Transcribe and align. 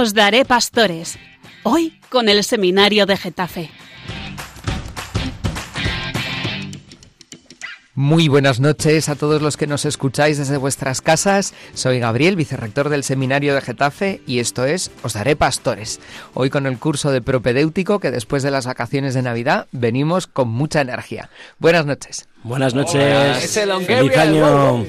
Os 0.00 0.14
daré 0.14 0.46
pastores. 0.46 1.18
Hoy 1.62 2.00
con 2.08 2.30
el 2.30 2.42
seminario 2.42 3.04
de 3.04 3.18
Getafe. 3.18 3.70
Muy 7.94 8.28
buenas 8.28 8.60
noches 8.60 9.10
a 9.10 9.14
todos 9.14 9.42
los 9.42 9.58
que 9.58 9.66
nos 9.66 9.84
escucháis 9.84 10.38
desde 10.38 10.56
vuestras 10.56 11.02
casas. 11.02 11.52
Soy 11.74 11.98
Gabriel, 11.98 12.34
vicerrector 12.34 12.88
del 12.88 13.04
Seminario 13.04 13.54
de 13.54 13.60
Getafe, 13.60 14.22
y 14.26 14.38
esto 14.38 14.64
es 14.64 14.90
Os 15.02 15.12
Daré 15.12 15.36
Pastores. 15.36 16.00
Hoy 16.32 16.48
con 16.48 16.64
el 16.64 16.78
curso 16.78 17.10
de 17.10 17.20
propedéutico 17.20 18.00
que 18.00 18.10
después 18.10 18.42
de 18.42 18.50
las 18.50 18.64
vacaciones 18.64 19.12
de 19.12 19.20
Navidad 19.20 19.66
venimos 19.70 20.26
con 20.26 20.48
mucha 20.48 20.80
energía. 20.80 21.28
Buenas 21.58 21.84
noches. 21.84 22.26
Buenas 22.42 22.72
noches. 22.72 23.50
Feliz 23.86 24.16
año. 24.16 24.86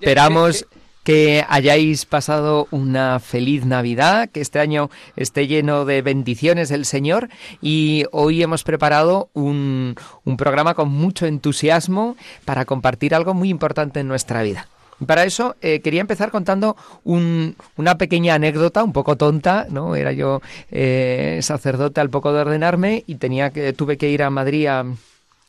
Esperamos 0.00 0.66
que 1.04 1.44
hayáis 1.48 2.06
pasado 2.06 2.68
una 2.70 3.18
feliz 3.20 3.64
Navidad, 3.64 4.28
que 4.30 4.40
este 4.40 4.58
año 4.58 4.90
esté 5.16 5.46
lleno 5.46 5.84
de 5.84 6.02
bendiciones 6.02 6.68
del 6.68 6.84
Señor 6.84 7.28
y 7.60 8.04
hoy 8.12 8.42
hemos 8.42 8.64
preparado 8.64 9.30
un, 9.32 9.96
un 10.24 10.36
programa 10.36 10.74
con 10.74 10.90
mucho 10.90 11.26
entusiasmo 11.26 12.16
para 12.44 12.64
compartir 12.64 13.14
algo 13.14 13.34
muy 13.34 13.48
importante 13.48 14.00
en 14.00 14.08
nuestra 14.08 14.42
vida. 14.42 14.68
Para 15.06 15.24
eso 15.24 15.56
eh, 15.60 15.80
quería 15.80 16.00
empezar 16.00 16.30
contando 16.30 16.76
un, 17.04 17.56
una 17.76 17.98
pequeña 17.98 18.34
anécdota, 18.34 18.84
un 18.84 18.92
poco 18.92 19.16
tonta, 19.16 19.66
¿no? 19.68 19.96
Era 19.96 20.12
yo 20.12 20.40
eh, 20.70 21.40
sacerdote 21.42 22.00
al 22.00 22.10
poco 22.10 22.32
de 22.32 22.40
ordenarme 22.40 23.04
y 23.06 23.16
tenía 23.16 23.50
que 23.50 23.72
tuve 23.72 23.96
que 23.96 24.10
ir 24.10 24.22
a 24.22 24.30
Madrid 24.30 24.66
a, 24.66 24.84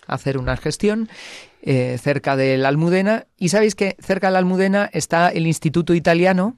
hacer 0.07 0.37
una 0.37 0.57
gestión 0.57 1.07
eh, 1.65 1.97
cerca 1.97 2.35
de 2.35 2.57
la 2.57 2.67
Almudena. 2.67 3.25
Y 3.37 3.49
sabéis 3.49 3.73
que 3.73 3.95
cerca 3.99 4.27
de 4.27 4.33
la 4.33 4.39
Almudena 4.39 4.89
está 4.91 5.29
el 5.29 5.47
Instituto 5.47 5.93
Italiano, 5.93 6.57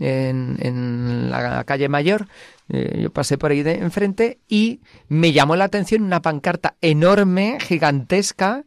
en, 0.00 0.56
en 0.60 1.30
la 1.30 1.64
calle 1.64 1.88
Mayor. 1.88 2.26
Eh, 2.68 3.00
yo 3.02 3.12
pasé 3.12 3.38
por 3.38 3.50
ahí 3.50 3.62
de 3.62 3.74
enfrente 3.74 4.40
y 4.48 4.80
me 5.08 5.32
llamó 5.32 5.56
la 5.56 5.64
atención 5.64 6.02
una 6.02 6.22
pancarta 6.22 6.76
enorme, 6.80 7.58
gigantesca, 7.60 8.64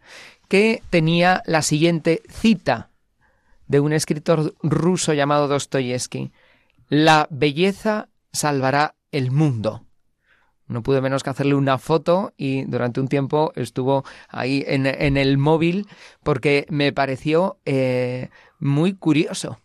que 0.47 0.81
tenía 0.89 1.41
la 1.45 1.61
siguiente 1.61 2.21
cita 2.29 2.91
de 3.67 3.79
un 3.79 3.93
escritor 3.93 4.55
ruso 4.61 5.13
llamado 5.13 5.47
Dostoyevsky. 5.47 6.31
La 6.87 7.27
belleza 7.31 8.09
salvará 8.31 8.95
el 9.11 9.31
mundo. 9.31 9.84
No 10.67 10.81
pude 10.81 11.01
menos 11.01 11.23
que 11.23 11.29
hacerle 11.29 11.55
una 11.55 11.77
foto 11.77 12.33
y 12.37 12.63
durante 12.63 12.99
un 12.99 13.07
tiempo 13.07 13.51
estuvo 13.55 14.03
ahí 14.29 14.63
en, 14.67 14.85
el 15.17 15.37
móvil 15.37 15.87
porque 16.23 16.65
me 16.69 16.91
pareció 16.91 17.59
eh, 17.65 18.29
muy 18.59 18.93
curioso. 18.93 19.59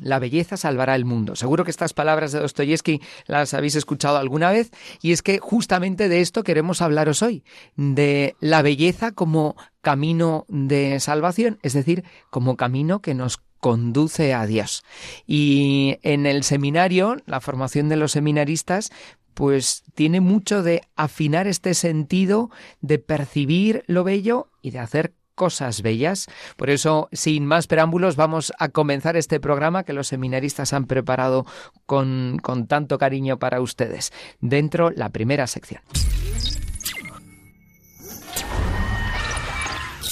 La 0.00 0.18
belleza 0.18 0.56
salvará 0.56 0.96
el 0.96 1.04
mundo. 1.04 1.36
Seguro 1.36 1.64
que 1.64 1.70
estas 1.70 1.92
palabras 1.92 2.32
de 2.32 2.40
Dostoyevsky 2.40 3.00
las 3.26 3.54
habéis 3.54 3.76
escuchado 3.76 4.16
alguna 4.16 4.50
vez 4.50 4.72
y 5.00 5.12
es 5.12 5.22
que 5.22 5.38
justamente 5.38 6.08
de 6.08 6.20
esto 6.20 6.42
queremos 6.42 6.82
hablaros 6.82 7.22
hoy, 7.22 7.44
de 7.76 8.34
la 8.40 8.62
belleza 8.62 9.12
como 9.12 9.54
camino 9.82 10.46
de 10.48 10.98
salvación, 10.98 11.58
es 11.62 11.74
decir, 11.74 12.02
como 12.30 12.56
camino 12.56 13.00
que 13.00 13.14
nos 13.14 13.40
conduce 13.60 14.34
a 14.34 14.46
Dios. 14.46 14.84
Y 15.26 15.98
en 16.02 16.26
el 16.26 16.42
seminario, 16.42 17.16
la 17.24 17.40
formación 17.40 17.88
de 17.88 17.96
los 17.96 18.12
seminaristas, 18.12 18.90
pues 19.34 19.82
tiene 19.94 20.20
mucho 20.20 20.62
de 20.62 20.82
afinar 20.96 21.46
este 21.46 21.74
sentido 21.74 22.50
de 22.80 22.98
percibir 22.98 23.84
lo 23.86 24.04
bello 24.04 24.48
y 24.62 24.70
de 24.70 24.78
hacer 24.78 25.14
cosas 25.34 25.82
bellas. 25.82 26.26
Por 26.56 26.70
eso, 26.70 27.08
sin 27.12 27.44
más 27.46 27.66
preámbulos, 27.66 28.16
vamos 28.16 28.52
a 28.58 28.68
comenzar 28.68 29.16
este 29.16 29.40
programa 29.40 29.84
que 29.84 29.92
los 29.92 30.08
seminaristas 30.08 30.72
han 30.72 30.86
preparado 30.86 31.44
con, 31.86 32.38
con 32.42 32.66
tanto 32.66 32.98
cariño 32.98 33.38
para 33.38 33.60
ustedes. 33.60 34.12
Dentro, 34.40 34.90
la 34.90 35.10
primera 35.10 35.46
sección. 35.46 35.82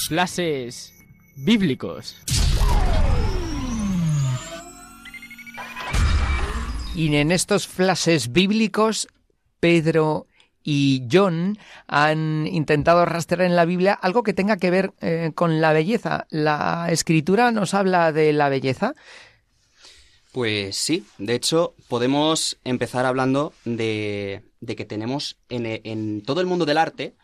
Clases 0.09 0.93
bíblicos. 1.35 2.17
Y 6.95 7.15
en 7.15 7.31
estos 7.31 7.67
flashes 7.67 8.31
bíblicos, 8.31 9.07
Pedro 9.63 10.27
y 10.61 11.07
John 11.09 11.57
han 11.87 12.47
intentado 12.47 13.05
rastrear 13.05 13.49
en 13.49 13.55
la 13.55 13.63
Biblia 13.63 13.93
algo 13.93 14.21
que 14.21 14.33
tenga 14.33 14.57
que 14.57 14.69
ver 14.69 14.91
eh, 14.99 15.31
con 15.33 15.61
la 15.61 15.71
belleza. 15.71 16.27
¿La 16.29 16.87
escritura 16.89 17.49
nos 17.53 17.73
habla 17.73 18.11
de 18.11 18.33
la 18.33 18.49
belleza? 18.49 18.93
Pues 20.33 20.75
sí, 20.75 21.05
de 21.17 21.35
hecho 21.35 21.75
podemos 21.87 22.57
empezar 22.65 23.05
hablando 23.05 23.53
de, 23.63 24.43
de 24.59 24.75
que 24.75 24.83
tenemos 24.83 25.37
en, 25.47 25.65
en, 25.65 26.23
todo 26.23 26.41
el 26.41 26.47
mundo 26.47 26.65
del 26.65 26.77
arte 26.77 27.15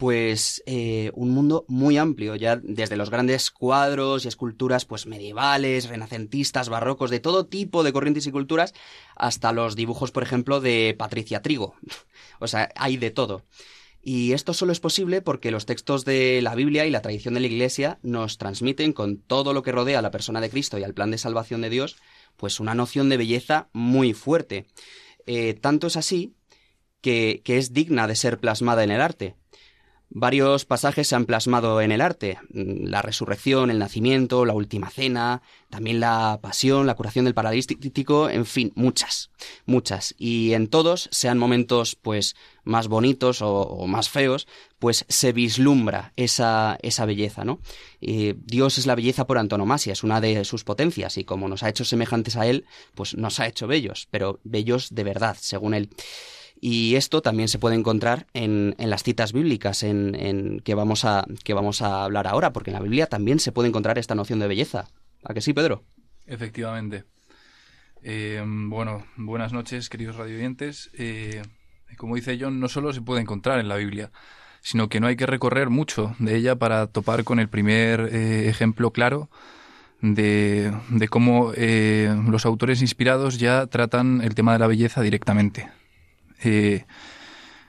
pues 0.00 0.62
eh, 0.64 1.10
un 1.12 1.28
mundo 1.28 1.66
muy 1.68 1.98
amplio, 1.98 2.34
ya 2.34 2.56
desde 2.56 2.96
los 2.96 3.10
grandes 3.10 3.50
cuadros 3.50 4.24
y 4.24 4.28
esculturas 4.28 4.86
pues 4.86 5.04
medievales, 5.04 5.90
renacentistas, 5.90 6.70
barrocos, 6.70 7.10
de 7.10 7.20
todo 7.20 7.44
tipo 7.44 7.82
de 7.82 7.92
corrientes 7.92 8.26
y 8.26 8.32
culturas, 8.32 8.72
hasta 9.14 9.52
los 9.52 9.76
dibujos, 9.76 10.10
por 10.10 10.22
ejemplo, 10.22 10.62
de 10.62 10.96
Patricia 10.98 11.42
Trigo. 11.42 11.74
o 12.40 12.48
sea, 12.48 12.70
hay 12.76 12.96
de 12.96 13.10
todo. 13.10 13.44
Y 14.00 14.32
esto 14.32 14.54
solo 14.54 14.72
es 14.72 14.80
posible 14.80 15.20
porque 15.20 15.50
los 15.50 15.66
textos 15.66 16.06
de 16.06 16.40
la 16.40 16.54
Biblia 16.54 16.86
y 16.86 16.90
la 16.90 17.02
tradición 17.02 17.34
de 17.34 17.40
la 17.40 17.48
Iglesia 17.48 17.98
nos 18.02 18.38
transmiten 18.38 18.94
con 18.94 19.18
todo 19.18 19.52
lo 19.52 19.62
que 19.62 19.72
rodea 19.72 19.98
a 19.98 20.02
la 20.02 20.10
persona 20.10 20.40
de 20.40 20.48
Cristo 20.48 20.78
y 20.78 20.82
al 20.82 20.94
plan 20.94 21.10
de 21.10 21.18
salvación 21.18 21.60
de 21.60 21.68
Dios, 21.68 21.98
pues 22.38 22.58
una 22.58 22.74
noción 22.74 23.10
de 23.10 23.18
belleza 23.18 23.68
muy 23.74 24.14
fuerte. 24.14 24.64
Eh, 25.26 25.52
tanto 25.60 25.88
es 25.88 25.98
así 25.98 26.32
que, 27.02 27.42
que 27.44 27.58
es 27.58 27.74
digna 27.74 28.06
de 28.06 28.16
ser 28.16 28.38
plasmada 28.38 28.82
en 28.82 28.92
el 28.92 29.02
arte. 29.02 29.36
Varios 30.12 30.64
pasajes 30.64 31.06
se 31.06 31.14
han 31.14 31.24
plasmado 31.24 31.80
en 31.80 31.92
el 31.92 32.00
arte. 32.00 32.38
La 32.50 33.00
resurrección, 33.00 33.70
el 33.70 33.78
nacimiento, 33.78 34.44
la 34.44 34.54
última 34.54 34.90
cena, 34.90 35.40
también 35.70 36.00
la 36.00 36.40
pasión, 36.42 36.88
la 36.88 36.96
curación 36.96 37.24
del 37.26 37.34
paralítico, 37.34 38.28
en 38.28 38.44
fin, 38.44 38.72
muchas, 38.74 39.30
muchas. 39.66 40.16
Y 40.18 40.52
en 40.54 40.66
todos, 40.66 41.08
sean 41.12 41.38
momentos 41.38 41.94
pues 41.94 42.34
más 42.64 42.88
bonitos 42.88 43.40
o, 43.40 43.86
más 43.86 44.08
feos, 44.08 44.48
pues 44.80 45.04
se 45.08 45.32
vislumbra 45.32 46.12
esa, 46.16 46.76
esa 46.82 47.04
belleza, 47.06 47.44
¿no? 47.44 47.60
Dios 48.00 48.78
es 48.78 48.86
la 48.86 48.96
belleza 48.96 49.28
por 49.28 49.38
antonomasia, 49.38 49.92
es 49.92 50.02
una 50.02 50.20
de 50.20 50.44
sus 50.44 50.64
potencias, 50.64 51.18
y 51.18 51.24
como 51.24 51.48
nos 51.48 51.62
ha 51.62 51.68
hecho 51.68 51.84
semejantes 51.84 52.36
a 52.36 52.46
Él, 52.46 52.64
pues 52.96 53.14
nos 53.14 53.38
ha 53.38 53.46
hecho 53.46 53.68
bellos, 53.68 54.08
pero 54.10 54.40
bellos 54.42 54.92
de 54.92 55.04
verdad, 55.04 55.36
según 55.38 55.74
Él. 55.74 55.90
Y 56.60 56.96
esto 56.96 57.22
también 57.22 57.48
se 57.48 57.58
puede 57.58 57.76
encontrar 57.76 58.26
en, 58.34 58.74
en 58.78 58.90
las 58.90 59.02
citas 59.02 59.32
bíblicas 59.32 59.82
en, 59.82 60.14
en, 60.14 60.60
que, 60.60 60.74
vamos 60.74 61.04
a, 61.04 61.24
que 61.42 61.54
vamos 61.54 61.80
a 61.80 62.04
hablar 62.04 62.26
ahora, 62.26 62.52
porque 62.52 62.70
en 62.70 62.74
la 62.74 62.82
Biblia 62.82 63.06
también 63.06 63.40
se 63.40 63.52
puede 63.52 63.68
encontrar 63.68 63.98
esta 63.98 64.14
noción 64.14 64.40
de 64.40 64.48
belleza. 64.48 64.88
¿A 65.24 65.32
que 65.32 65.40
sí, 65.40 65.52
Pedro? 65.54 65.84
Efectivamente. 66.26 67.04
Eh, 68.02 68.42
bueno, 68.44 69.06
buenas 69.16 69.52
noches, 69.52 69.88
queridos 69.88 70.16
radioyentes. 70.16 70.90
Eh, 70.94 71.42
como 71.96 72.16
dice 72.16 72.38
John, 72.40 72.60
no 72.60 72.68
solo 72.68 72.92
se 72.92 73.00
puede 73.00 73.20
encontrar 73.20 73.58
en 73.58 73.68
la 73.68 73.76
Biblia, 73.76 74.10
sino 74.60 74.88
que 74.88 75.00
no 75.00 75.06
hay 75.06 75.16
que 75.16 75.26
recorrer 75.26 75.70
mucho 75.70 76.14
de 76.18 76.36
ella 76.36 76.56
para 76.56 76.86
topar 76.86 77.24
con 77.24 77.40
el 77.40 77.48
primer 77.48 78.10
eh, 78.12 78.48
ejemplo 78.48 78.90
claro 78.90 79.30
de, 80.00 80.72
de 80.90 81.08
cómo 81.08 81.52
eh, 81.56 82.14
los 82.28 82.46
autores 82.46 82.80
inspirados 82.80 83.38
ya 83.38 83.66
tratan 83.66 84.20
el 84.22 84.34
tema 84.34 84.52
de 84.52 84.58
la 84.58 84.66
belleza 84.66 85.02
directamente. 85.02 85.68
Eh, 86.42 86.84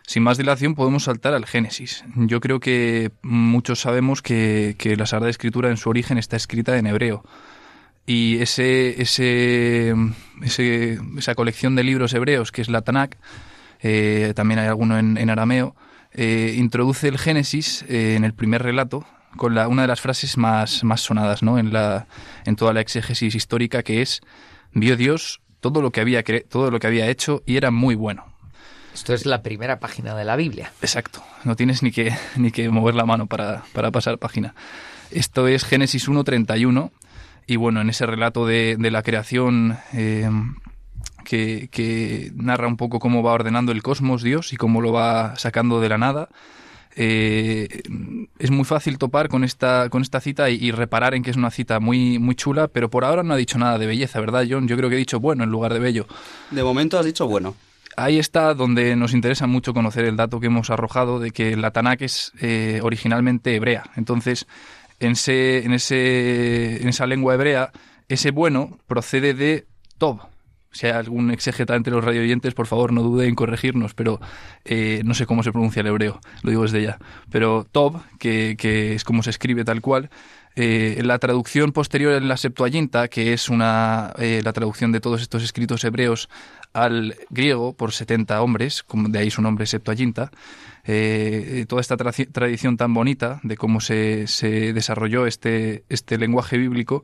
sin 0.06 0.24
más 0.24 0.38
dilación 0.38 0.76
podemos 0.76 1.06
saltar 1.06 1.34
al 1.34 1.46
Génesis. 1.46 2.04
Yo 2.16 2.40
creo 2.40 2.60
que 2.60 3.12
muchos 3.22 3.80
sabemos 3.80 4.22
que, 4.22 4.76
que, 4.78 4.96
la 4.96 5.06
Sagrada 5.06 5.30
Escritura 5.30 5.70
en 5.70 5.78
su 5.78 5.90
origen 5.90 6.18
está 6.18 6.36
escrita 6.36 6.78
en 6.78 6.88
hebreo. 6.88 7.24
Y 8.06 8.40
ese, 8.40 9.02
ese, 9.02 9.94
esa 10.44 11.36
colección 11.36 11.76
de 11.76 11.84
libros 11.84 12.14
hebreos, 12.14 12.52
que 12.52 12.62
es 12.62 12.70
la 12.70 12.82
Tanakh, 12.82 13.16
eh, 13.82 14.34
también 14.36 14.60
hay 14.60 14.68
alguno 14.68 14.98
en, 14.98 15.30
arameo, 15.30 15.76
eh, 16.12 16.56
introduce 16.58 17.08
el 17.08 17.18
Génesis 17.18 17.86
en 17.88 18.26
el 18.26 18.34
primer 18.34 18.64
relato 18.64 19.06
con 19.38 19.58
una 19.58 19.84
de 19.84 19.88
las 19.88 20.02
frases 20.02 20.38
más, 20.38 20.84
sonadas 20.98 21.42
¿no? 21.42 21.58
en 21.58 22.56
toda 22.58 22.74
la 22.74 22.82
exégesis 22.82 23.34
histórica, 23.34 23.82
que 23.82 24.02
es, 24.02 24.22
vio 24.74 24.98
Dios 24.98 25.42
todo 25.62 25.82
lo 25.82 25.92
que 25.92 26.02
había, 26.02 26.24
todo 26.50 26.72
lo 26.72 26.80
que 26.80 26.88
había 26.88 27.08
hecho 27.08 27.44
y 27.46 27.56
era 27.56 27.72
muy 27.72 27.96
bueno. 27.96 28.26
Esto 28.94 29.14
es 29.14 29.26
la 29.26 29.42
primera 29.42 29.80
página 29.80 30.16
de 30.16 30.26
la 30.26 30.36
Biblia. 30.36 30.72
Exacto. 30.82 31.24
No 31.44 31.56
tienes 31.56 31.84
ni 31.84 31.92
que, 31.92 32.14
ni 32.36 32.52
que 32.52 32.70
mover 32.70 32.96
la 32.96 33.06
mano 33.06 33.28
para, 33.28 33.64
para 33.74 33.92
pasar 33.92 34.18
página. 34.18 34.54
Esto 35.12 35.48
es 35.48 35.64
Génesis 35.64 36.08
1.31 36.08 36.92
y 37.48 37.56
bueno, 37.56 37.82
en 37.82 37.90
ese 37.90 38.06
relato 38.06 38.46
de, 38.46 38.78
de 38.78 38.92
la 38.92 39.04
creación 39.04 39.78
eh, 39.94 40.30
que, 41.26 41.70
que, 41.72 42.32
narra 42.36 42.68
un 42.68 42.78
poco 42.78 43.00
cómo 43.00 43.24
va 43.24 43.34
ordenando 43.34 43.72
el 43.72 43.84
cosmos 43.84 44.24
Dios 44.24 44.54
y 44.54 44.58
cómo 44.58 44.82
lo 44.82 44.94
va 44.94 45.38
sacando 45.38 45.82
de 45.82 45.90
la 45.90 45.98
nada, 45.98 46.30
eh, 46.96 47.82
es 48.38 48.52
muy 48.52 48.66
fácil 48.66 48.98
topar 48.98 49.30
con 49.30 49.44
esta, 49.44 49.90
con 49.90 50.02
esta 50.02 50.20
cita 50.20 50.50
y, 50.50 50.72
reparar 50.72 51.14
en 51.14 51.24
que 51.24 51.32
es 51.32 51.38
una 51.38 51.52
cita 51.52 51.80
muy, 51.80 52.20
muy 52.20 52.36
chula, 52.36 52.68
pero 52.68 52.90
por 52.90 53.06
ahora 53.06 53.24
no 53.24 53.34
ha 53.34 53.38
dicho 53.38 53.58
nada 53.58 53.78
de 53.78 53.88
belleza, 53.88 54.20
¿verdad, 54.20 54.46
John? 54.50 54.68
Yo 54.68 54.78
creo 54.78 54.90
que 54.90 54.96
he 54.96 55.00
dicho 55.00 55.20
bueno 55.20 55.44
en 55.44 55.50
lugar 55.50 55.74
de 55.74 55.80
bello. 55.80 56.08
De 56.52 56.64
momento 56.64 57.00
has 57.00 57.06
dicho 57.06 57.28
bueno. 57.28 57.56
Ahí 57.98 58.20
está 58.20 58.54
donde 58.54 58.96
nos 58.96 59.14
interesa 59.14 59.48
mucho 59.48 59.74
conocer 59.74 60.06
el 60.06 60.16
dato 60.16 60.40
que 60.40 60.48
hemos 60.48 60.70
arrojado 60.70 61.20
de 61.20 61.32
que 61.32 61.56
la 61.58 61.72
Tanakh 61.72 62.02
es 62.02 62.32
eh, 62.42 62.80
originalmente 62.84 63.56
hebrea. 63.56 63.84
Entonces, 63.96 64.48
en, 65.00 65.14
ese, 65.14 65.66
en, 65.66 65.74
ese, 65.74 66.82
en 66.82 66.88
esa 66.88 67.06
lengua 67.06 67.34
hebrea, 67.34 67.72
ese 68.08 68.32
bueno 68.32 68.78
procede 68.88 69.34
de 69.34 69.66
Tob, 69.98 70.22
si 70.72 70.88
hay 70.88 70.94
algún 70.94 71.32
exégeta 71.32 71.76
entre 71.76 71.94
los 71.94 72.04
radioyentes, 72.04 72.54
por 72.54 72.66
favor, 72.66 72.94
no 72.94 73.04
dude 73.04 73.28
en 73.28 73.36
corregirnos, 73.36 73.94
pero 73.94 74.20
eh, 74.64 75.02
no 75.04 75.14
sé 75.14 75.26
cómo 75.26 75.44
se 75.44 75.52
pronuncia 75.52 75.82
el 75.82 75.88
hebreo, 75.88 76.22
lo 76.44 76.50
digo 76.50 76.64
desde 76.64 76.82
ya. 76.82 76.98
Pero 77.30 77.68
Tob, 77.70 78.02
que, 78.20 78.56
es 78.96 79.04
como 79.04 79.22
se 79.22 79.32
escribe 79.32 79.66
tal 79.66 79.82
cual, 79.82 80.10
eh, 80.56 81.02
la 81.04 81.20
traducción 81.20 81.72
posterior 81.72 82.14
en 82.14 82.28
la 82.28 82.38
Septuaginta, 82.38 83.10
que 83.10 83.34
es 83.34 83.50
una, 83.50 84.14
eh, 84.18 84.42
la 84.44 84.54
traducción 84.54 84.92
de 84.92 85.02
todos 85.02 85.22
estos 85.22 85.44
escritos 85.44 85.84
hebreos 85.84 86.30
al 86.74 87.16
griego 87.30 87.74
por 87.74 87.92
70 87.92 88.42
hombres, 88.42 88.86
de 88.94 89.20
ahí 89.20 89.32
su 89.32 89.42
nombre 89.42 89.66
Septuaginta, 89.66 90.32
toda 91.68 91.82
esta 91.82 91.98
tradición 91.98 92.78
tan 92.78 92.94
bonita 92.94 93.40
de 93.44 93.58
cómo 93.58 93.82
se, 93.82 94.28
se 94.28 94.74
desarrolló 94.74 95.28
este, 95.28 95.84
este 95.90 96.18
lenguaje 96.18 96.58
bíblico, 96.58 97.04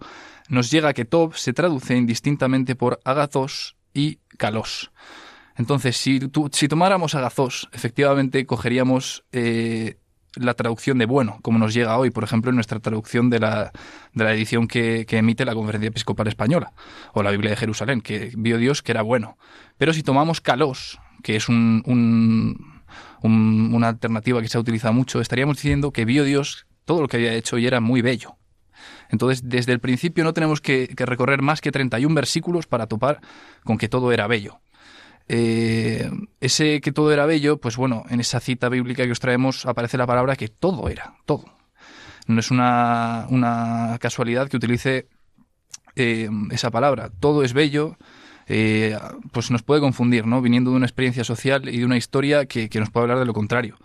nos 0.50 0.72
llega 0.72 0.94
que 0.94 1.06
Tob 1.06 1.36
se 1.36 1.54
traduce 1.54 1.96
indistintamente 1.96 2.76
por 2.76 3.00
agathos 3.04 3.76
y 3.94 4.20
kalos. 4.38 4.92
Entonces, 5.58 5.98
si, 5.98 6.20
si 6.52 6.68
tomáramos 6.68 7.16
agathos, 7.16 7.68
efectivamente 7.74 8.46
cogeríamos 8.46 9.24
eh, 9.32 9.98
la 10.40 10.54
traducción 10.54 10.98
de 10.98 11.06
bueno, 11.06 11.40
como 11.42 11.60
nos 11.60 11.74
llega 11.74 11.98
hoy, 11.98 12.10
por 12.10 12.24
ejemplo, 12.24 12.50
en 12.50 12.56
nuestra 12.56 12.80
traducción 12.80 13.30
de 13.30 13.40
la, 13.40 13.72
de 14.14 14.24
la 14.24 14.34
edición 14.34 14.68
que, 14.68 15.06
emite 15.10 15.46
la 15.46 15.54
Conferencia 15.54 15.90
Episcopal 15.90 16.28
Española, 16.28 16.74
o 17.14 17.24
la 17.24 17.32
Biblia 17.32 17.52
de 17.52 17.58
Jerusalén, 17.58 18.02
que 18.02 18.32
vio 18.38 18.58
Dios 18.58 18.82
que 18.82 18.92
era 18.92 19.02
bueno. 19.02 19.38
Pero 19.78 19.94
si 19.94 20.04
tomamos 20.04 20.42
kalos, 20.42 21.00
que 21.24 21.36
es 21.36 21.50
un, 21.50 21.84
un, 21.86 23.74
una 23.74 23.88
alternativa 23.90 24.42
que 24.42 24.48
se 24.48 24.58
ha 24.58 24.62
utilizado 24.62 24.94
mucho, 24.94 25.22
estaríamos 25.22 25.58
diciendo 25.58 25.92
que 25.92 26.06
vio 26.06 26.24
Dios 26.24 26.68
todo 26.86 27.02
lo 27.02 27.08
que 27.08 27.18
había 27.18 27.34
hecho 27.34 27.58
y 27.58 27.68
era 27.68 27.82
muy 27.82 28.02
bello. 28.02 28.38
Entonces, 29.10 29.48
desde 29.48 29.74
el 29.74 29.80
principio 29.80 30.24
no 30.24 30.34
tenemos 30.34 30.62
que, 30.62 30.94
recorrer 30.96 31.42
más 31.42 31.62
que 31.62 31.72
31 31.72 32.14
versículos 32.14 32.68
para 32.68 32.88
topar 32.88 33.22
con 33.64 33.78
que 33.78 33.90
todo 33.90 34.12
era 34.12 34.28
bello. 34.28 34.60
Eh, 35.30 36.10
ese 36.40 36.80
que 36.82 36.92
todo 36.92 37.12
era 37.12 37.26
bello, 37.26 37.58
pues 37.58 37.76
bueno, 37.76 38.06
en 38.10 38.20
esa 38.20 38.40
cita 38.40 38.70
bíblica 38.70 39.06
que 39.06 39.12
os 39.12 39.20
traemos 39.20 39.66
aparece 39.66 39.98
la 39.98 40.08
palabra 40.08 40.36
que 40.36 40.48
todo 40.48 40.90
era, 40.90 41.16
todo. 41.26 41.46
No 42.28 42.40
es 42.40 42.52
una, 42.52 43.98
casualidad 44.00 44.50
que 44.50 44.58
utilice 44.58 45.08
eh, 45.96 46.30
esa 46.52 46.72
palabra. 46.72 47.10
Todo 47.20 47.44
es 47.44 47.54
bello, 47.54 47.98
eh, 48.48 48.98
pues 49.32 49.52
nos 49.52 49.64
puede 49.64 49.82
confundir, 49.82 50.26
¿no? 50.26 50.42
Viniendo 50.42 50.72
de 50.72 50.78
una 50.78 50.86
experiencia 50.86 51.24
social 51.24 51.68
y 51.70 51.80
de 51.80 51.86
una 51.86 51.98
historia 51.98 52.46
que, 52.46 52.70
que 52.70 52.80
nos 52.80 52.90
puede 52.90 53.04
hablar 53.04 53.20
de 53.20 53.26
lo 53.26 53.34
contrario 53.34 53.78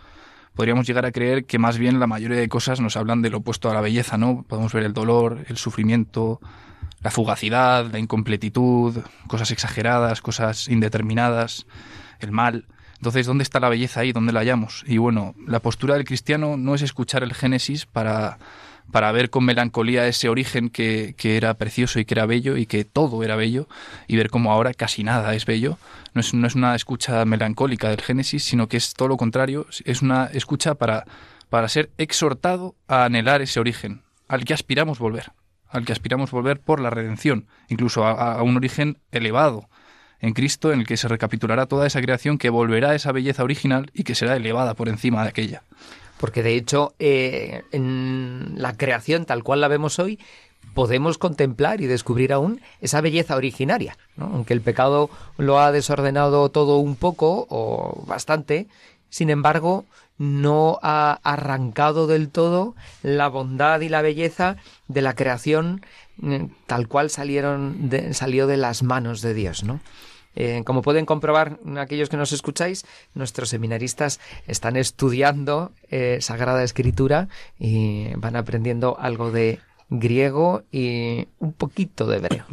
podríamos 0.55 0.87
llegar 0.87 1.06
a 1.06 1.12
creer 1.12 1.45
que 1.45 1.59
más 1.59 1.79
bien 1.79 1.99
la 2.00 2.06
mayoría 2.06 2.38
de 2.38 2.49
cosas 2.49 2.81
nos 2.81 2.97
hablan 2.97 3.23
del 3.23 3.35
opuesto 3.35 3.71
a 3.71 3.75
la 3.75 3.81
belleza, 3.81 4.19
¿no? 4.19 4.45
Podemos 4.47 4.73
ver 4.73 4.85
el 4.85 4.93
dolor, 4.93 5.45
el 5.49 5.56
sufrimiento, 5.56 6.41
la 7.02 7.10
fugacidad, 7.10 7.90
la 7.90 7.99
incompletitud, 7.99 8.99
cosas 9.26 9.50
exageradas, 9.50 10.20
cosas 10.20 10.69
indeterminadas, 10.69 11.66
el 12.20 12.32
mal. 12.32 12.66
Entonces, 12.96 13.26
¿dónde 13.26 13.43
está 13.43 13.58
la 13.58 13.69
belleza 13.69 14.00
ahí? 14.00 14.12
¿Dónde 14.12 14.32
la 14.32 14.40
hallamos? 14.40 14.84
Y 14.87 14.99
bueno, 14.99 15.34
la 15.46 15.60
postura 15.60 15.94
del 15.94 16.04
cristiano 16.04 16.56
no 16.56 16.75
es 16.75 16.82
escuchar 16.82 17.22
el 17.22 17.34
Génesis 17.34 17.87
para 17.87 18.38
para 18.90 19.10
ver 19.12 19.31
con 19.31 19.44
melancolía 19.44 20.06
ese 20.06 20.28
origen 20.28 20.69
que, 20.69 21.14
que, 21.16 21.37
era 21.37 21.54
precioso 21.54 21.99
y 21.99 22.04
que 22.04 22.14
era 22.14 22.26
bello 22.26 22.56
y 22.56 22.66
que 22.66 22.84
todo 22.84 23.22
era 23.22 23.37
bello 23.37 23.66
y 24.06 24.16
ver 24.16 24.28
cómo 24.28 24.52
ahora 24.52 24.75
casi 24.75 25.02
nada 25.02 25.34
es 25.34 25.46
bello. 25.46 25.78
No 26.14 26.20
es, 26.20 26.34
no 26.34 26.46
es 26.46 26.54
una 26.54 26.75
escucha 26.75 27.25
melancólica 27.25 27.88
del 27.88 28.02
Génesis, 28.02 28.44
sino 28.44 28.69
que 28.69 28.76
es 28.76 28.93
todo 28.94 29.08
lo 29.08 29.16
contrario, 29.16 29.66
es 29.84 30.02
una 30.02 30.26
escucha 30.26 30.75
para, 30.75 31.06
para 31.49 31.69
ser 31.69 31.90
exhortado 31.96 32.75
a 32.87 33.04
anhelar 33.04 33.40
ese 33.40 33.60
origen, 33.60 34.02
al 34.28 34.44
que 34.44 34.52
aspiramos 34.52 34.99
volver, 34.99 35.32
al 35.73 35.85
que 35.85 35.93
aspiramos 35.93 36.31
volver 36.31 36.61
por 36.61 36.81
la 36.81 36.91
redención, 36.91 37.47
incluso 37.69 38.07
a, 38.07 38.41
un 38.43 38.57
origen 38.57 38.99
elevado 39.11 39.69
en 40.21 40.35
Cristo 40.35 40.73
en 40.73 40.81
el 40.81 40.87
que 40.87 40.97
se 40.97 41.09
recapitulará 41.09 41.67
toda 41.67 41.87
esa 41.87 42.01
creación 42.01 42.39
que 42.39 42.51
volverá 42.51 42.91
a 42.91 42.95
esa 42.95 43.11
belleza 43.11 43.43
original 43.43 43.91
y 43.93 44.05
que 44.05 44.15
será 44.15 44.37
elevada 44.37 44.75
por 44.75 44.89
encima 44.89 45.23
de 45.23 45.31
aquella. 45.31 45.63
Porque 46.21 46.45
de 46.45 46.55
hecho 46.55 46.95
eh, 47.01 47.63
en 47.73 48.53
la 48.57 48.77
creación 48.77 49.25
tal 49.25 49.43
cual 49.43 49.61
la 49.61 49.69
vemos 49.69 49.99
hoy 49.99 50.21
podemos 50.75 51.19
contemplar 51.19 51.81
y 51.81 51.87
descubrir 51.87 52.33
aún 52.33 52.61
esa 52.81 53.01
belleza 53.01 53.35
originaria, 53.35 53.99
aunque 54.17 54.55
el 54.55 54.61
pecado 54.61 55.11
lo 55.39 55.59
ha 55.59 55.73
desordenado 55.73 56.49
todo 56.51 56.77
un 56.77 56.95
poco 56.95 57.47
o 57.51 58.05
bastante, 58.07 58.69
sin 59.09 59.29
embargo 59.29 59.85
no 60.23 60.79
ha 60.83 61.19
arrancado 61.25 62.07
del 62.07 62.29
todo 62.29 62.77
la 63.03 63.27
bondad 63.27 63.81
y 63.81 63.89
la 63.89 64.03
belleza 64.03 64.57
de 64.87 65.03
la 65.03 65.17
creación 65.17 65.85
eh, 66.23 66.49
tal 66.67 66.87
cual 66.87 67.11
salieron 67.11 67.91
salió 68.13 68.47
de 68.47 68.57
las 68.57 68.85
manos 68.85 69.21
de 69.21 69.35
Dios, 69.35 69.65
¿no? 69.65 69.81
Eh, 70.37 70.63
como 70.65 70.81
pueden 70.81 71.07
comprobar 71.07 71.59
aquellos 71.77 72.09
que 72.09 72.17
nos 72.17 72.31
escucháis, 72.31 72.87
nuestros 73.15 73.49
seminaristas 73.49 74.21
están 74.47 74.77
estudiando 74.77 75.73
eh, 75.91 76.19
Sagrada 76.21 76.63
Escritura 76.63 77.29
y 77.59 78.15
van 78.15 78.37
aprendiendo 78.37 78.97
algo 79.01 79.33
de 79.33 79.59
griego 79.91 80.63
y 80.71 81.27
un 81.41 81.53
poquito 81.53 82.07
de 82.07 82.19
hebreo. 82.19 82.45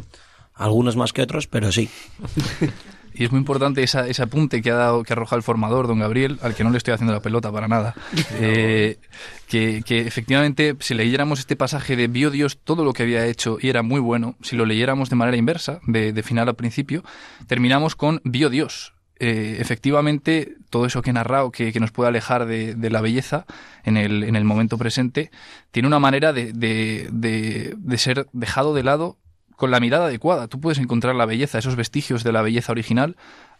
Algunos 0.54 0.96
más 0.96 1.12
que 1.12 1.22
otros, 1.22 1.46
pero 1.46 1.70
sí. 1.70 1.88
Y 3.20 3.24
es 3.24 3.32
muy 3.32 3.38
importante 3.40 3.82
ese 3.82 4.22
apunte 4.22 4.62
que 4.62 4.70
ha 4.70 4.76
dado, 4.76 5.02
que 5.02 5.12
arroja 5.12 5.36
el 5.36 5.42
formador, 5.42 5.86
don 5.86 5.98
Gabriel, 5.98 6.38
al 6.40 6.54
que 6.54 6.64
no 6.64 6.70
le 6.70 6.78
estoy 6.78 6.94
haciendo 6.94 7.12
la 7.12 7.20
pelota 7.20 7.52
para 7.52 7.68
nada. 7.68 7.94
Eh, 8.42 8.98
que, 9.46 9.82
efectivamente, 10.06 10.76
si 10.80 10.94
leyéramos 10.94 11.40
este 11.40 11.56
pasaje 11.56 11.96
de 11.96 12.06
vio 12.06 12.30
Dios 12.30 12.58
todo 12.62 12.84
lo 12.84 12.92
que 12.94 13.02
había 13.02 13.26
hecho 13.26 13.58
y 13.60 13.68
era 13.68 13.82
muy 13.82 14.00
bueno, 14.00 14.36
si 14.40 14.56
lo 14.56 14.64
leyéramos 14.64 15.10
de 15.10 15.16
manera 15.16 15.36
inversa, 15.36 15.80
de, 15.86 16.22
final 16.22 16.48
a 16.48 16.54
principio, 16.54 17.02
terminamos 17.46 17.96
con 17.96 18.22
vio 18.24 18.48
Dios. 18.48 18.94
Eh, 19.18 19.58
efectivamente, 19.60 20.54
todo 20.70 20.86
eso 20.86 21.02
que 21.02 21.10
he 21.10 21.12
narrado, 21.12 21.50
que, 21.50 21.78
nos 21.78 21.90
puede 21.90 22.08
alejar 22.08 22.46
de, 22.46 22.90
la 22.90 23.00
belleza 23.02 23.44
en 23.84 23.98
el, 23.98 24.22
en 24.22 24.36
el, 24.36 24.44
momento 24.44 24.78
presente, 24.78 25.30
tiene 25.72 25.88
una 25.88 25.98
manera 25.98 26.32
de, 26.32 26.52
de 26.52 27.98
ser 27.98 28.28
dejado 28.32 28.72
de 28.72 28.82
lado 28.84 29.18
con 29.60 29.70
la 29.70 29.78
mirada 29.78 30.06
adecuada. 30.06 30.48
Tú 30.48 30.58
puedes 30.58 30.78
encontrar 30.78 31.14
la 31.14 31.26
belleza, 31.26 31.58
esos 31.58 31.76
vestigios 31.76 32.24
de 32.24 32.32
la 32.32 32.40
belleza 32.40 32.72
original 32.72 33.16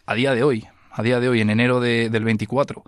a 0.07 0.15
día 0.15 0.33
de 0.33 0.41
hoy, 0.41 0.65
a 0.89 1.03
día 1.03 1.19
de 1.19 1.29
hoy, 1.29 1.41
en 1.41 1.51
enero 1.51 1.79
del 1.79 2.23
24. 2.23 2.83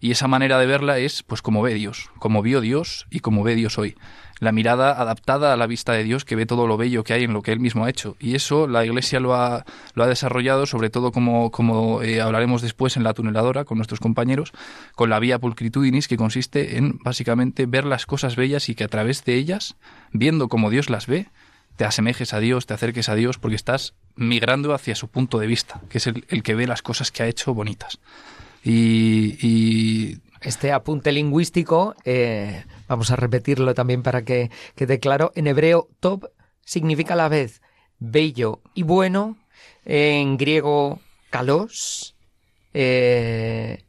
Y 0.00 0.10
esa 0.10 0.28
manera 0.28 0.58
de 0.58 0.66
verla 0.66 0.98
es 0.98 1.22
pues 1.22 1.40
como 1.40 1.62
ve 1.62 1.72
Dios, 1.72 2.10
como 2.18 2.42
vio 2.42 2.60
Dios 2.60 3.06
y 3.10 3.20
como 3.20 3.42
ve 3.42 3.54
Dios 3.54 3.78
hoy. 3.78 3.96
La 4.38 4.52
mirada 4.52 5.00
adaptada 5.00 5.54
a 5.54 5.56
la 5.56 5.66
vista 5.66 5.94
de 5.94 6.04
Dios 6.04 6.26
que 6.26 6.36
ve 6.36 6.44
todo 6.44 6.66
lo 6.66 6.76
bello 6.76 7.04
que 7.04 7.14
hay 7.14 7.24
en 7.24 7.32
lo 7.32 7.40
que 7.40 7.52
Él 7.52 7.58
mismo 7.58 7.86
ha 7.86 7.90
hecho. 7.90 8.16
Y 8.20 8.34
eso 8.34 8.68
la 8.68 8.84
Iglesia 8.84 9.18
lo 9.18 9.34
ha, 9.34 9.64
lo 9.94 10.04
ha 10.04 10.06
desarrollado, 10.06 10.66
sobre 10.66 10.90
todo 10.90 11.10
como, 11.10 11.50
como 11.50 12.02
eh, 12.02 12.20
hablaremos 12.20 12.60
después 12.60 12.98
en 12.98 13.02
la 13.02 13.14
tuneladora 13.14 13.64
con 13.64 13.78
nuestros 13.78 13.98
compañeros, 13.98 14.52
con 14.94 15.08
la 15.08 15.18
vía 15.20 15.38
pulcritudinis, 15.38 16.06
que 16.06 16.18
consiste 16.18 16.76
en 16.76 16.98
básicamente 17.02 17.64
ver 17.64 17.86
las 17.86 18.04
cosas 18.04 18.36
bellas 18.36 18.68
y 18.68 18.74
que 18.74 18.84
a 18.84 18.88
través 18.88 19.24
de 19.24 19.36
ellas, 19.36 19.76
viendo 20.12 20.48
como 20.48 20.68
Dios 20.68 20.90
las 20.90 21.06
ve, 21.06 21.28
te 21.78 21.84
asemejes 21.84 22.34
a 22.34 22.40
Dios, 22.40 22.66
te 22.66 22.74
acerques 22.74 23.08
a 23.08 23.14
Dios, 23.14 23.38
porque 23.38 23.54
estás 23.54 23.94
migrando 24.16 24.74
hacia 24.74 24.96
su 24.96 25.06
punto 25.06 25.38
de 25.38 25.46
vista, 25.46 25.80
que 25.88 25.98
es 25.98 26.08
el, 26.08 26.42
que 26.42 26.56
ve 26.56 26.66
las 26.66 26.82
cosas 26.82 27.12
que 27.12 27.22
ha 27.22 27.28
hecho 27.28 27.54
bonitas. 27.54 28.00
Y, 28.64 30.18
este 30.40 30.72
apunte 30.72 31.12
lingüístico, 31.12 31.94
eh, 32.04 32.64
vamos 32.88 33.12
a 33.12 33.16
repetirlo 33.16 33.74
también 33.74 34.02
para 34.02 34.24
que 34.24 34.50
quede 34.74 34.98
claro, 34.98 35.30
en 35.36 35.46
hebreo 35.46 35.88
top 36.00 36.26
significa 36.64 37.14
a 37.14 37.16
la 37.16 37.28
vez 37.28 37.60
bello 37.98 38.60
y 38.74 38.82
bueno, 38.82 39.36
en 39.84 40.36
griego 40.36 41.00
kalos, 41.30 42.16
eh, 42.74 43.84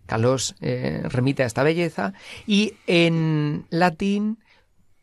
eh, 0.61 1.01
remite 1.05 1.43
a 1.43 1.47
esta 1.47 1.63
belleza, 1.63 2.13
y 2.45 2.73
en 2.85 3.65
latín 3.69 4.39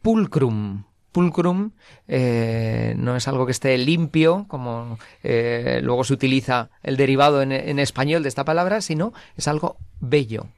pulcrum, 0.03 0.86
pulcrum 1.17 1.71
eh, 2.09 2.95
no 2.99 3.17
es 3.17 3.27
algo 3.27 3.47
que 3.47 3.53
esté 3.53 3.79
limpio, 3.79 4.45
como 4.49 4.99
eh, 5.23 5.81
luego 5.83 6.05
se 6.05 6.13
utiliza 6.13 6.69
el 6.83 6.99
derivado 6.99 7.41
en, 7.41 7.79
español 7.79 8.23
de 8.23 8.29
esta 8.29 8.45
palabra, 8.45 8.83
sino 8.83 9.15
es 9.35 9.49
algo 9.49 9.79
bello, 9.99 10.49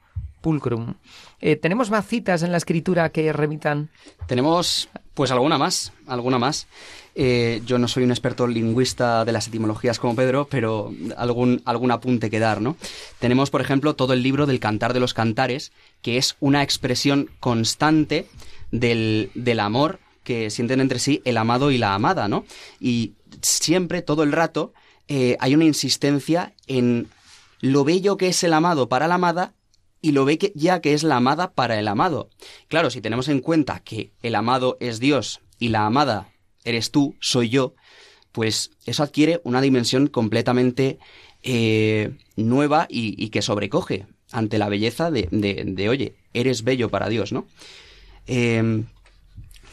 pulcrum. 0.41 0.95
Eh, 1.39 1.55
¿Tenemos 1.55 1.91
más 1.91 2.05
citas 2.05 2.43
en 2.43 2.51
la 2.51 2.57
escritura 2.57 3.07
que 3.07 3.31
remitan? 3.31 3.89
Tenemos 4.27 4.89
Pues 5.13 5.31
alguna 5.31 5.57
más, 5.57 5.93
alguna 6.07 6.39
más. 6.39 6.67
Yo 7.15 7.77
no 7.77 7.87
soy 7.87 8.03
un 8.03 8.11
experto 8.11 8.45
lingüista 8.45 9.23
de 9.23 9.31
las 9.31 9.47
etimologías 9.47 9.97
como 9.97 10.15
Pedro, 10.15 10.47
pero 10.51 10.91
algún, 11.15 11.61
algún 11.63 11.91
apunte 11.91 12.29
que 12.29 12.39
dar, 12.39 12.59
¿no? 12.59 12.75
Tenemos, 13.19 13.49
por 13.49 13.61
ejemplo, 13.61 13.95
todo 13.95 14.11
el 14.11 14.23
libro 14.23 14.45
del 14.45 14.59
Cantar 14.59 14.93
de 14.93 14.99
los 14.99 15.13
Cantares, 15.13 15.71
que 16.01 16.17
es 16.17 16.35
una 16.41 16.63
expresión 16.63 17.29
constante 17.39 18.27
del, 18.71 19.31
del 19.35 19.61
amor 19.61 19.99
que 20.29 20.51
sienten 20.51 20.79
entre 20.79 20.99
sí 20.99 21.23
el 21.25 21.37
amado 21.37 21.71
y 21.71 21.79
la 21.79 21.95
amada, 21.95 22.27
¿no? 22.27 22.45
Y 22.79 23.13
siempre, 23.41 24.03
todo 24.03 24.21
el 24.21 24.31
rato, 24.31 24.73
eh, 25.07 25.35
hay 25.39 25.55
una 25.55 25.65
insistencia 25.65 26.53
en 26.67 27.07
lo 27.61 27.83
bello 27.83 28.15
que 28.15 28.27
es 28.27 28.43
el 28.43 28.53
amado 28.53 28.89
para 28.89 29.07
la 29.07 29.15
amada 29.15 29.55
y 30.03 30.11
lo 30.11 30.25
ve 30.25 30.37
ya 30.53 30.81
que 30.81 30.93
es 30.93 31.01
la 31.01 31.15
amada 31.15 31.53
para 31.53 31.79
el 31.79 31.87
amado. 31.87 32.29
Claro, 32.67 32.91
si 32.91 33.01
tenemos 33.01 33.27
en 33.27 33.39
cuenta 33.39 33.79
que 33.79 34.11
el 34.21 34.35
amado 34.35 34.77
es 34.79 34.99
Dios 34.99 35.41
y 35.57 35.69
la 35.69 35.87
amada 35.87 36.29
eres 36.63 36.91
tú, 36.91 37.15
soy 37.19 37.49
yo, 37.49 37.73
pues 38.31 38.69
eso 38.85 39.01
adquiere 39.01 39.41
una 39.43 39.61
dimensión 39.61 40.05
completamente 40.05 40.99
eh, 41.41 42.11
nueva 42.35 42.85
y, 42.87 43.29
que 43.29 43.41
sobrecoge 43.41 44.05
ante 44.31 44.59
la 44.59 44.69
belleza 44.69 45.09
de, 45.09 45.27
de, 45.31 45.89
oye, 45.89 46.13
eres 46.35 46.63
bello 46.63 46.89
para 46.89 47.09
Dios, 47.09 47.31
¿no? 47.31 47.47
Em, 48.27 48.85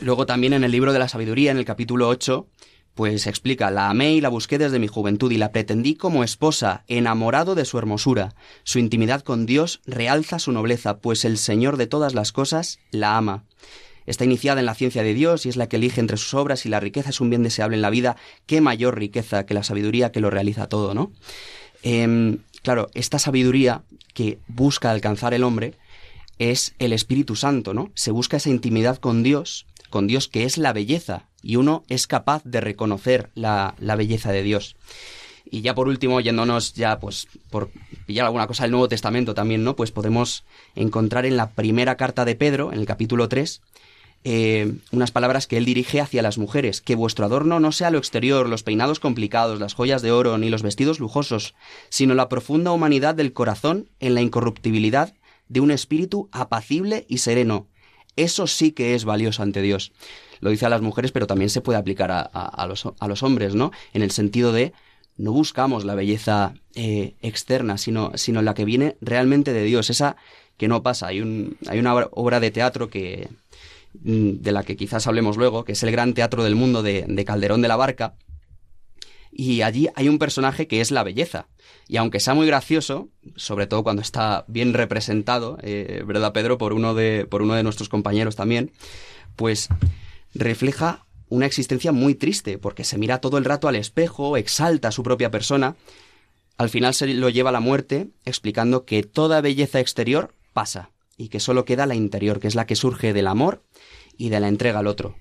luego 0.00 0.26
también 0.26 0.52
en 0.52 0.64
el 0.64 0.72
libro 0.72 0.92
de 0.92 0.98
la 0.98 1.08
sabiduría, 1.08 1.50
en 1.50 1.58
el 1.58 1.64
capítulo 1.64 2.08
8, 2.08 2.46
pues 2.94 3.26
explica, 3.26 3.70
la 3.70 3.90
amé 3.90 4.14
y 4.14 4.20
la 4.22 4.30
busqué 4.30 4.56
desde 4.56 4.78
mi 4.78 4.88
juventud 4.88 5.30
y 5.30 5.36
la 5.36 5.52
pretendí 5.52 5.96
como 5.96 6.24
esposa, 6.24 6.84
enamorado 6.88 7.54
de 7.54 7.66
su 7.66 7.76
hermosura. 7.78 8.34
Su 8.64 8.78
intimidad 8.78 9.20
con 9.20 9.44
Dios 9.44 9.82
realza 9.84 10.38
su 10.38 10.50
nobleza, 10.50 10.98
pues 10.98 11.26
el 11.26 11.36
Señor 11.36 11.76
de 11.76 11.86
todas 11.86 12.14
las 12.14 12.32
cosas 12.32 12.78
la 12.90 13.18
ama. 13.18 13.44
Está 14.06 14.24
iniciada 14.24 14.60
en 14.60 14.66
la 14.66 14.74
ciencia 14.74 15.02
de 15.02 15.12
Dios 15.12 15.44
y 15.44 15.50
es 15.50 15.56
la 15.56 15.68
que 15.68 15.76
elige 15.76 16.00
entre 16.00 16.16
sus 16.16 16.32
obras 16.32 16.64
y 16.64 16.70
la 16.70 16.80
riqueza 16.80 17.10
es 17.10 17.20
un 17.20 17.28
bien 17.28 17.42
deseable 17.42 17.76
en 17.76 17.82
la 17.82 17.90
vida. 17.90 18.16
¿Qué 18.46 18.60
mayor 18.60 18.98
riqueza 18.98 19.44
que 19.44 19.52
la 19.52 19.62
sabiduría 19.62 20.10
que 20.10 20.20
lo 20.20 20.30
realiza 20.30 20.68
todo, 20.68 20.94
no? 20.94 21.12
Em, 21.82 22.38
claro, 22.62 22.88
esta 22.94 23.18
sabiduría 23.18 23.82
que 24.14 24.38
busca 24.48 24.90
alcanzar 24.90 25.34
el 25.34 25.44
hombre 25.44 25.74
es 26.38 26.74
el 26.78 26.92
Espíritu 26.92 27.36
Santo, 27.36 27.74
¿no? 27.74 27.90
Se 27.94 28.10
busca 28.10 28.36
esa 28.36 28.50
intimidad 28.50 28.98
con 28.98 29.22
Dios, 29.22 29.66
con 29.96 30.06
Dios 30.06 30.28
que 30.28 30.44
es 30.44 30.58
la 30.58 30.74
belleza, 30.74 31.24
y 31.40 31.56
uno 31.56 31.82
es 31.88 32.06
capaz 32.06 32.42
de 32.44 32.60
reconocer 32.60 33.30
la, 33.34 33.74
belleza 33.80 34.30
de 34.30 34.42
Dios. 34.42 34.76
Y 35.50 35.62
ya 35.62 35.74
por 35.74 35.88
último, 35.88 36.20
yéndonos 36.20 36.74
ya, 36.74 37.00
pues, 37.00 37.28
por 37.48 37.70
pillar 38.04 38.26
alguna 38.26 38.46
cosa 38.46 38.64
del 38.64 38.72
Nuevo 38.72 38.90
Testamento 38.90 39.32
también, 39.32 39.64
¿no? 39.64 39.74
Pues 39.74 39.92
podemos 39.92 40.44
encontrar 40.74 41.24
en 41.24 41.38
la 41.38 41.52
primera 41.52 41.96
carta 41.96 42.26
de 42.26 42.34
Pedro, 42.34 42.74
en 42.74 42.78
el 42.78 42.84
capítulo 42.84 43.26
3, 43.30 43.62
eh, 44.24 44.74
unas 44.92 45.12
palabras 45.12 45.46
que 45.46 45.56
él 45.56 45.64
dirige 45.64 46.02
hacia 46.02 46.20
las 46.20 46.36
mujeres, 46.36 46.82
que 46.82 46.94
vuestro 46.94 47.24
adorno 47.24 47.58
no 47.58 47.72
sea 47.72 47.90
lo 47.90 47.96
exterior, 47.96 48.50
los 48.50 48.64
peinados 48.64 49.00
complicados, 49.00 49.60
las 49.60 49.72
joyas 49.72 50.02
de 50.02 50.12
oro, 50.12 50.36
ni 50.36 50.50
los 50.50 50.62
vestidos 50.62 51.00
lujosos, 51.00 51.54
sino 51.88 52.14
la 52.14 52.28
profunda 52.28 52.70
humanidad 52.70 53.14
del 53.14 53.32
corazón 53.32 53.88
en 53.98 54.14
la 54.14 54.20
incorruptibilidad 54.20 55.14
de 55.48 55.60
un 55.60 55.70
espíritu 55.70 56.28
apacible 56.32 57.06
y 57.08 57.16
sereno. 57.16 57.66
Eso 58.16 58.46
sí 58.46 58.72
que 58.72 58.94
es 58.94 59.04
valioso 59.04 59.42
ante 59.42 59.62
Dios 59.62 59.92
lo 60.40 60.50
dice 60.50 60.66
a 60.66 60.68
las 60.68 60.82
mujeres, 60.82 61.12
pero 61.12 61.26
también 61.26 61.50
se 61.50 61.60
puede 61.60 61.78
aplicar 61.78 62.10
a, 62.10 62.66
los, 62.68 62.86
a 62.98 63.08
los, 63.08 63.22
hombres, 63.22 63.54
¿no? 63.54 63.72
En 63.92 64.02
el 64.02 64.10
sentido 64.10 64.52
de 64.52 64.72
no 65.16 65.32
buscamos 65.32 65.84
la 65.84 65.94
belleza 65.94 66.54
eh, 66.74 67.14
externa, 67.22 67.78
sino, 67.78 68.12
sino 68.16 68.42
la 68.42 68.54
que 68.54 68.64
viene 68.64 68.96
realmente 69.00 69.52
de 69.52 69.64
Dios, 69.64 69.90
esa 69.90 70.16
que 70.56 70.68
no 70.68 70.82
pasa. 70.82 71.08
Hay, 71.08 71.20
un, 71.20 71.56
hay 71.68 71.78
una 71.78 71.94
obra 71.94 72.40
de 72.40 72.50
teatro 72.50 72.90
que 72.90 73.28
mm, 74.02 74.42
de 74.42 74.52
la 74.52 74.62
que 74.62 74.76
quizás 74.76 75.06
hablemos 75.06 75.36
luego, 75.36 75.64
que 75.64 75.72
es 75.72 75.82
el 75.82 75.90
gran 75.90 76.14
teatro 76.14 76.44
del 76.44 76.54
mundo 76.54 76.82
de, 76.82 77.24
Calderón 77.26 77.62
de 77.62 77.68
la 77.68 77.76
Barca, 77.76 78.14
y 79.38 79.60
allí 79.60 79.88
hay 79.94 80.08
un 80.08 80.18
personaje 80.18 80.66
que 80.66 80.80
es 80.80 80.90
la 80.90 81.02
belleza. 81.02 81.46
Y 81.88 81.98
aunque 81.98 82.20
sea 82.20 82.32
muy 82.32 82.46
gracioso, 82.46 83.10
sobre 83.36 83.66
todo 83.66 83.82
cuando 83.82 84.00
está 84.00 84.44
bien 84.48 84.72
representado, 84.72 85.58
eh, 85.62 86.02
¿verdad, 86.06 86.32
Pedro? 86.32 86.56
Por 86.56 86.72
uno, 86.72 86.94
de, 86.94 87.26
por 87.28 87.42
uno 87.42 87.54
de 87.54 87.62
nuestros 87.62 87.90
compañeros 87.90 88.34
también, 88.34 88.72
pues 89.36 89.68
refleja 90.34 91.04
una 91.28 91.44
existencia 91.44 91.92
muy 91.92 92.14
triste, 92.14 92.56
porque 92.56 92.84
se 92.84 92.96
mira 92.96 93.20
todo 93.20 93.36
el 93.36 93.44
rato 93.44 93.68
al 93.68 93.76
espejo, 93.76 94.38
exalta 94.38 94.88
a 94.88 94.92
su 94.92 95.02
propia 95.02 95.30
persona, 95.30 95.76
al 96.56 96.70
final 96.70 96.94
se 96.94 97.06
lo 97.08 97.28
lleva 97.28 97.50
a 97.50 97.52
la 97.52 97.60
muerte, 97.60 98.08
explicando 98.24 98.86
que 98.86 99.02
toda 99.02 99.42
belleza 99.42 99.80
exterior 99.80 100.32
pasa, 100.54 100.90
y 101.18 101.28
que 101.28 101.40
solo 101.40 101.66
queda 101.66 101.84
la 101.84 101.94
interior, 101.94 102.40
que 102.40 102.48
es 102.48 102.54
la 102.54 102.66
que 102.66 102.76
surge 102.76 103.12
del 103.12 103.26
amor 103.26 103.62
y 104.16 104.30
de 104.30 104.40
la 104.40 104.48
entrega 104.48 104.78
al 104.78 104.86
otro. 104.86 105.16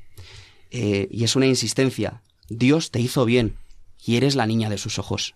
Eh, 0.71 1.09
y 1.11 1.25
es 1.25 1.35
una 1.35 1.47
insistencia, 1.47 2.21
Dios 2.47 2.91
te 2.91 3.01
hizo 3.01 3.25
bien, 3.25 3.57
y 4.05 4.17
eres 4.17 4.35
la 4.35 4.45
niña 4.45 4.69
de 4.69 4.77
sus 4.77 4.99
ojos. 4.99 5.35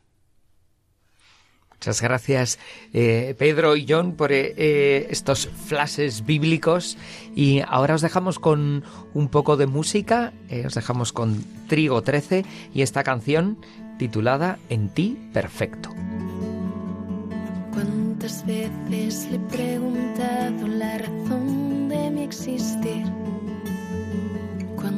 Muchas 1.80 2.02
gracias 2.02 2.60
eh, 2.92 3.36
Pedro 3.40 3.78
y 3.78 3.86
John 3.88 4.18
por 4.18 4.34
eh, 4.34 4.54
eh, 4.58 5.08
estos 5.12 5.48
flashes 5.48 6.26
bíblicos 6.26 6.98
y 7.34 7.62
ahora 7.66 7.96
os 7.96 8.02
dejamos 8.02 8.38
con 8.38 8.84
un 9.14 9.30
poco 9.30 9.56
de 9.56 9.66
música, 9.66 10.34
os 10.66 10.74
dejamos 10.74 11.14
con 11.14 11.42
Trigo 11.70 12.02
13 12.02 12.44
y 12.74 12.82
esta 12.82 13.06
canción 13.06 13.58
titulada 13.98 14.60
En 14.68 14.90
ti 14.90 15.18
perfecto. 15.32 15.90
¿Cuántas 17.72 18.46
veces 18.46 19.30
le 19.32 19.38
he 19.38 19.40
preguntado 19.40 20.68
la 20.68 20.98
razón 20.98 21.88
de 21.88 22.12
mi 22.12 22.24
existir? 22.24 23.06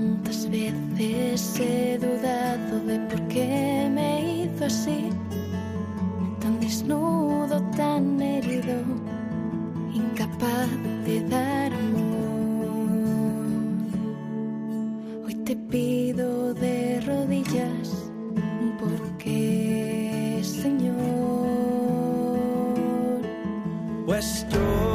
¿Cuántas 0.01 0.49
veces 0.49 1.59
he 1.59 1.99
dudado 1.99 2.79
de 2.87 2.97
por 3.01 3.21
qué 3.27 3.87
me 3.93 4.45
hizo 4.45 4.65
así? 4.65 5.09
tan 6.39 6.59
desnudo, 6.59 7.61
tan 7.77 8.19
herido, 8.19 8.81
incapaz 9.93 10.69
de 11.05 11.21
dar 11.29 11.71
amor. 11.71 12.71
Hoy 15.23 15.35
te 15.45 15.55
pido 15.55 16.55
de 16.55 16.99
rodillas, 17.05 18.11
porque 18.79 20.41
Señor, 20.41 20.95
pues 24.07 24.47
yo 24.49 24.90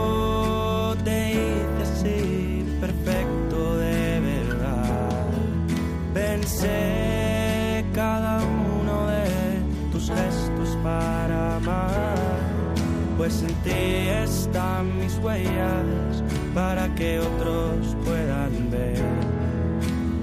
para 16.54 16.88
que 16.94 17.18
otros 17.18 17.96
puedan 18.04 18.70
ver. 18.70 19.02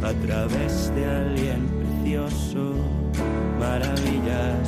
A 0.03 0.13
través 0.25 0.93
de 0.95 1.05
alguien 1.05 1.67
precioso 1.79 2.75
maravillas 3.59 4.62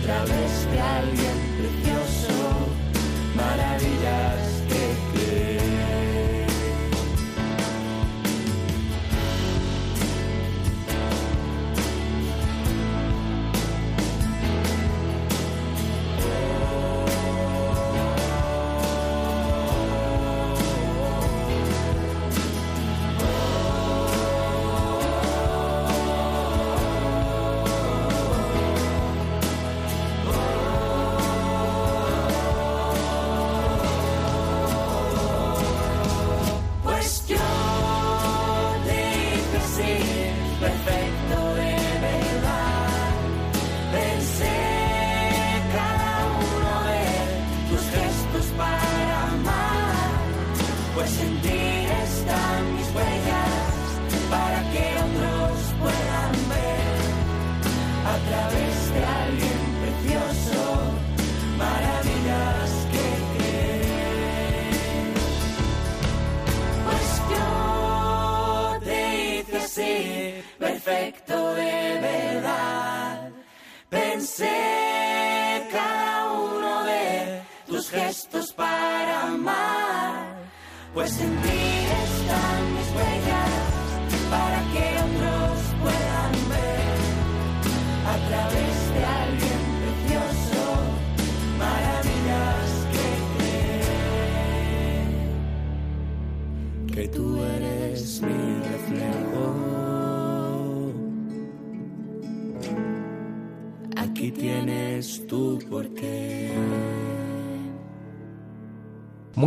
a 0.00 0.24
través 0.24 0.49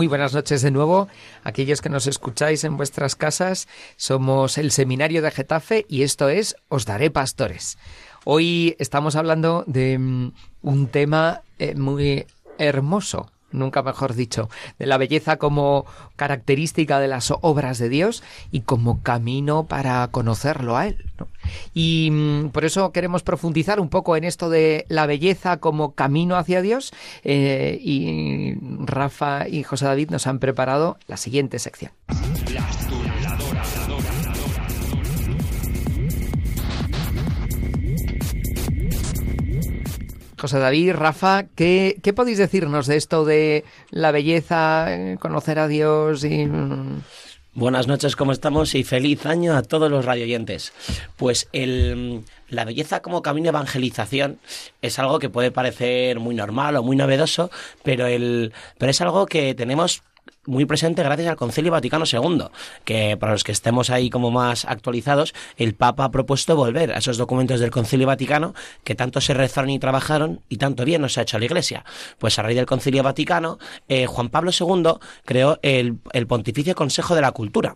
Muy 0.04 0.10
buenas 0.10 0.34
noches 0.34 0.62
de 0.62 0.70
nuevo. 0.70 1.08
Aquellos 1.46 1.80
que 1.80 1.88
nos 1.88 2.08
escucháis 2.08 2.66
en 2.66 2.76
vuestras 2.76 3.16
casas, 3.16 3.70
somos 3.96 4.58
el 4.58 4.72
Seminario 4.72 5.22
de 5.22 5.32
Getafe 5.32 5.86
y 5.88 6.04
esto 6.04 6.28
es 6.28 6.58
Os 6.68 6.86
Daré 6.86 7.10
Pastores. 7.10 7.78
Hoy 8.26 8.76
estamos 8.80 9.16
hablando 9.16 9.64
de 9.66 9.98
mm, 9.98 10.34
un 10.62 10.88
tema 10.88 11.44
eh, 11.58 11.76
muy 11.76 12.26
hermoso, 12.58 13.32
nunca 13.54 13.84
mejor 13.84 14.14
dicho, 14.14 14.50
de 14.80 14.86
la 14.86 14.98
belleza 14.98 15.38
como 15.38 15.86
característica 16.16 17.00
de 17.00 17.08
las 17.08 17.32
obras 17.42 17.78
de 17.78 17.90
Dios 17.90 18.24
y 18.52 18.62
como 18.62 19.02
camino 19.02 19.66
para 19.66 20.08
conocerlo 20.10 20.78
a 20.78 20.88
Él. 20.88 20.98
Y 21.74 22.10
mm, 22.12 22.50
por 22.50 22.66
eso 22.66 22.92
queremos 22.92 23.24
profundizar 23.24 23.80
un 23.80 23.90
poco 23.90 24.16
en 24.16 24.24
esto 24.24 24.50
de 24.50 24.86
la 24.90 25.06
belleza 25.06 25.58
como 25.58 25.94
camino 25.94 26.36
hacia 26.36 26.62
Dios. 26.62 26.94
eh, 27.24 27.80
y 27.82 28.56
Rafa 28.86 29.48
y 29.48 29.64
José 29.64 29.86
David 29.86 30.10
nos 30.10 30.28
han 30.28 30.40
preparado 30.40 30.98
la 31.08 31.18
siguiente 31.18 31.60
sección. 31.60 31.92
José 40.44 40.60
David, 40.60 40.92
Rafa, 40.92 41.46
¿qué, 41.56 41.96
qué 42.04 42.12
podéis 42.12 42.38
decirnos 42.38 42.86
de 42.86 42.98
esto 42.98 43.24
de 43.24 43.64
la 43.92 44.12
belleza, 44.12 44.94
eh, 44.94 45.16
conocer 45.18 45.58
a 45.58 45.70
Dios 45.70 46.26
y... 46.26 46.46
mm, 46.46 47.02
Buenas 47.54 47.88
noches, 47.88 48.18
¿cómo 48.18 48.34
estamos? 48.34 48.76
Y 48.76 48.84
feliz 48.84 49.26
año 49.26 49.56
a 49.56 49.62
todos 49.62 49.90
los 49.90 50.04
radioyentes. 50.04 50.74
Pues 51.16 51.48
el, 51.54 52.26
la 52.50 52.66
belleza 52.66 53.02
como 53.02 53.22
camino 53.22 53.46
de 53.46 53.50
evangelización 53.50 54.40
es 54.82 55.00
algo 55.00 55.18
que 55.20 55.30
puede 55.30 55.52
parecer 55.52 56.20
muy 56.20 56.36
normal 56.36 56.76
o 56.76 56.84
muy 56.84 56.98
novedoso, 56.98 57.50
pero, 57.82 58.06
el, 58.08 58.52
pero 58.78 58.90
es 58.90 59.00
algo 59.00 59.26
que 59.28 59.56
tenemos 59.56 60.04
muy 60.46 60.66
presente 60.66 61.04
gracias 61.04 61.30
al 61.30 61.36
Concilio 61.36 61.72
Vaticano 61.72 62.06
II, 62.12 62.46
que 62.84 63.18
para 63.18 63.32
los 63.32 63.44
que 63.44 63.52
estemos 63.52 63.90
ahí 63.90 64.10
como 64.10 64.32
más 64.32 64.66
actualizados, 64.66 65.34
el 65.58 65.74
Papa 65.74 66.06
ha 66.06 66.12
propuesto 66.12 66.56
volver 66.56 66.92
a 66.92 66.98
esos 66.98 67.18
documentos 67.18 67.60
del 67.60 67.72
Concilio 67.72 68.08
Vaticano 68.08 68.54
que 68.84 68.96
tanto 68.96 69.22
se 69.22 69.34
rezaron 69.34 69.70
y 69.70 69.80
trabajaron 69.80 70.42
y 70.50 70.58
tanto 70.58 70.86
bien 70.86 71.02
nos 71.02 71.18
ha 71.18 71.22
hecho 71.22 71.40
la 71.40 71.46
Iglesia. 71.46 71.86
Pues 72.18 72.38
a 72.40 72.44
raíz 72.44 72.58
del 72.58 72.66
Concilio 72.66 73.04
Vaticano, 73.04 73.58
eh, 73.88 74.06
Juan 74.06 74.30
Pablo 74.30 74.52
II 74.58 74.94
creó 75.26 75.60
el, 75.62 75.98
el 76.12 76.28
Pontificio 76.28 76.76
Consejo 76.76 77.16
de 77.16 77.22
la 77.22 77.32
Cultura 77.32 77.76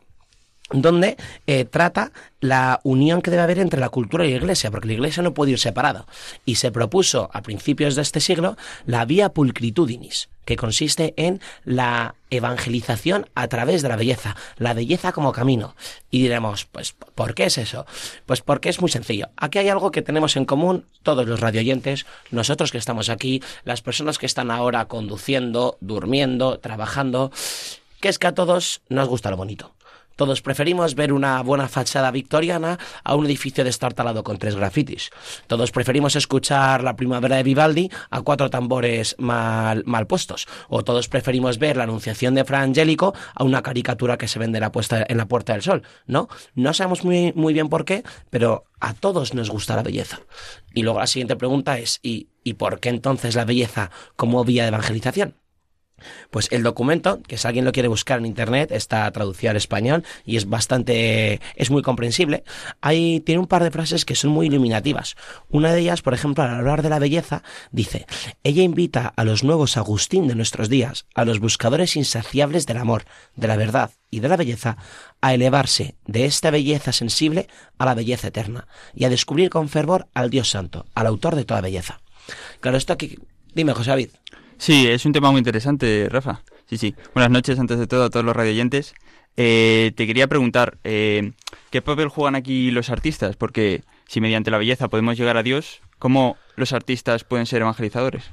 donde 0.71 1.17
eh, 1.45 1.65
trata 1.65 2.11
la 2.39 2.81
unión 2.83 3.21
que 3.21 3.31
debe 3.31 3.43
haber 3.43 3.59
entre 3.59 3.79
la 3.79 3.89
cultura 3.89 4.25
y 4.25 4.31
la 4.31 4.37
iglesia, 4.37 4.69
porque 4.69 4.87
la 4.87 4.93
iglesia 4.93 5.23
no 5.23 5.33
puede 5.33 5.51
ir 5.51 5.59
separada. 5.59 6.05
Y 6.45 6.55
se 6.55 6.71
propuso 6.71 7.29
a 7.33 7.41
principios 7.41 7.95
de 7.95 8.01
este 8.01 8.19
siglo 8.19 8.57
la 8.85 9.05
vía 9.05 9.29
pulcritudinis, 9.29 10.29
que 10.45 10.55
consiste 10.55 11.13
en 11.17 11.41
la 11.63 12.15
evangelización 12.29 13.29
a 13.33 13.47
través 13.47 13.81
de 13.81 13.89
la 13.89 13.95
belleza, 13.95 14.35
la 14.57 14.73
belleza 14.73 15.13
como 15.13 15.31
camino. 15.31 15.75
Y 16.11 16.21
diremos, 16.23 16.65
pues, 16.65 16.93
¿por 16.93 17.33
qué 17.33 17.45
es 17.45 17.57
eso? 17.57 17.85
Pues 18.25 18.41
porque 18.41 18.69
es 18.69 18.81
muy 18.81 18.91
sencillo. 18.91 19.29
Aquí 19.37 19.59
hay 19.59 19.69
algo 19.69 19.91
que 19.91 20.01
tenemos 20.01 20.35
en 20.35 20.45
común 20.45 20.85
todos 21.03 21.27
los 21.27 21.39
radioyentes, 21.39 22.05
nosotros 22.29 22.71
que 22.71 22.77
estamos 22.77 23.09
aquí, 23.09 23.41
las 23.63 23.81
personas 23.81 24.17
que 24.17 24.25
están 24.25 24.51
ahora 24.51 24.85
conduciendo, 24.85 25.77
durmiendo, 25.79 26.59
trabajando, 26.59 27.31
que 27.99 28.09
es 28.09 28.19
que 28.19 28.27
a 28.27 28.35
todos 28.35 28.81
nos 28.89 29.07
gusta 29.07 29.31
lo 29.31 29.37
bonito. 29.37 29.76
Todos 30.17 30.41
preferimos 30.41 30.95
ver 30.95 31.13
una 31.13 31.41
buena 31.43 31.67
fachada 31.67 32.09
victoriana 32.09 32.79
a 33.03 33.15
un 33.15 33.25
edificio 33.27 33.63
destartalado 33.63 34.23
con 34.23 34.39
tres 34.39 34.55
grafitis. 34.55 35.11
Todos 35.45 35.71
preferimos 35.71 36.15
escuchar 36.15 36.83
la 36.83 36.95
primavera 36.95 37.37
de 37.37 37.43
Vivaldi 37.43 37.91
a 38.09 38.21
cuatro 38.21 38.49
tambores 38.49 39.15
mal, 39.19 39.83
mal 39.85 40.07
puestos. 40.07 40.47
O 40.69 40.83
todos 40.83 41.07
preferimos 41.07 41.59
ver 41.59 41.77
la 41.77 41.83
anunciación 41.83 42.33
de 42.33 42.43
Fra 42.45 42.61
Angelico 42.61 43.13
a 43.35 43.43
una 43.43 43.61
caricatura 43.61 44.17
que 44.17 44.27
se 44.27 44.39
vende 44.39 44.57
en 44.57 44.63
la, 44.63 44.71
puesta, 44.71 45.05
en 45.07 45.17
la 45.17 45.27
Puerta 45.27 45.53
del 45.53 45.61
Sol. 45.61 45.83
¿No? 46.07 46.29
No 46.55 46.73
sabemos 46.73 47.03
muy, 47.03 47.31
muy 47.35 47.53
bien 47.53 47.69
por 47.69 47.85
qué, 47.85 48.03
pero 48.31 48.65
a 48.79 48.95
todos 48.95 49.35
nos 49.35 49.51
gusta 49.51 49.75
la 49.75 49.83
belleza. 49.83 50.19
Y 50.73 50.81
luego 50.81 50.99
la 50.99 51.07
siguiente 51.07 51.35
pregunta 51.35 51.77
es, 51.77 51.99
¿y, 52.01 52.29
¿y 52.43 52.55
por 52.55 52.79
qué 52.79 52.89
entonces 52.89 53.35
la 53.35 53.45
belleza 53.45 53.91
como 54.15 54.43
vía 54.43 54.63
de 54.63 54.69
evangelización? 54.69 55.35
Pues 56.29 56.47
el 56.51 56.63
documento, 56.63 57.21
que 57.23 57.37
si 57.37 57.47
alguien 57.47 57.65
lo 57.65 57.71
quiere 57.71 57.87
buscar 57.87 58.19
en 58.19 58.25
internet, 58.25 58.71
está 58.71 59.09
traducido 59.11 59.51
al 59.51 59.57
español 59.57 60.03
y 60.25 60.37
es 60.37 60.47
bastante, 60.47 61.41
es 61.55 61.71
muy 61.71 61.81
comprensible. 61.81 62.43
Ahí 62.81 63.19
tiene 63.21 63.39
un 63.39 63.47
par 63.47 63.63
de 63.63 63.71
frases 63.71 64.05
que 64.05 64.15
son 64.15 64.31
muy 64.31 64.47
iluminativas. 64.47 65.15
Una 65.49 65.73
de 65.73 65.81
ellas, 65.81 66.01
por 66.01 66.13
ejemplo, 66.13 66.43
al 66.43 66.55
hablar 66.55 66.81
de 66.81 66.89
la 66.89 66.99
belleza, 66.99 67.43
dice, 67.71 68.05
ella 68.43 68.63
invita 68.63 69.13
a 69.15 69.23
los 69.23 69.43
nuevos 69.43 69.77
Agustín 69.77 70.27
de 70.27 70.35
nuestros 70.35 70.69
días, 70.69 71.05
a 71.15 71.25
los 71.25 71.39
buscadores 71.39 71.95
insaciables 71.95 72.65
del 72.65 72.77
amor, 72.77 73.05
de 73.35 73.47
la 73.47 73.57
verdad 73.57 73.91
y 74.09 74.19
de 74.19 74.29
la 74.29 74.37
belleza, 74.37 74.77
a 75.21 75.33
elevarse 75.33 75.95
de 76.05 76.25
esta 76.25 76.51
belleza 76.51 76.91
sensible 76.91 77.47
a 77.77 77.85
la 77.85 77.95
belleza 77.95 78.27
eterna 78.27 78.67
y 78.93 79.05
a 79.05 79.09
descubrir 79.09 79.49
con 79.49 79.69
fervor 79.69 80.07
al 80.13 80.29
Dios 80.29 80.49
Santo, 80.49 80.85
al 80.95 81.07
autor 81.07 81.35
de 81.35 81.45
toda 81.45 81.61
belleza. 81.61 82.01
Claro, 82.59 82.77
esto 82.77 82.93
aquí, 82.93 83.17
dime, 83.53 83.73
José 83.73 83.91
David. 83.91 84.09
Sí, 84.57 84.87
es 84.87 85.05
un 85.05 85.13
tema 85.13 85.31
muy 85.31 85.39
interesante, 85.39 86.07
Rafa. 86.09 86.41
Sí, 86.65 86.77
sí. 86.77 86.95
Buenas 87.13 87.31
noches, 87.31 87.59
antes 87.59 87.77
de 87.77 87.87
todo, 87.87 88.05
a 88.05 88.09
todos 88.09 88.25
los 88.25 88.35
radioyentes. 88.35 88.95
Eh, 89.37 89.91
te 89.95 90.07
quería 90.07 90.27
preguntar, 90.27 90.79
eh, 90.83 91.33
¿qué 91.69 91.83
papel 91.83 92.09
juegan 92.09 92.35
aquí 92.35 92.71
los 92.71 92.89
artistas? 92.89 93.35
Porque 93.35 93.83
si 94.07 94.19
mediante 94.19 94.49
la 94.49 94.57
belleza 94.57 94.87
podemos 94.87 95.15
llegar 95.15 95.37
a 95.37 95.43
Dios, 95.43 95.81
¿cómo 95.99 96.37
los 96.55 96.73
artistas 96.73 97.23
pueden 97.23 97.45
ser 97.45 97.61
evangelizadores? 97.61 98.23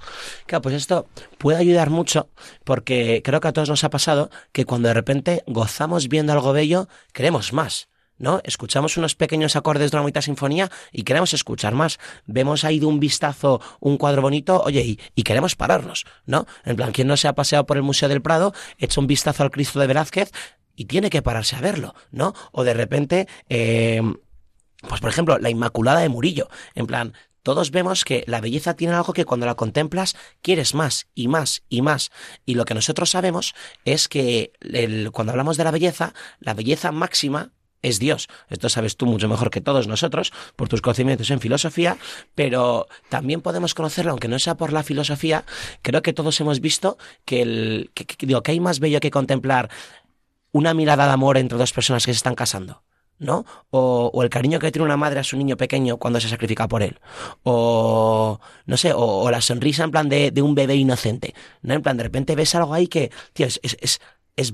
Claro, 0.46 0.62
pues 0.62 0.74
esto 0.74 1.06
puede 1.36 1.58
ayudar 1.58 1.90
mucho 1.90 2.30
porque 2.64 3.20
creo 3.22 3.40
que 3.40 3.48
a 3.48 3.52
todos 3.52 3.68
nos 3.68 3.84
ha 3.84 3.90
pasado 3.90 4.30
que 4.52 4.64
cuando 4.64 4.88
de 4.88 4.94
repente 4.94 5.42
gozamos 5.46 6.08
viendo 6.08 6.32
algo 6.32 6.54
bello, 6.54 6.88
queremos 7.12 7.52
más. 7.52 7.88
¿No? 8.18 8.40
Escuchamos 8.44 8.96
unos 8.96 9.14
pequeños 9.14 9.56
acordes 9.56 9.90
de 9.90 9.96
una 9.96 10.02
bonita 10.02 10.22
sinfonía 10.22 10.70
y 10.92 11.02
queremos 11.02 11.34
escuchar 11.34 11.74
más. 11.74 11.98
Vemos 12.26 12.64
ahí 12.64 12.78
de 12.78 12.86
un 12.86 13.00
vistazo 13.00 13.60
un 13.80 13.96
cuadro 13.96 14.22
bonito, 14.22 14.62
oye, 14.62 14.82
y, 14.82 15.00
y, 15.14 15.22
queremos 15.22 15.56
pararnos, 15.56 16.04
¿no? 16.26 16.46
En 16.64 16.76
plan, 16.76 16.92
¿quién 16.92 17.08
no 17.08 17.16
se 17.16 17.28
ha 17.28 17.34
paseado 17.34 17.66
por 17.66 17.76
el 17.76 17.82
Museo 17.82 18.08
del 18.08 18.22
Prado, 18.22 18.54
echa 18.78 19.00
un 19.00 19.06
vistazo 19.06 19.42
al 19.42 19.50
Cristo 19.50 19.80
de 19.80 19.86
Velázquez 19.86 20.30
y 20.76 20.86
tiene 20.86 21.10
que 21.10 21.22
pararse 21.22 21.56
a 21.56 21.60
verlo, 21.60 21.94
¿no? 22.10 22.34
O 22.52 22.64
de 22.64 22.74
repente, 22.74 23.28
eh, 23.48 24.02
pues 24.88 25.00
por 25.00 25.10
ejemplo, 25.10 25.38
la 25.38 25.50
Inmaculada 25.50 26.00
de 26.00 26.08
Murillo, 26.08 26.48
en 26.74 26.86
plan, 26.86 27.14
todos 27.44 27.70
vemos 27.70 28.04
que 28.04 28.24
la 28.26 28.40
belleza 28.40 28.74
tiene 28.74 28.94
algo 28.94 29.12
que 29.12 29.26
cuando 29.26 29.44
la 29.44 29.54
contemplas 29.54 30.16
quieres 30.40 30.74
más 30.74 31.08
y 31.14 31.28
más 31.28 31.62
y 31.68 31.82
más. 31.82 32.10
Y 32.46 32.54
lo 32.54 32.64
que 32.64 32.72
nosotros 32.72 33.10
sabemos 33.10 33.54
es 33.84 34.08
que 34.08 34.52
cuando 35.12 35.32
hablamos 35.32 35.58
de 35.58 35.64
la 35.64 35.70
belleza, 35.70 36.14
la 36.40 36.54
belleza 36.54 36.90
máxima 36.90 37.52
es 37.84 37.98
Dios. 37.98 38.28
Esto 38.48 38.68
sabes 38.68 38.96
tú 38.96 39.06
mucho 39.06 39.28
mejor 39.28 39.50
que 39.50 39.60
todos 39.60 39.86
nosotros 39.86 40.32
por 40.56 40.68
tus 40.68 40.80
conocimientos 40.80 41.30
en 41.30 41.38
filosofía, 41.38 41.96
pero 42.34 42.88
también 43.08 43.40
podemos 43.42 43.74
conocerlo, 43.74 44.10
aunque 44.10 44.28
no 44.28 44.38
sea 44.38 44.56
por 44.56 44.72
la 44.72 44.82
filosofía, 44.82 45.44
creo 45.82 46.02
que 46.02 46.12
todos 46.12 46.40
hemos 46.40 46.60
visto 46.60 46.98
que, 47.24 47.42
el, 47.42 47.90
que, 47.94 48.06
digo, 48.26 48.42
que 48.42 48.52
hay 48.52 48.60
más 48.60 48.80
bello 48.80 49.00
que 49.00 49.10
contemplar 49.10 49.70
una 50.50 50.72
mirada 50.72 51.06
de 51.06 51.12
amor 51.12 51.36
entre 51.36 51.58
dos 51.58 51.72
personas 51.72 52.06
que 52.06 52.12
se 52.12 52.18
están 52.18 52.34
casando. 52.34 52.82
¿no? 53.16 53.46
O, 53.70 54.10
o, 54.12 54.22
el 54.24 54.28
cariño 54.28 54.58
que 54.58 54.72
tiene 54.72 54.84
una 54.84 54.96
madre 54.96 55.20
a 55.20 55.24
su 55.24 55.36
niño 55.36 55.56
pequeño 55.56 55.98
cuando 55.98 56.20
se 56.20 56.28
sacrifica 56.28 56.66
por 56.66 56.82
él. 56.82 56.98
O, 57.44 58.40
no 58.66 58.76
sé, 58.76 58.92
o, 58.92 59.30
la 59.30 59.40
sonrisa 59.40 59.84
en 59.84 59.92
plan 59.92 60.08
de, 60.08 60.32
de, 60.32 60.42
un 60.42 60.54
bebé 60.56 60.74
inocente, 60.74 61.32
¿no? 61.62 61.74
En 61.74 61.82
plan, 61.82 61.96
de 61.96 62.02
repente 62.02 62.34
ves 62.34 62.54
algo 62.56 62.74
ahí 62.74 62.88
que, 62.88 63.12
tío, 63.32 63.46
es, 63.46 63.60
es 63.62 64.00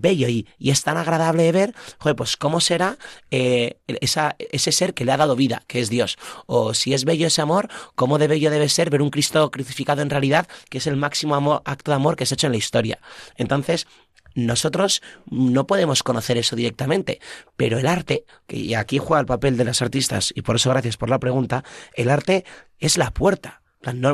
bello 0.00 0.28
y, 0.28 0.46
y, 0.58 0.70
es 0.70 0.82
tan 0.82 0.96
agradable 0.96 1.42
de 1.42 1.52
ver, 1.52 1.74
joder, 1.98 2.16
pues 2.16 2.36
cómo 2.36 2.60
será 2.60 2.98
eh, 3.30 3.78
esa, 3.86 4.36
ese 4.38 4.72
ser 4.72 4.94
que 4.94 5.04
le 5.04 5.12
ha 5.12 5.16
dado 5.16 5.36
vida, 5.36 5.62
que 5.66 5.80
es 5.80 5.90
Dios. 5.90 6.18
O 6.46 6.74
si 6.74 6.94
es 6.94 7.04
bello 7.04 7.26
ese 7.26 7.42
amor, 7.42 7.68
cómo 7.94 8.18
de 8.18 8.28
bello 8.28 8.50
debe 8.50 8.68
ser 8.68 8.90
ver 8.90 9.02
un 9.02 9.10
Cristo 9.10 9.50
crucificado 9.50 10.02
en 10.02 10.10
realidad, 10.10 10.48
que 10.68 10.78
es 10.78 10.86
el 10.86 10.96
máximo 10.96 11.34
amor, 11.34 11.62
acto 11.64 11.90
de 11.90 11.96
amor 11.96 12.16
que 12.16 12.26
se 12.26 12.34
ha 12.34 12.36
hecho 12.36 12.46
en 12.46 12.52
la 12.52 12.58
historia. 12.58 13.00
Entonces, 13.36 13.86
nosotros 14.34 15.02
no 15.26 15.66
podemos 15.66 16.02
conocer 16.02 16.38
eso 16.38 16.56
directamente, 16.56 17.20
pero 17.56 17.78
el 17.78 17.86
arte, 17.86 18.24
y 18.48 18.74
aquí 18.74 18.98
juega 18.98 19.20
el 19.20 19.26
papel 19.26 19.56
de 19.56 19.64
los 19.64 19.82
artistas, 19.82 20.32
y 20.34 20.42
por 20.42 20.56
eso 20.56 20.70
gracias 20.70 20.96
por 20.96 21.10
la 21.10 21.18
pregunta, 21.18 21.64
el 21.94 22.10
arte 22.10 22.44
es 22.78 22.96
la 22.96 23.10
puerta. 23.10 23.59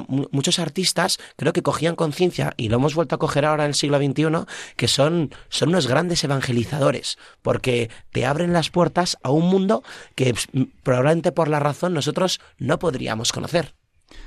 Muchos 0.09 0.59
artistas 0.59 1.19
creo 1.37 1.53
que 1.53 1.63
cogían 1.63 1.97
conciencia, 1.97 2.55
y 2.57 2.69
lo 2.69 2.77
hemos 2.77 2.95
vuelto 2.95 3.15
a 3.15 3.19
coger 3.19 3.45
ahora 3.45 3.65
en 3.65 3.71
el 3.71 3.75
siglo 3.75 3.99
XXI, 3.99 4.47
que 4.77 4.89
son, 4.89 5.35
son 5.49 5.71
unos 5.71 5.87
grandes 5.87 6.23
evangelizadores, 6.25 7.19
porque 7.43 7.91
te 8.13 8.27
abren 8.27 8.53
las 8.53 8.71
puertas 8.71 9.19
a 9.23 9.31
un 9.31 9.49
mundo 9.49 9.83
que 10.15 10.35
probablemente 10.83 11.33
por 11.33 11.49
la 11.49 11.61
razón 11.61 11.95
nosotros 11.95 12.41
no 12.59 12.79
podríamos 12.79 13.33
conocer. 13.33 13.75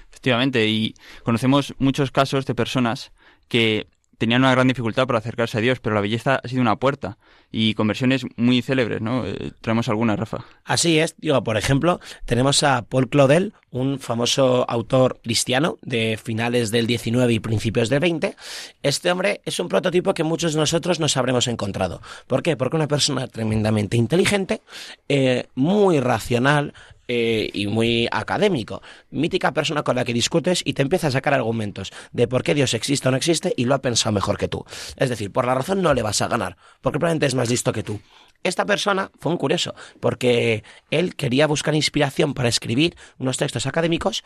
Efectivamente, 0.09 0.67
y 0.67 0.95
conocemos 1.23 1.73
muchos 1.77 2.11
casos 2.11 2.45
de 2.45 2.55
personas 2.55 3.11
que 3.47 3.87
tenían 4.19 4.41
una 4.41 4.51
gran 4.51 4.67
dificultad 4.67 5.07
para 5.07 5.19
acercarse 5.19 5.57
a 5.57 5.61
Dios, 5.61 5.79
pero 5.79 5.95
la 5.95 6.01
belleza 6.01 6.41
ha 6.43 6.47
sido 6.47 6.61
una 6.61 6.75
puerta 6.75 7.17
y 7.51 7.73
conversiones 7.73 8.25
muy 8.35 8.61
célebres, 8.61 9.01
¿no? 9.01 9.25
Eh, 9.25 9.53
traemos 9.61 9.89
algunas, 9.89 10.19
Rafa. 10.19 10.45
Así 10.65 10.99
es, 10.99 11.15
digo, 11.17 11.43
por 11.43 11.57
ejemplo, 11.57 11.99
tenemos 12.25 12.61
a 12.61 12.83
Paul 12.83 13.09
Claudel, 13.09 13.53
un 13.71 13.99
famoso 13.99 14.69
autor 14.69 15.19
cristiano 15.23 15.77
de 15.81 16.19
finales 16.21 16.69
del 16.69 16.85
19 16.85 17.33
y 17.33 17.39
principios 17.39 17.89
del 17.89 18.01
20. 18.01 18.35
Este 18.83 19.11
hombre 19.11 19.41
es 19.45 19.59
un 19.59 19.69
prototipo 19.69 20.13
que 20.13 20.23
muchos 20.23 20.53
de 20.53 20.59
nosotros 20.59 20.99
nos 20.99 21.15
habremos 21.15 21.47
encontrado. 21.47 22.01
¿Por 22.27 22.43
qué? 22.43 22.57
Porque 22.57 22.75
una 22.75 22.87
persona 22.87 23.27
tremendamente 23.27 23.95
inteligente, 23.95 24.61
eh, 25.07 25.47
muy 25.55 26.01
racional, 26.01 26.73
eh, 27.11 27.49
y 27.53 27.65
muy 27.65 28.07
académico. 28.11 28.83
Mítica 29.09 29.51
persona 29.51 29.81
con 29.81 29.95
la 29.95 30.05
que 30.05 30.13
discutes 30.13 30.61
y 30.63 30.73
te 30.73 30.83
empieza 30.83 31.07
a 31.07 31.11
sacar 31.11 31.33
argumentos 31.33 31.91
de 32.11 32.27
por 32.27 32.43
qué 32.43 32.53
Dios 32.53 32.75
existe 32.75 33.07
o 33.07 33.11
no 33.11 33.17
existe 33.17 33.51
y 33.57 33.65
lo 33.65 33.73
ha 33.73 33.81
pensado 33.81 34.13
mejor 34.13 34.37
que 34.37 34.47
tú. 34.47 34.63
Es 34.95 35.09
decir, 35.09 35.31
por 35.31 35.45
la 35.45 35.55
razón 35.55 35.81
no 35.81 35.95
le 35.95 36.03
vas 36.03 36.21
a 36.21 36.27
ganar, 36.27 36.55
porque 36.81 36.99
probablemente 36.99 37.25
es 37.25 37.33
más 37.33 37.49
listo 37.49 37.73
que 37.73 37.81
tú. 37.81 37.99
Esta 38.43 38.67
persona 38.67 39.09
fue 39.17 39.31
un 39.31 39.39
curioso, 39.39 39.73
porque 39.99 40.63
él 40.91 41.15
quería 41.15 41.47
buscar 41.47 41.73
inspiración 41.73 42.35
para 42.35 42.47
escribir 42.47 42.95
unos 43.17 43.37
textos 43.37 43.65
académicos 43.65 44.23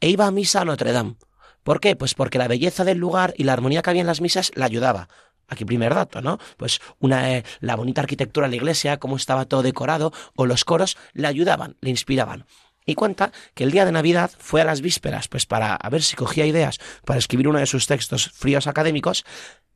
e 0.00 0.10
iba 0.10 0.26
a 0.26 0.30
misa 0.30 0.60
a 0.60 0.64
Notre 0.66 0.92
Dame. 0.92 1.16
¿Por 1.62 1.80
qué? 1.80 1.96
Pues 1.96 2.12
porque 2.14 2.36
la 2.36 2.48
belleza 2.48 2.84
del 2.84 2.98
lugar 2.98 3.32
y 3.38 3.44
la 3.44 3.54
armonía 3.54 3.80
que 3.80 3.88
había 3.88 4.02
en 4.02 4.06
las 4.06 4.20
misas 4.20 4.52
la 4.54 4.66
ayudaba. 4.66 5.08
Aquí 5.48 5.64
primer 5.64 5.94
dato, 5.94 6.20
¿no? 6.20 6.38
Pues 6.56 6.80
una, 7.00 7.34
eh, 7.34 7.44
la 7.60 7.74
bonita 7.74 8.02
arquitectura 8.02 8.46
de 8.46 8.50
la 8.50 8.56
iglesia, 8.56 8.98
cómo 8.98 9.16
estaba 9.16 9.46
todo 9.46 9.62
decorado, 9.62 10.12
o 10.36 10.46
los 10.46 10.64
coros 10.64 10.96
le 11.14 11.26
ayudaban, 11.26 11.76
le 11.80 11.90
inspiraban. 11.90 12.44
Y 12.84 12.94
cuenta 12.94 13.32
que 13.54 13.64
el 13.64 13.70
día 13.70 13.84
de 13.84 13.92
Navidad 13.92 14.30
fue 14.38 14.60
a 14.60 14.64
las 14.64 14.80
vísperas, 14.80 15.28
pues 15.28 15.46
para 15.46 15.74
a 15.74 15.90
ver 15.90 16.02
si 16.02 16.16
cogía 16.16 16.46
ideas 16.46 16.78
para 17.04 17.18
escribir 17.18 17.48
uno 17.48 17.58
de 17.58 17.66
sus 17.66 17.86
textos 17.86 18.30
fríos 18.30 18.66
académicos, 18.66 19.24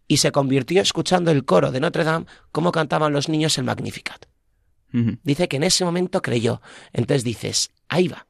y 0.09 0.19
se 0.19 0.33
convirtió 0.33 0.83
escuchando 0.83 1.31
el 1.31 1.45
coro 1.45 1.71
de 1.71 1.81
Notre 1.81 2.05
Dame 2.05 2.27
cómo 2.51 2.73
cantaban 2.73 3.13
los 3.13 3.29
niños 3.29 3.57
el 3.59 3.65
Magnificat. 3.65 4.27
Dice 5.23 5.49
que 5.49 5.57
en 5.57 5.63
ese 5.63 5.87
momento 5.87 6.21
creyó. 6.21 6.61
Entonces 6.93 7.25
dices, 7.25 7.71
ahí 7.89 8.09
va. 8.09 8.27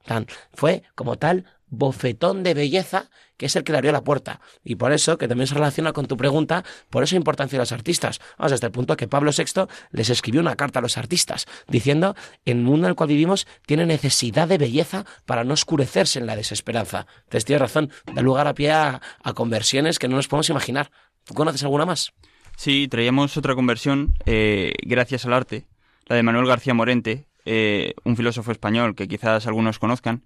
fue 0.52 0.85
como 0.94 1.18
tal 1.18 1.44
bofetón 1.72 2.42
de 2.42 2.54
belleza 2.54 3.08
que 3.42 3.46
es 3.46 3.56
el 3.56 3.64
que 3.64 3.72
le 3.72 3.78
abrió 3.78 3.90
la 3.90 4.04
puerta. 4.04 4.40
Y 4.62 4.76
por 4.76 4.92
eso, 4.92 5.18
que 5.18 5.26
también 5.26 5.48
se 5.48 5.54
relaciona 5.54 5.92
con 5.92 6.06
tu 6.06 6.16
pregunta, 6.16 6.64
por 6.90 7.02
eso 7.02 7.16
importancia 7.16 7.56
de 7.56 7.62
los 7.62 7.72
artistas. 7.72 8.20
Vamos, 8.38 8.52
hasta 8.52 8.66
el 8.66 8.72
punto 8.72 8.96
que 8.96 9.08
Pablo 9.08 9.32
VI 9.37 9.66
les 9.90 10.11
escribió 10.11 10.40
una 10.40 10.54
carta 10.54 10.78
a 10.78 10.82
los 10.82 10.96
artistas, 10.96 11.46
diciendo, 11.66 12.14
el 12.44 12.58
mundo 12.58 12.87
en 12.87 12.90
el 12.90 12.94
cual 12.94 13.08
vivimos 13.08 13.48
tiene 13.66 13.85
necesidad 13.85 14.46
de 14.46 14.58
belleza 14.58 15.04
para 15.26 15.42
no 15.42 15.54
oscurecerse 15.54 16.20
en 16.20 16.26
la 16.26 16.37
desesperanza. 16.37 17.08
Entonces 17.24 17.44
tienes 17.44 17.62
razón, 17.62 17.90
da 18.14 18.22
lugar 18.22 18.46
a 18.46 18.54
pie 18.54 18.70
a, 18.70 19.00
conversiones 19.35 19.98
que 19.98 20.06
no 20.06 20.14
nos 20.14 20.28
podemos 20.28 20.48
imaginar. 20.50 20.92
¿Tú 21.24 21.35
conoces 21.35 21.64
alguna 21.64 21.85
más? 21.85 22.12
Sí, 22.56 22.87
traíamos 22.87 23.37
otra 23.37 23.56
conversión 23.56 24.14
eh, 24.24 24.74
gracias 24.82 25.26
al 25.26 25.32
arte, 25.32 25.66
la 26.06 26.14
de 26.14 26.22
Manuel 26.22 26.46
García 26.46 26.74
Morente, 26.74 27.26
eh, 27.44 27.94
un 28.04 28.16
filósofo 28.16 28.52
español 28.52 28.94
que 28.94 29.08
quizás 29.08 29.48
algunos 29.48 29.80
conozcan, 29.80 30.22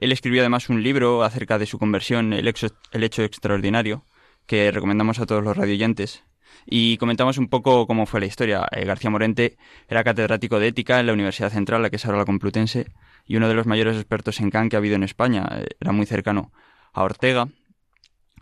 él 0.00 0.12
escribió 0.12 0.42
además 0.42 0.68
un 0.68 0.82
libro 0.82 1.24
acerca 1.24 1.58
de 1.58 1.66
su 1.66 1.78
conversión, 1.78 2.32
El, 2.32 2.46
hecho 2.46 3.24
extraordinario, 3.24 4.04
que 4.46 4.70
recomendamos 4.70 5.18
a 5.18 5.26
todos 5.26 5.42
los 5.42 5.56
radioyentes. 5.56 6.22
Y 6.66 6.98
comentamos 6.98 7.36
un 7.36 7.48
poco 7.48 7.86
cómo 7.86 8.06
fue 8.06 8.20
la 8.20 8.26
historia. 8.26 8.66
Eh, 8.70 8.84
García 8.84 9.10
Morente 9.10 9.56
era 9.88 10.04
catedrático 10.04 10.60
de 10.60 10.68
ética 10.68 11.00
en 11.00 11.06
la 11.06 11.12
Universidad 11.12 11.50
Central, 11.50 11.82
la 11.82 11.90
que 11.90 11.96
es 11.96 12.06
ahora 12.06 12.18
la 12.18 12.24
Complutense, 12.24 12.86
y 13.26 13.36
uno 13.36 13.48
de 13.48 13.54
los 13.54 13.66
mayores 13.66 13.96
expertos 13.96 14.38
en 14.40 14.50
Kant 14.50 14.70
que 14.70 14.76
ha 14.76 14.78
habido 14.78 14.94
en 14.94 15.02
España. 15.02 15.46
Eh, 15.50 15.66
era 15.80 15.90
muy 15.90 16.06
cercano 16.06 16.52
a 16.92 17.02
Ortega, 17.02 17.48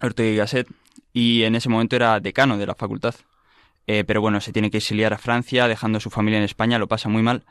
Ortega 0.02 0.30
y 0.30 0.36
Gasset, 0.36 0.68
y 1.14 1.44
en 1.44 1.54
ese 1.54 1.70
momento 1.70 1.96
era 1.96 2.20
decano 2.20 2.58
de 2.58 2.66
la 2.66 2.74
facultad. 2.74 3.14
Eh, 3.86 4.04
pero 4.04 4.20
bueno, 4.20 4.40
se 4.42 4.52
tiene 4.52 4.70
que 4.70 4.78
exiliar 4.78 5.14
a 5.14 5.18
Francia, 5.18 5.68
dejando 5.68 5.98
a 5.98 6.00
su 6.00 6.10
familia 6.10 6.38
en 6.38 6.44
España, 6.44 6.78
lo 6.78 6.88
pasa 6.88 7.08
muy 7.08 7.22
mal, 7.22 7.44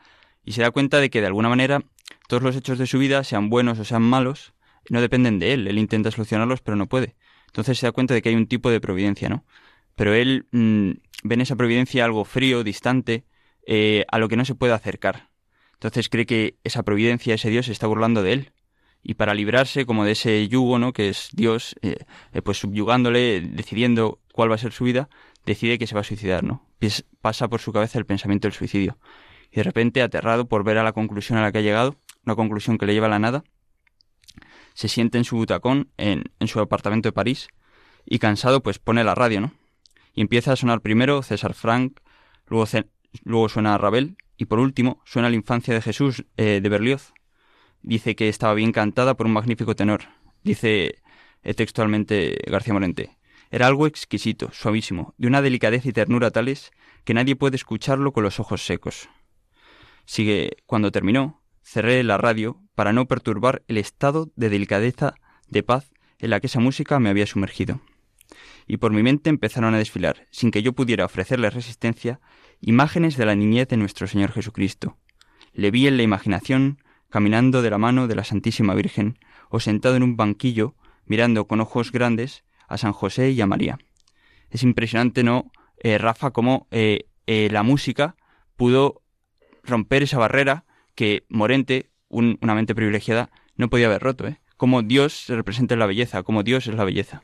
y 0.46 0.52
se 0.52 0.62
da 0.62 0.70
cuenta 0.70 1.00
de 1.00 1.10
que 1.10 1.20
de 1.20 1.26
alguna 1.26 1.50
manera 1.50 1.82
todos 2.28 2.42
los 2.42 2.56
hechos 2.56 2.78
de 2.78 2.86
su 2.86 2.98
vida, 2.98 3.22
sean 3.24 3.50
buenos 3.50 3.78
o 3.78 3.84
sean 3.84 4.02
malos, 4.02 4.54
no 4.88 5.00
dependen 5.00 5.38
de 5.38 5.52
él. 5.52 5.66
Él 5.66 5.78
intenta 5.78 6.10
solucionarlos, 6.10 6.60
pero 6.60 6.76
no 6.76 6.88
puede. 6.88 7.16
Entonces 7.48 7.78
se 7.78 7.86
da 7.86 7.92
cuenta 7.92 8.14
de 8.14 8.22
que 8.22 8.30
hay 8.30 8.34
un 8.34 8.46
tipo 8.46 8.70
de 8.70 8.80
providencia, 8.80 9.28
¿no? 9.28 9.44
Pero 9.94 10.14
él 10.14 10.46
mm, 10.52 10.90
ve 11.24 11.34
en 11.34 11.40
esa 11.40 11.56
providencia 11.56 12.04
algo 12.04 12.24
frío, 12.24 12.64
distante, 12.64 13.24
eh, 13.66 14.04
a 14.10 14.18
lo 14.18 14.28
que 14.28 14.36
no 14.36 14.44
se 14.44 14.54
puede 14.54 14.72
acercar. 14.72 15.30
Entonces 15.74 16.08
cree 16.08 16.26
que 16.26 16.58
esa 16.64 16.82
providencia, 16.84 17.34
ese 17.34 17.50
Dios, 17.50 17.66
se 17.66 17.72
está 17.72 17.86
burlando 17.86 18.22
de 18.22 18.32
él. 18.32 18.52
Y 19.02 19.14
para 19.14 19.34
librarse 19.34 19.86
como 19.86 20.04
de 20.04 20.12
ese 20.12 20.48
yugo, 20.48 20.78
¿no? 20.78 20.92
Que 20.92 21.08
es 21.08 21.30
Dios, 21.32 21.76
eh, 21.82 21.96
eh, 22.32 22.42
pues 22.42 22.58
subyugándole, 22.58 23.40
decidiendo 23.40 24.20
cuál 24.32 24.50
va 24.50 24.56
a 24.56 24.58
ser 24.58 24.72
su 24.72 24.84
vida, 24.84 25.08
decide 25.44 25.78
que 25.78 25.86
se 25.86 25.94
va 25.94 26.00
a 26.02 26.04
suicidar, 26.04 26.44
¿no? 26.44 26.64
pasa 27.20 27.48
por 27.48 27.60
su 27.60 27.72
cabeza 27.72 27.98
el 27.98 28.06
pensamiento 28.06 28.46
del 28.46 28.52
suicidio. 28.52 28.98
Y 29.50 29.56
de 29.56 29.62
repente, 29.62 30.02
aterrado 30.02 30.48
por 30.48 30.64
ver 30.64 30.78
a 30.78 30.82
la 30.82 30.92
conclusión 30.92 31.38
a 31.38 31.42
la 31.42 31.52
que 31.52 31.58
ha 31.58 31.62
llegado, 31.62 31.96
una 32.24 32.34
conclusión 32.34 32.78
que 32.78 32.86
le 32.86 32.94
lleva 32.94 33.06
a 33.06 33.10
la 33.10 33.18
nada, 33.18 33.44
se 34.74 34.88
siente 34.88 35.18
en 35.18 35.24
su 35.24 35.36
butacón, 35.36 35.90
en, 35.96 36.24
su 36.46 36.60
apartamento 36.60 37.08
de 37.08 37.12
París, 37.12 37.48
y 38.04 38.18
cansado, 38.18 38.62
pues 38.62 38.78
pone 38.78 39.04
la 39.04 39.14
radio, 39.14 39.40
¿no? 39.40 39.54
Y 40.14 40.20
empieza 40.20 40.52
a 40.52 40.56
sonar 40.56 40.80
primero 40.80 41.22
César 41.22 41.54
Frank, 41.54 42.00
luego, 42.46 42.66
luego 43.24 43.48
suena 43.48 43.78
Ravel, 43.78 44.16
y 44.36 44.46
por 44.46 44.58
último 44.58 45.00
suena 45.04 45.30
la 45.30 45.36
infancia 45.36 45.74
de 45.74 45.82
Jesús 45.82 46.24
eh, 46.36 46.60
de 46.62 46.68
Berlioz. 46.68 47.12
Dice 47.82 48.16
que 48.16 48.28
estaba 48.28 48.54
bien 48.54 48.72
cantada 48.72 49.16
por 49.16 49.26
un 49.26 49.32
magnífico 49.32 49.74
tenor. 49.74 50.02
Dice 50.42 51.02
eh, 51.42 51.54
textualmente 51.54 52.38
García 52.46 52.74
Morente. 52.74 53.16
Era 53.50 53.66
algo 53.66 53.86
exquisito, 53.86 54.50
suavísimo, 54.52 55.14
de 55.18 55.28
una 55.28 55.40
delicadez 55.40 55.86
y 55.86 55.92
ternura 55.92 56.30
tales 56.30 56.72
que 57.04 57.14
nadie 57.14 57.36
puede 57.36 57.56
escucharlo 57.56 58.12
con 58.12 58.24
los 58.24 58.40
ojos 58.40 58.66
secos. 58.66 59.08
Sigue, 60.06 60.56
cuando 60.66 60.92
terminó, 60.92 61.42
cerré 61.62 62.02
la 62.04 62.16
radio 62.16 62.62
para 62.74 62.92
no 62.92 63.06
perturbar 63.06 63.64
el 63.68 63.76
estado 63.76 64.32
de 64.36 64.48
delicadeza, 64.48 65.14
de 65.48 65.62
paz 65.62 65.90
en 66.18 66.30
la 66.30 66.40
que 66.40 66.46
esa 66.46 66.60
música 66.60 66.98
me 67.00 67.10
había 67.10 67.26
sumergido. 67.26 67.80
Y 68.66 68.78
por 68.78 68.92
mi 68.92 69.02
mente 69.02 69.30
empezaron 69.30 69.74
a 69.74 69.78
desfilar, 69.78 70.26
sin 70.30 70.50
que 70.50 70.62
yo 70.62 70.72
pudiera 70.72 71.04
ofrecerle 71.04 71.50
resistencia, 71.50 72.20
imágenes 72.60 73.16
de 73.16 73.26
la 73.26 73.34
niñez 73.34 73.68
de 73.68 73.76
nuestro 73.76 74.06
Señor 74.06 74.32
Jesucristo. 74.32 74.96
Le 75.52 75.70
vi 75.70 75.86
en 75.86 75.96
la 75.96 76.02
imaginación, 76.02 76.82
caminando 77.10 77.62
de 77.62 77.70
la 77.70 77.78
mano 77.78 78.08
de 78.08 78.14
la 78.14 78.24
Santísima 78.24 78.74
Virgen, 78.74 79.18
o 79.50 79.60
sentado 79.60 79.96
en 79.96 80.02
un 80.02 80.16
banquillo, 80.16 80.74
mirando 81.04 81.46
con 81.46 81.60
ojos 81.60 81.92
grandes 81.92 82.44
a 82.68 82.78
San 82.78 82.92
José 82.92 83.30
y 83.30 83.40
a 83.40 83.46
María. 83.46 83.78
Es 84.50 84.62
impresionante, 84.62 85.22
¿no, 85.22 85.50
eh, 85.78 85.98
Rafa, 85.98 86.30
cómo 86.30 86.66
eh, 86.70 87.08
eh, 87.26 87.48
la 87.50 87.62
música 87.62 88.16
pudo 88.56 89.02
romper 89.66 90.02
esa 90.02 90.18
barrera 90.18 90.64
que 90.94 91.24
Morente, 91.28 91.90
una 92.08 92.54
mente 92.54 92.74
privilegiada, 92.74 93.30
no 93.56 93.68
podía 93.68 93.86
haber 93.86 94.02
roto, 94.02 94.26
¿eh? 94.26 94.38
Cómo 94.56 94.82
Dios 94.82 95.24
se 95.26 95.36
representa 95.36 95.74
en 95.74 95.80
la 95.80 95.86
belleza, 95.86 96.22
cómo 96.22 96.42
Dios 96.42 96.66
es 96.66 96.74
la 96.74 96.84
belleza. 96.84 97.22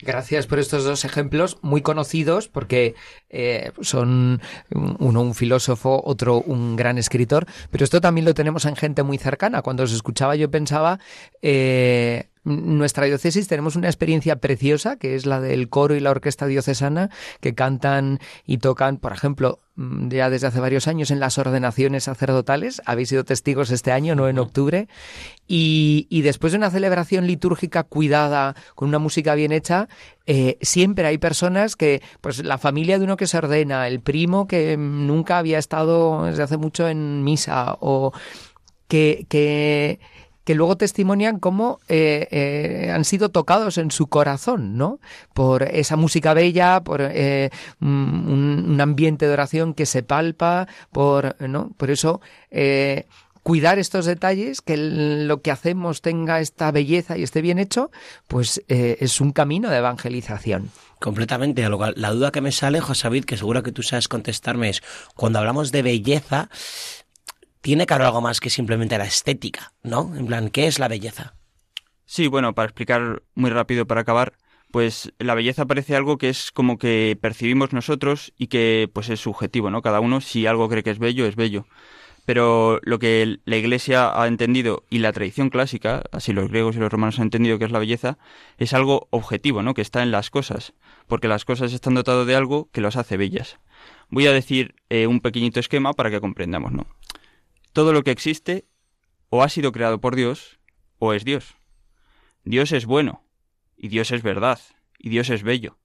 Gracias 0.00 0.46
por 0.46 0.60
estos 0.60 0.84
dos 0.84 1.04
ejemplos 1.04 1.58
muy 1.60 1.82
conocidos 1.82 2.46
porque 2.46 2.94
eh, 3.30 3.72
son 3.80 4.40
uno 4.70 5.22
un 5.22 5.34
filósofo, 5.34 6.00
otro 6.04 6.40
un 6.40 6.76
gran 6.76 6.98
escritor, 6.98 7.46
pero 7.72 7.82
esto 7.82 8.00
también 8.00 8.24
lo 8.24 8.32
tenemos 8.32 8.64
en 8.64 8.76
gente 8.76 9.02
muy 9.02 9.18
cercana. 9.18 9.60
Cuando 9.62 9.82
os 9.82 9.92
escuchaba 9.92 10.36
yo 10.36 10.52
pensaba 10.52 11.00
eh, 11.42 12.28
nuestra 12.48 13.04
diócesis 13.04 13.46
tenemos 13.46 13.76
una 13.76 13.88
experiencia 13.88 14.36
preciosa, 14.36 14.96
que 14.96 15.14
es 15.14 15.26
la 15.26 15.40
del 15.40 15.68
coro 15.68 15.94
y 15.94 16.00
la 16.00 16.10
orquesta 16.10 16.46
diocesana, 16.46 17.10
que 17.40 17.54
cantan 17.54 18.20
y 18.46 18.58
tocan, 18.58 18.96
por 18.96 19.12
ejemplo, 19.12 19.60
mm, 19.76 20.08
ya 20.08 20.30
desde 20.30 20.46
hace 20.46 20.60
varios 20.60 20.88
años 20.88 21.10
en 21.10 21.20
las 21.20 21.36
ordenaciones 21.36 22.04
sacerdotales. 22.04 22.80
Habéis 22.86 23.10
sido 23.10 23.24
testigos 23.24 23.70
este 23.70 23.92
año, 23.92 24.14
no 24.14 24.28
en 24.28 24.38
octubre. 24.38 24.88
Y, 25.46 26.06
después 26.22 26.52
de 26.52 26.58
una 26.58 26.70
celebración 26.70 27.26
litúrgica 27.26 27.84
cuidada, 27.84 28.56
con 28.74 28.88
una 28.88 28.98
música 28.98 29.34
bien 29.34 29.52
hecha, 29.52 29.88
eh, 30.26 30.58
siempre 30.62 31.06
hay 31.06 31.18
personas 31.18 31.76
que, 31.76 32.02
pues 32.20 32.44
la 32.44 32.58
familia 32.58 32.98
de 32.98 33.04
uno 33.04 33.16
que 33.16 33.26
se 33.26 33.38
ordena, 33.38 33.88
el 33.88 34.00
primo 34.00 34.46
que 34.46 34.76
nunca 34.76 35.38
había 35.38 35.58
estado 35.58 36.24
desde 36.24 36.42
hace 36.42 36.56
mucho 36.56 36.88
en 36.88 37.24
misa, 37.24 37.76
o 37.80 38.12
que, 38.88 39.26
que 39.28 40.00
que 40.48 40.54
luego 40.54 40.78
testimonian 40.78 41.40
cómo 41.40 41.78
eh, 41.90 42.26
eh, 42.30 42.90
han 42.90 43.04
sido 43.04 43.28
tocados 43.28 43.76
en 43.76 43.90
su 43.90 44.06
corazón, 44.06 44.78
¿no? 44.78 44.98
Por 45.34 45.64
esa 45.64 45.96
música 45.96 46.32
bella, 46.32 46.80
por 46.80 47.02
eh, 47.02 47.50
un, 47.82 48.64
un 48.66 48.80
ambiente 48.80 49.26
de 49.26 49.34
oración 49.34 49.74
que 49.74 49.84
se 49.84 50.02
palpa, 50.02 50.66
por, 50.90 51.36
¿no? 51.46 51.72
Por 51.76 51.90
eso 51.90 52.22
cuidar 53.42 53.78
estos 53.78 54.06
detalles, 54.06 54.62
que 54.62 54.78
lo 54.78 55.42
que 55.42 55.50
hacemos 55.50 56.00
tenga 56.00 56.40
esta 56.40 56.70
belleza 56.70 57.18
y 57.18 57.24
esté 57.24 57.42
bien 57.42 57.58
hecho, 57.58 57.90
pues 58.26 58.62
es 58.68 59.20
un 59.20 59.32
camino 59.32 59.68
de 59.68 59.76
evangelización. 59.76 60.70
Completamente. 60.98 61.62
La 61.96 62.10
duda 62.10 62.32
que 62.32 62.40
me 62.40 62.52
sale, 62.52 62.80
José 62.80 63.04
David, 63.04 63.24
que 63.24 63.36
seguro 63.36 63.62
que 63.62 63.70
tú 63.70 63.82
sabes 63.82 64.08
contestarme, 64.08 64.70
es 64.70 64.82
cuando 65.14 65.38
hablamos 65.38 65.70
de 65.70 65.82
belleza, 65.82 66.48
tiene 67.60 67.86
que 67.86 67.94
haber 67.94 68.06
algo 68.06 68.20
más 68.20 68.40
que 68.40 68.50
simplemente 68.50 68.98
la 68.98 69.04
estética, 69.04 69.72
¿no? 69.82 70.14
En 70.16 70.26
plan, 70.26 70.50
¿qué 70.50 70.66
es 70.66 70.78
la 70.78 70.88
belleza? 70.88 71.34
Sí, 72.04 72.26
bueno, 72.26 72.54
para 72.54 72.66
explicar 72.66 73.22
muy 73.34 73.50
rápido 73.50 73.86
para 73.86 74.00
acabar, 74.00 74.34
pues 74.70 75.12
la 75.18 75.34
belleza 75.34 75.66
parece 75.66 75.96
algo 75.96 76.18
que 76.18 76.28
es 76.28 76.52
como 76.52 76.78
que 76.78 77.18
percibimos 77.20 77.72
nosotros 77.72 78.32
y 78.36 78.48
que 78.48 78.90
pues 78.92 79.08
es 79.08 79.20
subjetivo, 79.20 79.70
¿no? 79.70 79.82
Cada 79.82 80.00
uno 80.00 80.20
si 80.20 80.46
algo 80.46 80.68
cree 80.68 80.82
que 80.82 80.90
es 80.90 80.98
bello, 80.98 81.26
es 81.26 81.36
bello. 81.36 81.66
Pero 82.24 82.78
lo 82.82 82.98
que 82.98 83.38
la 83.46 83.56
Iglesia 83.56 84.20
ha 84.20 84.26
entendido 84.26 84.84
y 84.90 84.98
la 84.98 85.12
tradición 85.12 85.48
clásica, 85.48 86.02
así 86.12 86.34
los 86.34 86.50
griegos 86.50 86.76
y 86.76 86.78
los 86.78 86.92
romanos 86.92 87.18
han 87.18 87.24
entendido 87.24 87.58
que 87.58 87.64
es 87.64 87.70
la 87.70 87.78
belleza, 87.78 88.18
es 88.58 88.74
algo 88.74 89.08
objetivo, 89.10 89.62
¿no? 89.62 89.72
Que 89.72 89.80
está 89.80 90.02
en 90.02 90.10
las 90.10 90.28
cosas, 90.28 90.74
porque 91.06 91.26
las 91.26 91.46
cosas 91.46 91.72
están 91.72 91.94
dotadas 91.94 92.26
de 92.26 92.36
algo 92.36 92.68
que 92.70 92.82
los 92.82 92.96
hace 92.96 93.16
bellas. 93.16 93.58
Voy 94.10 94.26
a 94.26 94.32
decir 94.32 94.74
eh, 94.90 95.06
un 95.06 95.20
pequeñito 95.20 95.58
esquema 95.58 95.94
para 95.94 96.10
que 96.10 96.20
comprendamos, 96.20 96.72
¿no? 96.72 96.86
Todo 97.72 97.92
lo 97.92 98.02
que 98.02 98.10
existe 98.10 98.66
o 99.30 99.42
ha 99.42 99.48
sido 99.48 99.72
creado 99.72 100.00
por 100.00 100.16
Dios 100.16 100.58
o 100.98 101.12
es 101.12 101.24
Dios. 101.24 101.56
Dios 102.44 102.72
es 102.72 102.86
bueno, 102.86 103.24
y 103.76 103.88
Dios 103.88 104.10
es 104.10 104.22
verdad, 104.22 104.60
y 104.98 105.10
Dios 105.10 105.30
es 105.30 105.42
bello. 105.42 105.78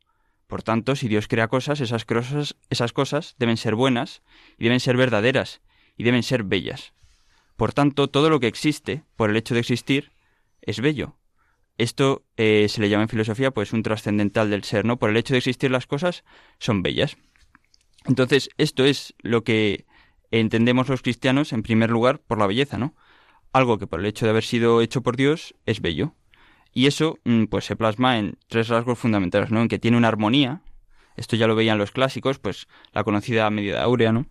Por 0.48 0.64
tanto, 0.64 0.96
si 0.96 1.08
Dios 1.08 1.28
crea 1.28 1.48
cosas, 1.48 1.82
esas 1.82 2.94
cosas, 2.94 3.36
deben 3.38 3.58
ser 3.58 3.76
buenas, 3.76 4.22
y 4.58 4.66
deben 4.66 4.80
ser 4.80 4.98
verdaderas, 4.98 5.62
y 5.98 6.04
deben 6.04 6.24
ser 6.24 6.44
bellas. 6.44 6.94
Por 7.56 7.74
tanto, 7.74 8.10
todo 8.10 8.30
lo 8.30 8.40
que 8.40 8.48
existe, 8.48 9.04
por 9.16 9.30
el 9.30 9.38
hecho 9.38 9.54
de 9.54 9.60
existir, 9.60 10.12
es 10.62 10.80
bello. 10.80 11.18
Esto 11.78 12.26
eh, 12.38 12.68
se 12.70 12.82
le 12.82 12.90
llama 12.90 13.04
en 13.04 13.10
filosofía 13.10 13.52
pues 13.52 13.74
un 13.74 13.84
trascendental 13.84 14.50
del 14.50 14.64
ser, 14.64 14.86
¿no? 14.86 15.00
Por 15.00 15.10
el 15.10 15.18
hecho 15.18 15.34
de 15.34 15.40
existir 15.40 15.72
las 15.72 15.88
cosas 15.88 16.24
son 16.60 16.84
bellas. 16.84 17.18
Entonces, 18.06 18.50
esto 18.58 18.86
es 18.86 19.16
lo 19.20 19.44
que 19.44 19.86
entendemos 20.40 20.90
los 20.90 21.02
cristianos, 21.02 21.54
en 21.54 21.64
primer 21.64 21.90
lugar, 21.90 22.20
por 22.20 22.40
la 22.40 22.48
belleza, 22.48 22.78
¿no? 22.78 22.96
Algo 23.52 23.78
que 23.78 23.88
por 23.88 24.00
el 24.00 24.06
hecho 24.06 24.26
de 24.26 24.32
haber 24.32 24.44
sido 24.44 24.82
hecho 24.82 25.02
por 25.02 25.16
Dios 25.16 25.56
es 25.66 25.82
bello. 25.82 26.16
Y 26.74 26.88
eso 26.88 27.20
mm, 27.24 27.46
pues 27.46 27.66
se 27.66 27.76
plasma 27.76 28.18
en 28.18 28.38
tres 28.48 28.68
rasgos 28.68 28.98
fundamentales, 28.98 29.52
¿no? 29.52 29.62
En 29.62 29.68
que 29.68 29.80
tiene 29.80 29.98
una 29.98 30.08
armonía, 30.08 30.62
esto 31.16 31.36
ya 31.36 31.48
lo 31.48 31.56
veían 31.56 31.78
los 31.78 31.92
clásicos, 31.92 32.40
pues 32.40 32.68
la 32.94 33.04
conocida 33.04 33.50
medida 33.50 33.84
áurea, 33.84 34.12
¿no? 34.12 34.26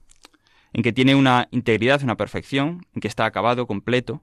En 0.73 0.83
que 0.83 0.93
tiene 0.93 1.15
una 1.15 1.49
integridad, 1.51 2.03
una 2.03 2.17
perfección, 2.17 2.87
en 2.95 3.01
que 3.01 3.09
está 3.09 3.25
acabado, 3.25 3.67
completo, 3.67 4.23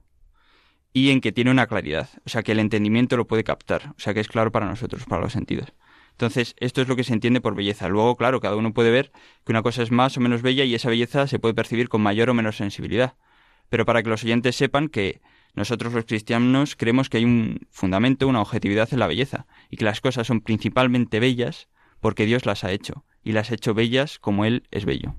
y 0.92 1.10
en 1.10 1.20
que 1.20 1.32
tiene 1.32 1.50
una 1.50 1.66
claridad, 1.66 2.08
o 2.26 2.28
sea 2.28 2.42
que 2.42 2.52
el 2.52 2.58
entendimiento 2.58 3.16
lo 3.16 3.26
puede 3.26 3.44
captar, 3.44 3.94
o 3.96 4.00
sea 4.00 4.12
que 4.12 4.20
es 4.20 4.28
claro 4.28 4.50
para 4.50 4.66
nosotros, 4.66 5.04
para 5.04 5.22
los 5.22 5.32
sentidos. 5.32 5.72
Entonces, 6.12 6.54
esto 6.58 6.82
es 6.82 6.88
lo 6.88 6.96
que 6.96 7.04
se 7.04 7.12
entiende 7.12 7.40
por 7.40 7.54
belleza. 7.54 7.88
Luego, 7.88 8.16
claro, 8.16 8.40
cada 8.40 8.56
uno 8.56 8.72
puede 8.72 8.90
ver 8.90 9.12
que 9.44 9.52
una 9.52 9.62
cosa 9.62 9.82
es 9.82 9.90
más 9.90 10.16
o 10.16 10.20
menos 10.20 10.42
bella 10.42 10.64
y 10.64 10.74
esa 10.74 10.90
belleza 10.90 11.26
se 11.26 11.38
puede 11.38 11.54
percibir 11.54 11.88
con 11.88 12.02
mayor 12.02 12.28
o 12.30 12.34
menor 12.34 12.54
sensibilidad. 12.54 13.14
Pero 13.68 13.86
para 13.86 14.02
que 14.02 14.10
los 14.10 14.24
oyentes 14.24 14.56
sepan 14.56 14.88
que 14.88 15.20
nosotros 15.54 15.92
los 15.92 16.04
cristianos 16.04 16.76
creemos 16.76 17.08
que 17.08 17.18
hay 17.18 17.24
un 17.24 17.66
fundamento, 17.70 18.28
una 18.28 18.40
objetividad 18.40 18.88
en 18.92 18.98
la 18.98 19.06
belleza, 19.06 19.46
y 19.68 19.76
que 19.76 19.84
las 19.84 20.00
cosas 20.00 20.26
son 20.26 20.40
principalmente 20.40 21.20
bellas 21.20 21.68
porque 22.00 22.26
Dios 22.26 22.46
las 22.46 22.64
ha 22.64 22.72
hecho, 22.72 23.04
y 23.22 23.32
las 23.32 23.50
ha 23.50 23.54
hecho 23.54 23.74
bellas 23.74 24.18
como 24.18 24.44
Él 24.44 24.66
es 24.70 24.84
bello. 24.84 25.14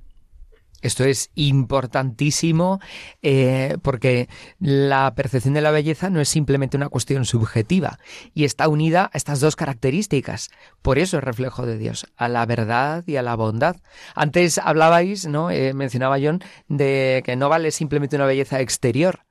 Esto 0.82 1.04
es 1.04 1.32
importantísimo 1.36 2.80
eh, 3.22 3.78
porque 3.82 4.30
la 4.60 5.14
percepción 5.16 5.54
de 5.54 5.62
la 5.62 5.72
belleza 5.72 6.10
no 6.10 6.22
es 6.22 6.30
simplemente 6.30 6.78
una 6.78 6.90
cuestión 6.90 7.26
subjetiva 7.26 8.00
y 8.34 8.46
está 8.46 8.68
unida 8.68 9.10
a 9.14 9.18
estas 9.18 9.40
dos 9.40 9.56
características. 9.56 10.50
Por 10.82 11.00
eso 11.00 11.18
es 11.18 11.24
reflejo 11.24 11.66
de 11.66 11.78
Dios, 11.78 12.08
a 12.16 12.28
la 12.28 12.46
verdad 12.46 13.04
y 13.08 13.16
a 13.16 13.22
la 13.22 13.36
bondad. 13.36 13.78
Antes 14.16 14.58
hablabais, 14.58 15.28
¿no? 15.28 15.52
Eh, 15.52 15.74
mencionaba 15.74 16.18
John, 16.22 16.42
de 16.68 17.22
que 17.26 17.36
no 17.36 17.50
vale 17.50 17.72
simplemente 17.72 18.16
una 18.16 18.26
belleza 18.26 18.60
exterior. 18.60 19.26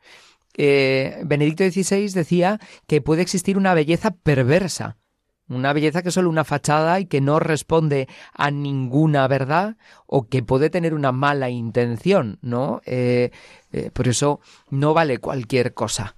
Eh, 0.56 1.20
Benedicto 1.24 1.64
XVI 1.64 2.08
decía 2.12 2.60
que 2.86 3.00
puede 3.00 3.22
existir 3.22 3.56
una 3.56 3.74
belleza 3.74 4.10
perversa. 4.10 4.98
Una 5.50 5.72
belleza 5.72 6.02
que 6.02 6.08
es 6.08 6.14
solo 6.14 6.30
una 6.30 6.44
fachada 6.44 7.00
y 7.00 7.06
que 7.06 7.20
no 7.20 7.40
responde 7.40 8.08
a 8.32 8.50
ninguna 8.50 9.26
verdad 9.26 9.76
o 10.06 10.28
que 10.28 10.42
puede 10.42 10.70
tener 10.70 10.94
una 10.94 11.12
mala 11.12 11.50
intención, 11.50 12.38
¿no? 12.40 12.80
Eh, 12.86 13.30
eh, 13.72 13.90
por 13.92 14.08
eso 14.08 14.40
no 14.70 14.94
vale 14.94 15.18
cualquier 15.18 15.74
cosa. 15.74 16.16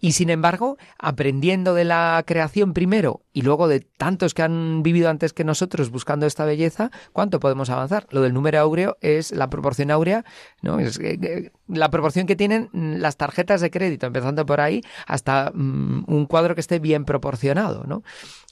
Y 0.00 0.12
sin 0.12 0.30
embargo, 0.30 0.78
aprendiendo 0.98 1.74
de 1.74 1.84
la 1.84 2.22
creación 2.26 2.72
primero 2.72 3.22
y 3.32 3.42
luego 3.42 3.68
de 3.68 3.80
tantos 3.80 4.34
que 4.34 4.42
han 4.42 4.82
vivido 4.82 5.10
antes 5.10 5.32
que 5.32 5.44
nosotros 5.44 5.90
buscando 5.90 6.26
esta 6.26 6.44
belleza, 6.44 6.90
¿cuánto 7.12 7.40
podemos 7.40 7.70
avanzar? 7.70 8.06
Lo 8.10 8.22
del 8.22 8.32
número 8.32 8.58
áureo 8.60 8.96
es 9.00 9.32
la 9.32 9.50
proporción 9.50 9.90
áurea, 9.90 10.24
¿no? 10.62 10.78
Es 10.80 10.98
eh, 11.00 11.52
la 11.68 11.90
proporción 11.90 12.26
que 12.26 12.36
tienen 12.36 12.70
las 12.72 13.16
tarjetas 13.16 13.60
de 13.60 13.70
crédito, 13.70 14.06
empezando 14.06 14.46
por 14.46 14.60
ahí, 14.60 14.82
hasta 15.06 15.50
mm, 15.54 16.04
un 16.06 16.26
cuadro 16.26 16.54
que 16.54 16.60
esté 16.60 16.78
bien 16.78 17.04
proporcionado, 17.04 17.84
¿no? 17.84 18.02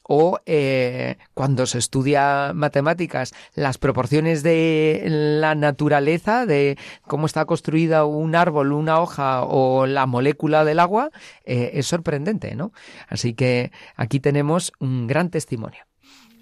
O 0.07 0.39
eh, 0.47 1.17
cuando 1.33 1.67
se 1.67 1.79
estudia 1.79 2.53
matemáticas, 2.55 3.33
las 3.55 3.79
proporciones 3.79 4.43
de 4.43 5.03
la 5.41 5.55
naturaleza, 5.55 6.47
de 6.47 6.79
cómo 7.07 7.27
está 7.27 7.45
construida 7.47 8.05
un 8.05 8.35
árbol, 8.35 8.73
una 8.73 9.01
hoja 9.01 9.43
o 9.43 9.87
la 9.87 10.07
molécula 10.07 10.65
del 10.65 10.81
agua, 10.81 11.11
eh, 11.45 11.73
es 11.75 11.87
sorprendente, 11.87 12.55
¿no? 12.55 12.73
Así 13.09 13.35
que 13.35 13.73
aquí 13.97 14.21
tenemos 14.21 14.73
un 14.79 15.07
gran 15.07 15.31
testimonio. 15.31 15.85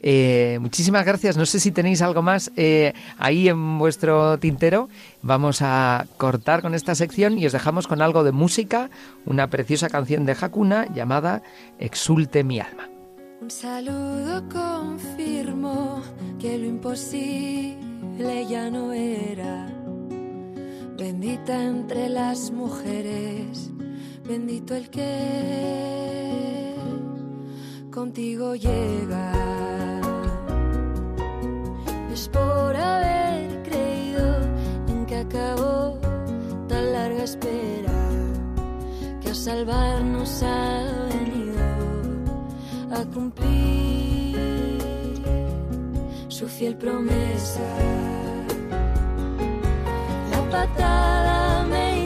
Eh, 0.04 0.58
muchísimas 0.60 1.06
gracias. 1.06 1.36
No 1.36 1.46
sé 1.46 1.60
si 1.60 1.70
tenéis 1.70 2.02
algo 2.02 2.22
más 2.22 2.50
ahí 3.18 3.48
en 3.48 3.78
vuestro 3.78 4.36
tintero. 4.38 4.88
Vamos 5.22 5.62
a 5.62 6.06
cortar 6.16 6.60
con 6.62 6.74
esta 6.74 6.96
sección 6.96 7.38
y 7.38 7.46
os 7.46 7.52
dejamos 7.52 7.86
con 7.86 8.02
algo 8.02 8.24
de 8.24 8.32
música, 8.32 8.90
una 9.24 9.46
preciosa 9.46 9.88
canción 9.88 10.26
de 10.26 10.36
Hakuna 10.40 10.92
llamada 10.92 11.44
Exulte 11.78 12.42
mi 12.42 12.58
alma. 12.58 12.91
Un 13.42 13.50
saludo 13.50 14.48
confirmó 14.48 16.00
que 16.38 16.56
lo 16.58 16.64
imposible 16.64 18.46
ya 18.48 18.70
no 18.70 18.92
era. 18.92 19.66
Bendita 20.96 21.60
entre 21.64 22.08
las 22.08 22.52
mujeres, 22.52 23.68
bendito 24.28 24.76
el 24.76 24.88
que 24.90 26.76
contigo 27.90 28.54
llega. 28.54 29.32
Es 32.12 32.28
por 32.28 32.76
haber 32.76 33.60
creído 33.64 34.36
en 34.86 35.04
que 35.04 35.16
acabó 35.16 35.98
tan 36.68 36.92
larga 36.92 37.24
espera 37.24 38.08
que 39.20 39.30
a 39.30 39.34
salvarnos 39.34 40.44
venido 40.44 41.21
a 42.92 43.04
cumplir 43.06 44.36
su 46.28 46.46
fiel 46.46 46.76
promesa. 46.76 47.60
La 50.30 50.50
patada 50.50 51.64
me 51.66 52.01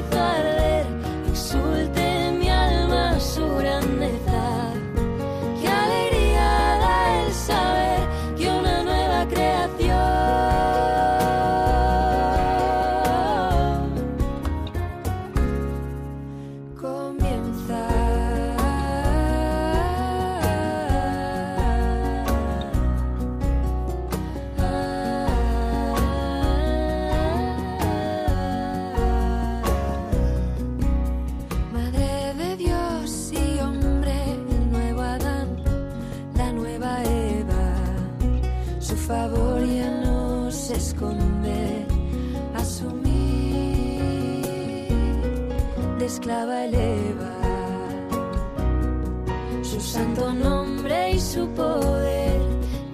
su 49.63 49.81
santo 49.81 50.33
nombre 50.33 51.11
y 51.13 51.19
su 51.19 51.49
poder, 51.49 52.41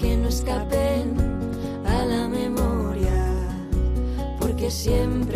que 0.01 0.17
no 0.17 0.29
escapen 0.29 1.15
a 1.85 2.05
la 2.07 2.29
memoria, 2.29 3.27
porque 4.41 4.71
siempre 4.71 5.32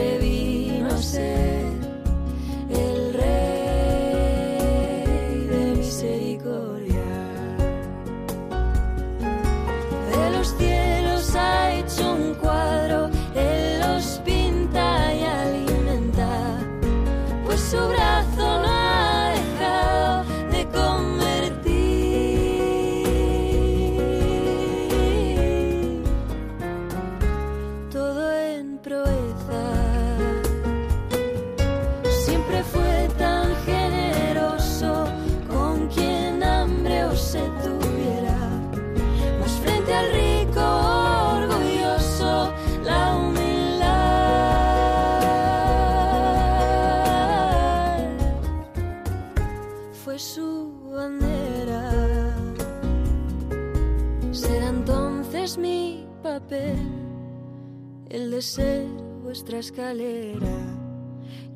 vuestra 59.36 59.58
escalera 59.58 60.56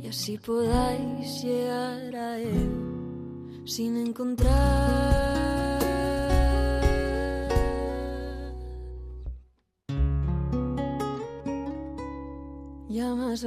y 0.02 0.08
así 0.08 0.36
podáis 0.36 1.42
llegar 1.42 2.14
a 2.14 2.38
él 2.38 3.62
sin 3.64 3.96
encontrar. 3.96 4.50
Ya 12.90 13.14
más 13.14 13.44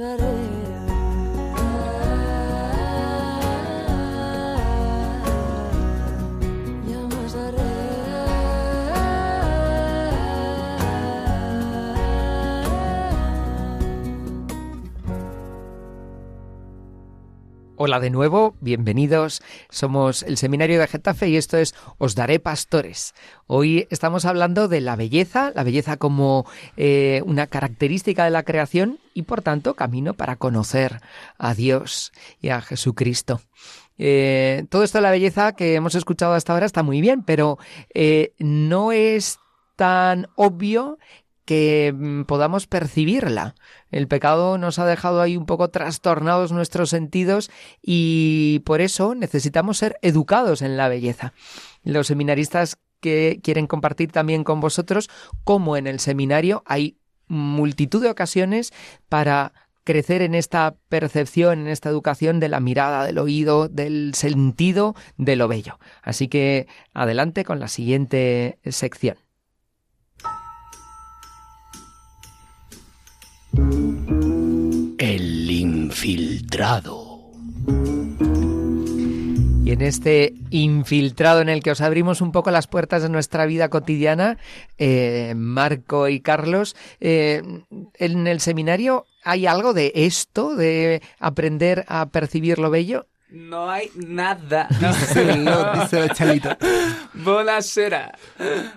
Hola 17.86 18.00
de 18.00 18.08
nuevo, 18.08 18.54
bienvenidos. 18.62 19.42
Somos 19.68 20.22
el 20.22 20.38
Seminario 20.38 20.80
de 20.80 20.86
Getafe 20.86 21.28
y 21.28 21.36
esto 21.36 21.58
es 21.58 21.74
Os 21.98 22.14
Daré 22.14 22.40
Pastores. 22.40 23.12
Hoy 23.46 23.86
estamos 23.90 24.24
hablando 24.24 24.68
de 24.68 24.80
la 24.80 24.96
belleza, 24.96 25.52
la 25.54 25.64
belleza 25.64 25.98
como 25.98 26.46
eh, 26.78 27.20
una 27.26 27.46
característica 27.46 28.24
de 28.24 28.30
la 28.30 28.42
creación 28.42 29.00
y 29.12 29.24
por 29.24 29.42
tanto 29.42 29.74
camino 29.74 30.14
para 30.14 30.36
conocer 30.36 31.02
a 31.36 31.52
Dios 31.52 32.14
y 32.40 32.48
a 32.48 32.62
Jesucristo. 32.62 33.42
Eh, 33.98 34.64
todo 34.70 34.82
esto 34.82 34.96
de 34.96 35.02
la 35.02 35.10
belleza 35.10 35.52
que 35.52 35.74
hemos 35.74 35.94
escuchado 35.94 36.32
hasta 36.32 36.54
ahora 36.54 36.64
está 36.64 36.82
muy 36.82 37.02
bien, 37.02 37.22
pero 37.22 37.58
eh, 37.92 38.32
no 38.38 38.92
es 38.92 39.40
tan 39.76 40.28
obvio 40.36 40.98
que 41.44 41.94
mm, 41.94 42.22
podamos 42.22 42.66
percibirla. 42.66 43.54
El 43.90 44.08
pecado 44.08 44.58
nos 44.58 44.78
ha 44.78 44.86
dejado 44.86 45.20
ahí 45.20 45.36
un 45.36 45.46
poco 45.46 45.68
trastornados 45.68 46.52
nuestros 46.52 46.90
sentidos 46.90 47.50
y 47.82 48.62
por 48.64 48.80
eso 48.80 49.14
necesitamos 49.14 49.78
ser 49.78 49.98
educados 50.02 50.62
en 50.62 50.76
la 50.76 50.88
belleza. 50.88 51.32
Los 51.82 52.06
seminaristas 52.06 52.78
que 53.00 53.40
quieren 53.42 53.66
compartir 53.66 54.12
también 54.12 54.44
con 54.44 54.60
vosotros 54.60 55.10
cómo 55.44 55.76
en 55.76 55.86
el 55.86 56.00
seminario 56.00 56.62
hay 56.66 56.96
multitud 57.28 58.02
de 58.02 58.10
ocasiones 58.10 58.72
para 59.08 59.52
crecer 59.84 60.22
en 60.22 60.34
esta 60.34 60.76
percepción, 60.88 61.60
en 61.60 61.68
esta 61.68 61.90
educación 61.90 62.40
de 62.40 62.48
la 62.48 62.60
mirada, 62.60 63.04
del 63.04 63.18
oído, 63.18 63.68
del 63.68 64.14
sentido, 64.14 64.94
de 65.18 65.36
lo 65.36 65.46
bello. 65.46 65.78
Así 66.02 66.28
que 66.28 66.66
adelante 66.94 67.44
con 67.44 67.60
la 67.60 67.68
siguiente 67.68 68.58
sección. 68.64 69.18
Infiltrado. 75.94 77.30
Y 79.64 79.70
en 79.70 79.80
este 79.80 80.34
infiltrado 80.50 81.40
en 81.40 81.48
el 81.48 81.62
que 81.62 81.70
os 81.70 81.80
abrimos 81.80 82.20
un 82.20 82.32
poco 82.32 82.50
las 82.50 82.66
puertas 82.66 83.02
de 83.02 83.08
nuestra 83.08 83.46
vida 83.46 83.68
cotidiana, 83.68 84.36
eh, 84.76 85.34
Marco 85.36 86.08
y 86.08 86.18
Carlos, 86.18 86.74
eh, 86.98 87.42
en 87.94 88.26
el 88.26 88.40
seminario 88.40 89.06
hay 89.22 89.46
algo 89.46 89.72
de 89.72 89.92
esto, 89.94 90.56
de 90.56 91.00
aprender 91.20 91.84
a 91.86 92.06
percibir 92.06 92.58
lo 92.58 92.70
bello. 92.70 93.06
No 93.30 93.68
hay 93.68 93.90
nada. 93.96 94.68
Díselo, 94.80 95.72
díselo, 95.80 96.08
Chalito. 96.14 96.56
Buonasera. 97.14 98.12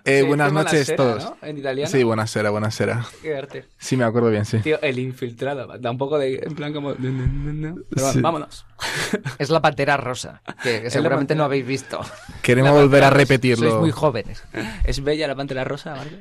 Eh, 0.04 0.22
Sí, 0.22 0.28
buenas 0.28 0.48
es 0.48 0.54
noches 0.54 0.88
buonasera, 0.88 0.96
todos. 0.98 1.24
¿no? 1.26 1.38
En 1.48 1.58
italiano. 1.60 1.92
Sí, 1.92 2.04
buenasera, 2.04 2.50
buenasera. 2.50 3.06
Qué 3.22 3.36
arte. 3.38 3.66
Sí, 3.78 3.98
me 3.98 4.04
acuerdo 4.06 4.30
bien, 4.32 4.46
sí. 4.46 4.58
Tío, 4.60 4.82
el 4.82 4.98
infiltrado. 5.00 5.68
Da 5.78 5.92
un 5.92 5.98
poco 5.98 6.18
de. 6.18 6.40
En 6.44 6.56
plan 6.56 6.74
como. 6.74 6.96
Pero 6.96 8.12
Sí. 8.12 8.22
vámonos. 8.22 8.66
Es 9.38 9.50
la 9.50 9.62
pantera 9.62 9.96
rosa, 9.98 10.42
que, 10.64 10.82
que 10.84 10.90
seguramente 10.90 11.34
la 11.36 11.40
no 11.40 11.44
habéis 11.46 11.66
visto. 11.66 12.00
Queremos 12.42 12.74
La 12.74 12.82
volver 12.82 13.04
a 13.04 13.10
repetirlo. 13.10 13.70
Sois 13.70 13.82
muy 13.82 13.92
jóvenes. 13.92 14.44
¿Es 14.84 15.04
bella 15.04 15.28
la 15.28 15.36
pantera 15.36 15.64
rosa, 15.64 15.96
Marco? 15.96 16.16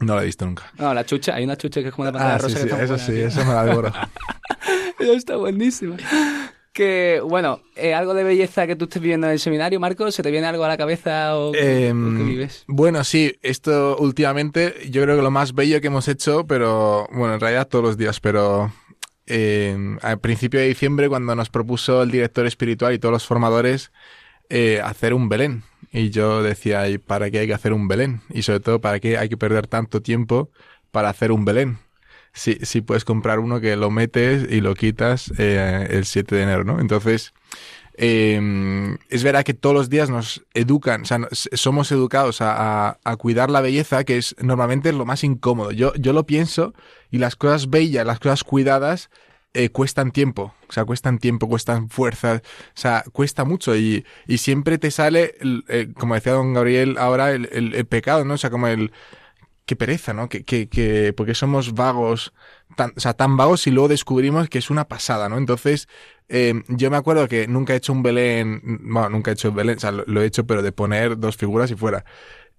No 0.00 0.14
lo 0.14 0.22
he 0.22 0.24
visto 0.26 0.44
nunca. 0.46 0.64
No, 0.78 0.92
la 0.94 1.04
chucha. 1.04 1.34
Hay 1.34 1.44
una 1.44 1.56
chucha 1.56 1.80
que 1.82 1.88
es 1.88 1.94
como 1.94 2.06
la 2.06 2.12
pantera 2.12 2.34
Ah, 2.34 2.38
sí, 2.38 2.44
rosa. 2.46 2.58
sí, 2.58 2.66
que 2.68 2.74
muy 2.74 2.82
eso 2.84 2.92
buena, 2.94 3.06
sí, 3.06 3.12
tío. 3.12 3.26
eso 3.28 3.44
me 3.44 3.52
la 3.54 3.64
devoro. 3.64 3.92
Está 4.98 5.36
buenísima. 5.36 5.96
Que, 6.74 7.22
bueno, 7.24 7.60
eh, 7.76 7.94
algo 7.94 8.14
de 8.14 8.24
belleza 8.24 8.66
que 8.66 8.74
tú 8.74 8.84
estés 8.84 9.00
viviendo 9.00 9.28
en 9.28 9.32
el 9.34 9.38
seminario, 9.38 9.78
Marco, 9.78 10.10
¿se 10.10 10.22
te 10.24 10.30
viene 10.32 10.46
algo 10.48 10.64
a 10.64 10.68
la 10.68 10.76
cabeza 10.76 11.36
o, 11.38 11.50
o 11.50 11.54
Em, 11.54 12.18
qué 12.18 12.24
vives? 12.24 12.64
bueno, 12.66 13.04
sí, 13.04 13.32
esto 13.42 13.96
últimamente 13.98 14.74
yo 14.90 15.00
creo 15.02 15.14
que 15.16 15.22
lo 15.22 15.30
más 15.30 15.54
bello 15.54 15.80
que 15.80 15.86
hemos 15.86 16.08
hecho, 16.08 16.46
pero 16.48 17.06
bueno, 17.12 17.34
en 17.34 17.40
realidad 17.40 17.68
todos 17.68 17.84
los 17.84 17.96
días, 17.96 18.18
pero 18.18 18.72
eh, 19.26 19.96
al 20.02 20.18
principio 20.18 20.58
de 20.58 20.66
diciembre 20.66 21.08
cuando 21.08 21.34
nos 21.36 21.48
propuso 21.48 22.02
el 22.02 22.10
director 22.10 22.44
espiritual 22.44 22.92
y 22.92 22.98
todos 22.98 23.12
los 23.12 23.24
formadores 23.26 23.92
eh, 24.50 24.80
hacer 24.84 25.14
un 25.14 25.28
Belén. 25.28 25.62
Y 25.92 26.10
yo 26.10 26.42
decía, 26.42 26.88
¿y 26.88 26.98
para 26.98 27.30
qué 27.30 27.38
hay 27.38 27.46
que 27.46 27.54
hacer 27.54 27.72
un 27.72 27.86
Belén? 27.86 28.20
Y 28.30 28.42
sobre 28.42 28.58
todo, 28.58 28.80
¿para 28.80 28.98
qué 28.98 29.16
hay 29.16 29.28
que 29.28 29.36
perder 29.36 29.68
tanto 29.68 30.02
tiempo 30.02 30.50
para 30.90 31.08
hacer 31.08 31.30
un 31.30 31.44
Belén? 31.44 31.78
Si, 32.36 32.54
si 32.62 32.80
puedes 32.80 33.04
comprar 33.04 33.38
uno 33.38 33.60
que 33.60 33.76
lo 33.76 33.90
metes 33.90 34.50
y 34.50 34.60
lo 34.60 34.74
quitas 34.74 35.32
eh, 35.38 35.86
el 35.90 36.04
7 36.04 36.34
de 36.34 36.42
enero, 36.42 36.64
¿no? 36.64 36.80
Entonces, 36.80 37.32
eh, 37.96 38.96
es 39.08 39.22
verdad 39.22 39.44
que 39.44 39.54
todos 39.54 39.74
los 39.74 39.88
días 39.88 40.10
nos 40.10 40.44
educan, 40.52 41.02
o 41.02 41.04
sea, 41.04 41.20
somos 41.30 41.92
educados 41.92 42.40
a, 42.40 42.98
a- 43.04 43.16
cuidar 43.16 43.50
la 43.50 43.60
belleza, 43.60 44.04
que 44.04 44.16
es 44.18 44.34
normalmente 44.40 44.92
lo 44.92 45.04
más 45.06 45.22
incómodo. 45.24 45.70
Yo, 45.70 45.94
yo 45.94 46.12
lo 46.12 46.26
pienso 46.26 46.74
y 47.10 47.18
las 47.18 47.36
cosas 47.36 47.70
bellas, 47.70 48.04
las 48.04 48.18
cosas 48.18 48.42
cuidadas, 48.42 49.10
eh, 49.54 49.68
cuestan 49.68 50.10
tiempo. 50.10 50.52
O 50.68 50.72
sea, 50.72 50.84
cuestan 50.84 51.18
tiempo, 51.18 51.48
cuestan 51.48 51.88
fuerza, 51.88 52.42
o 52.44 52.72
sea, 52.74 53.04
cuesta 53.12 53.44
mucho 53.44 53.76
y, 53.76 54.04
y 54.26 54.38
siempre 54.38 54.78
te 54.78 54.90
sale, 54.90 55.34
eh, 55.68 55.88
como 55.96 56.14
decía 56.14 56.32
don 56.32 56.52
Gabriel 56.54 56.96
ahora, 56.98 57.30
el- 57.30 57.48
el 57.52 57.86
pecado, 57.86 58.24
¿no? 58.24 58.34
O 58.34 58.38
sea, 58.38 58.50
como 58.50 58.66
el... 58.66 58.90
Qué 59.66 59.76
pereza, 59.76 60.12
¿no? 60.12 60.28
Que, 60.28 60.44
que, 60.44 60.68
que, 60.68 61.14
porque 61.16 61.34
somos 61.34 61.74
vagos, 61.74 62.34
tan, 62.76 62.92
o 62.96 63.00
sea, 63.00 63.14
tan 63.14 63.36
vagos 63.36 63.66
y 63.66 63.70
luego 63.70 63.88
descubrimos 63.88 64.48
que 64.48 64.58
es 64.58 64.70
una 64.70 64.88
pasada, 64.88 65.28
¿no? 65.28 65.38
Entonces, 65.38 65.88
eh, 66.28 66.62
yo 66.68 66.90
me 66.90 66.96
acuerdo 66.98 67.28
que 67.28 67.46
nunca 67.48 67.72
he 67.72 67.76
hecho 67.76 67.92
un 67.92 68.02
Belén, 68.02 68.60
bueno, 68.82 69.08
nunca 69.08 69.30
he 69.30 69.34
hecho 69.34 69.48
un 69.50 69.56
Belén, 69.56 69.76
o 69.78 69.80
sea, 69.80 69.92
lo, 69.92 70.22
he 70.22 70.26
hecho, 70.26 70.46
pero 70.46 70.62
de 70.62 70.72
poner 70.72 71.18
dos 71.18 71.36
figuras 71.36 71.70
y 71.70 71.76
fuera. 71.76 72.04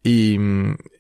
Y, 0.03 0.37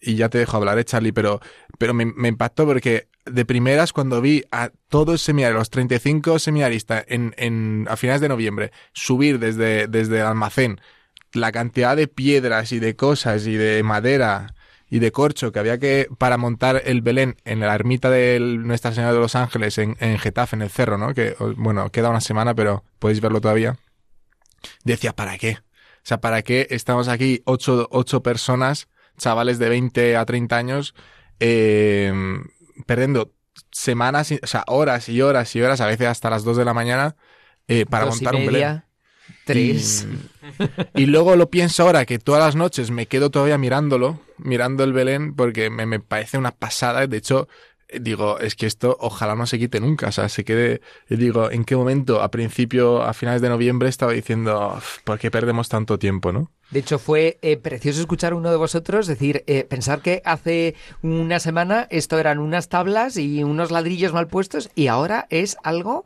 y 0.01 0.15
ya 0.15 0.29
te 0.29 0.39
dejo 0.39 0.57
hablar, 0.57 0.79
¿eh, 0.79 0.85
Charlie? 0.85 1.11
Pero, 1.11 1.39
pero 1.77 1.93
me, 1.93 2.05
me 2.05 2.27
impactó 2.27 2.65
porque 2.65 3.07
de 3.25 3.45
primeras 3.45 3.93
cuando 3.93 4.21
vi 4.21 4.43
a 4.51 4.71
todo 4.89 5.13
el 5.13 5.19
seminario, 5.19 5.57
los 5.57 5.69
35 5.69 6.39
seminaristas 6.39 7.05
en, 7.07 7.33
en, 7.37 7.87
a 7.89 7.97
finales 7.97 8.21
de 8.21 8.29
noviembre, 8.29 8.71
subir 8.93 9.39
desde, 9.39 9.87
desde 9.87 10.19
el 10.19 10.25
almacén 10.25 10.79
la 11.33 11.51
cantidad 11.51 11.95
de 11.95 12.07
piedras 12.07 12.71
y 12.71 12.79
de 12.79 12.95
cosas 12.95 13.45
y 13.45 13.55
de 13.55 13.83
madera 13.83 14.54
y 14.89 14.99
de 14.99 15.11
corcho 15.11 15.51
que 15.51 15.59
había 15.59 15.79
que 15.79 16.07
para 16.17 16.37
montar 16.37 16.81
el 16.85 17.01
Belén 17.01 17.37
en 17.43 17.59
la 17.59 17.73
ermita 17.73 18.09
de 18.09 18.39
Nuestra 18.39 18.93
Señora 18.93 19.13
de 19.13 19.19
los 19.19 19.35
Ángeles 19.35 19.77
en, 19.77 19.97
en 19.99 20.19
Getafe, 20.19 20.55
en 20.55 20.61
el 20.61 20.69
cerro, 20.69 20.97
¿no? 20.97 21.13
Que, 21.13 21.35
bueno, 21.57 21.89
queda 21.89 22.09
una 22.09 22.21
semana, 22.21 22.53
pero 22.53 22.83
podéis 22.99 23.21
verlo 23.21 23.41
todavía. 23.41 23.77
Decía, 24.83 25.13
¿para 25.13 25.37
qué? 25.37 25.57
O 25.59 26.07
sea, 26.07 26.21
¿para 26.21 26.43
qué 26.43 26.67
estamos 26.69 27.07
aquí 27.07 27.41
ocho, 27.45 27.87
ocho 27.91 28.21
personas, 28.21 28.87
chavales 29.17 29.57
de 29.57 29.69
20 29.69 30.17
a 30.17 30.25
30 30.25 30.55
años, 30.55 30.93
eh, 31.39 32.13
perdiendo 32.85 33.33
semanas, 33.71 34.31
o 34.31 34.47
sea, 34.47 34.63
horas 34.67 35.09
y 35.09 35.21
horas 35.21 35.55
y 35.55 35.61
horas, 35.61 35.81
a 35.81 35.87
veces 35.87 36.07
hasta 36.07 36.29
las 36.29 36.43
2 36.43 36.57
de 36.57 36.65
la 36.65 36.73
mañana, 36.73 37.15
eh, 37.67 37.85
para 37.85 38.05
Dos 38.05 38.21
y 38.21 38.23
montar 38.23 38.39
un 38.39 38.45
Belén? 38.45 38.83
tres. 39.45 40.07
Y, 40.93 41.03
y 41.03 41.05
luego 41.07 41.35
lo 41.35 41.49
pienso 41.49 41.83
ahora 41.83 42.05
que 42.05 42.19
todas 42.19 42.43
las 42.43 42.55
noches 42.55 42.91
me 42.91 43.07
quedo 43.07 43.31
todavía 43.31 43.57
mirándolo, 43.57 44.19
mirando 44.37 44.83
el 44.83 44.93
Belén, 44.93 45.35
porque 45.35 45.69
me, 45.69 45.85
me 45.85 45.99
parece 45.99 46.37
una 46.37 46.51
pasada. 46.51 47.05
De 47.07 47.17
hecho, 47.17 47.47
digo, 47.99 48.39
es 48.39 48.55
que 48.55 48.65
esto 48.65 48.97
ojalá 48.99 49.35
no 49.35 49.45
se 49.45 49.59
quite 49.59 49.79
nunca. 49.79 50.07
O 50.07 50.11
sea, 50.11 50.29
se 50.29 50.43
quede. 50.43 50.81
Digo, 51.09 51.51
¿en 51.51 51.65
qué 51.65 51.75
momento? 51.75 52.21
A 52.21 52.31
principio, 52.31 53.03
a 53.03 53.13
finales 53.13 53.41
de 53.41 53.49
noviembre, 53.49 53.89
estaba 53.89 54.11
diciendo, 54.11 54.73
"Uf, 54.77 54.99
¿por 55.03 55.19
qué 55.19 55.31
perdemos 55.31 55.69
tanto 55.69 55.99
tiempo, 55.99 56.31
no? 56.31 56.51
De 56.71 56.79
hecho, 56.79 56.97
fue 56.97 57.37
eh, 57.43 57.57
precioso 57.57 58.01
escuchar 58.01 58.33
a 58.33 58.35
uno 58.35 58.49
de 58.49 58.57
vosotros 58.57 59.05
decir, 59.05 59.43
eh, 59.45 59.65
pensar 59.69 60.01
que 60.01 60.23
hace 60.25 60.73
una 61.03 61.39
semana 61.39 61.87
esto 61.91 62.17
eran 62.17 62.39
unas 62.39 62.69
tablas 62.69 63.17
y 63.17 63.43
unos 63.43 63.69
ladrillos 63.69 64.13
mal 64.13 64.27
puestos 64.27 64.71
y 64.73 64.87
ahora 64.87 65.27
es 65.29 65.57
algo 65.63 66.05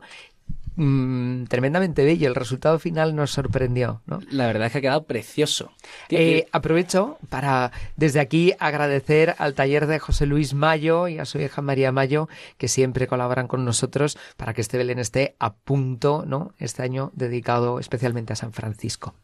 mm, 0.80 1.44
tremendamente 1.44 2.04
bello. 2.04 2.28
El 2.28 2.34
resultado 2.34 2.78
final 2.78 3.14
nos 3.14 3.30
sorprendió, 3.30 4.02
¿no? 4.06 4.20
La 4.30 4.46
verdad 4.46 4.66
es 4.66 4.72
que 4.72 4.78
ha 4.78 4.80
quedado 4.80 5.04
precioso. 5.04 5.72
Eh, 6.08 6.46
aprovecho 6.52 7.18
para 7.28 7.72
desde 7.96 8.20
aquí 8.20 8.54
agradecer 8.58 9.34
al 9.38 9.54
taller 9.54 9.86
de 9.86 9.98
José 9.98 10.26
Luis 10.26 10.54
Mayo 10.54 11.08
y 11.08 11.18
a 11.18 11.24
su 11.24 11.38
hija 11.38 11.62
María 11.62 11.92
Mayo 11.92 12.28
que 12.56 12.68
siempre 12.68 13.06
colaboran 13.06 13.46
con 13.46 13.64
nosotros 13.64 14.18
para 14.36 14.54
que 14.54 14.60
este 14.60 14.78
Belén 14.78 14.98
esté 14.98 15.36
a 15.38 15.54
punto, 15.54 16.24
¿no? 16.26 16.54
Este 16.58 16.82
año 16.82 17.10
dedicado 17.14 17.78
especialmente 17.78 18.32
a 18.32 18.36
San 18.36 18.52
Francisco. 18.52 19.14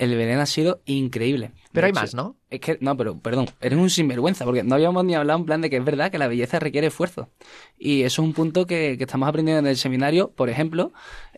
El 0.00 0.16
Belén 0.16 0.38
ha 0.38 0.46
sido 0.46 0.80
increíble. 0.86 1.52
Pero 1.72 1.84
De 1.84 1.86
hay 1.86 1.90
hecho, 1.90 2.00
más, 2.00 2.14
¿no? 2.14 2.36
Es 2.48 2.58
que, 2.60 2.78
no, 2.80 2.96
pero, 2.96 3.18
perdón, 3.18 3.46
eres 3.60 3.78
un 3.78 3.90
sinvergüenza, 3.90 4.44
porque 4.44 4.62
no 4.64 4.74
habíamos 4.74 5.04
ni 5.04 5.14
hablado 5.14 5.38
en 5.38 5.44
plan 5.44 5.60
de 5.60 5.68
que 5.70 5.76
es 5.76 5.84
verdad 5.84 6.10
que 6.10 6.18
la 6.18 6.26
belleza 6.26 6.58
requiere 6.58 6.86
esfuerzo. 6.88 7.28
Y 7.78 8.02
eso 8.02 8.22
es 8.22 8.26
un 8.28 8.32
punto 8.32 8.66
que, 8.66 8.96
que 8.96 9.04
estamos 9.04 9.28
aprendiendo 9.28 9.60
en 9.60 9.66
el 9.66 9.76
seminario. 9.76 10.30
Por 10.30 10.48
ejemplo, 10.50 10.92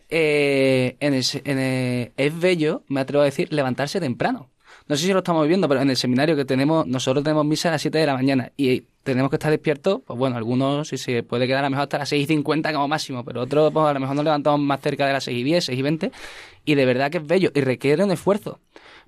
eh, 0.09 0.95
en 0.99 1.13
el 1.13 1.23
en 1.45 1.59
el- 1.59 2.11
es 2.17 2.39
bello, 2.39 2.83
me 2.87 3.01
atrevo 3.01 3.21
a 3.21 3.25
decir, 3.25 3.51
levantarse 3.53 3.99
temprano. 3.99 4.49
No 4.87 4.97
sé 4.97 5.05
si 5.05 5.13
lo 5.13 5.19
estamos 5.19 5.47
viendo, 5.47 5.67
pero 5.69 5.81
en 5.81 5.89
el 5.89 5.95
seminario 5.95 6.35
que 6.35 6.43
tenemos, 6.45 6.85
nosotros 6.87 7.23
tenemos 7.23 7.45
misa 7.45 7.69
a 7.69 7.73
las 7.73 7.81
7 7.81 7.99
de 7.99 8.05
la 8.05 8.15
mañana 8.15 8.51
y 8.57 8.83
tenemos 9.03 9.29
que 9.29 9.37
estar 9.37 9.49
despiertos, 9.51 10.01
pues 10.05 10.17
bueno, 10.19 10.35
algunos 10.35 10.89
si 10.89 10.97
se 10.97 11.23
puede 11.23 11.47
quedar 11.47 11.59
a 11.59 11.67
lo 11.67 11.69
mejor 11.71 11.83
hasta 11.83 11.97
las 11.99 12.09
6 12.09 12.23
y 12.23 12.27
50 12.27 12.73
como 12.73 12.87
máximo, 12.89 13.23
pero 13.23 13.41
otros 13.41 13.71
pues, 13.71 13.85
a 13.85 13.93
lo 13.93 13.99
mejor 14.01 14.15
nos 14.15 14.25
levantamos 14.25 14.59
más 14.59 14.81
cerca 14.81 15.07
de 15.07 15.13
las 15.13 15.23
6 15.23 15.37
y 15.39 15.43
10, 15.43 15.65
6 15.65 15.79
y 15.79 15.81
20 15.81 16.11
y 16.65 16.75
de 16.75 16.85
verdad 16.85 17.11
que 17.11 17.17
es 17.17 17.27
bello 17.27 17.51
y 17.53 17.61
requiere 17.61 18.03
un 18.03 18.11
esfuerzo. 18.11 18.59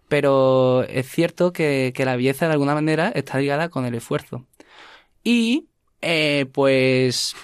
Pero 0.08 0.84
es 0.84 1.10
cierto 1.10 1.51
que, 1.51 1.93
la 1.97 2.16
belleza 2.16 2.47
de 2.47 2.53
alguna 2.53 2.76
manera 2.76 3.10
está 3.10 3.39
ligada 3.39 3.70
con 3.70 3.86
el 3.86 3.95
esfuerzo. 3.95 4.45
Y, 5.24 5.68
eh, 6.01 6.45
pues, 6.53 7.36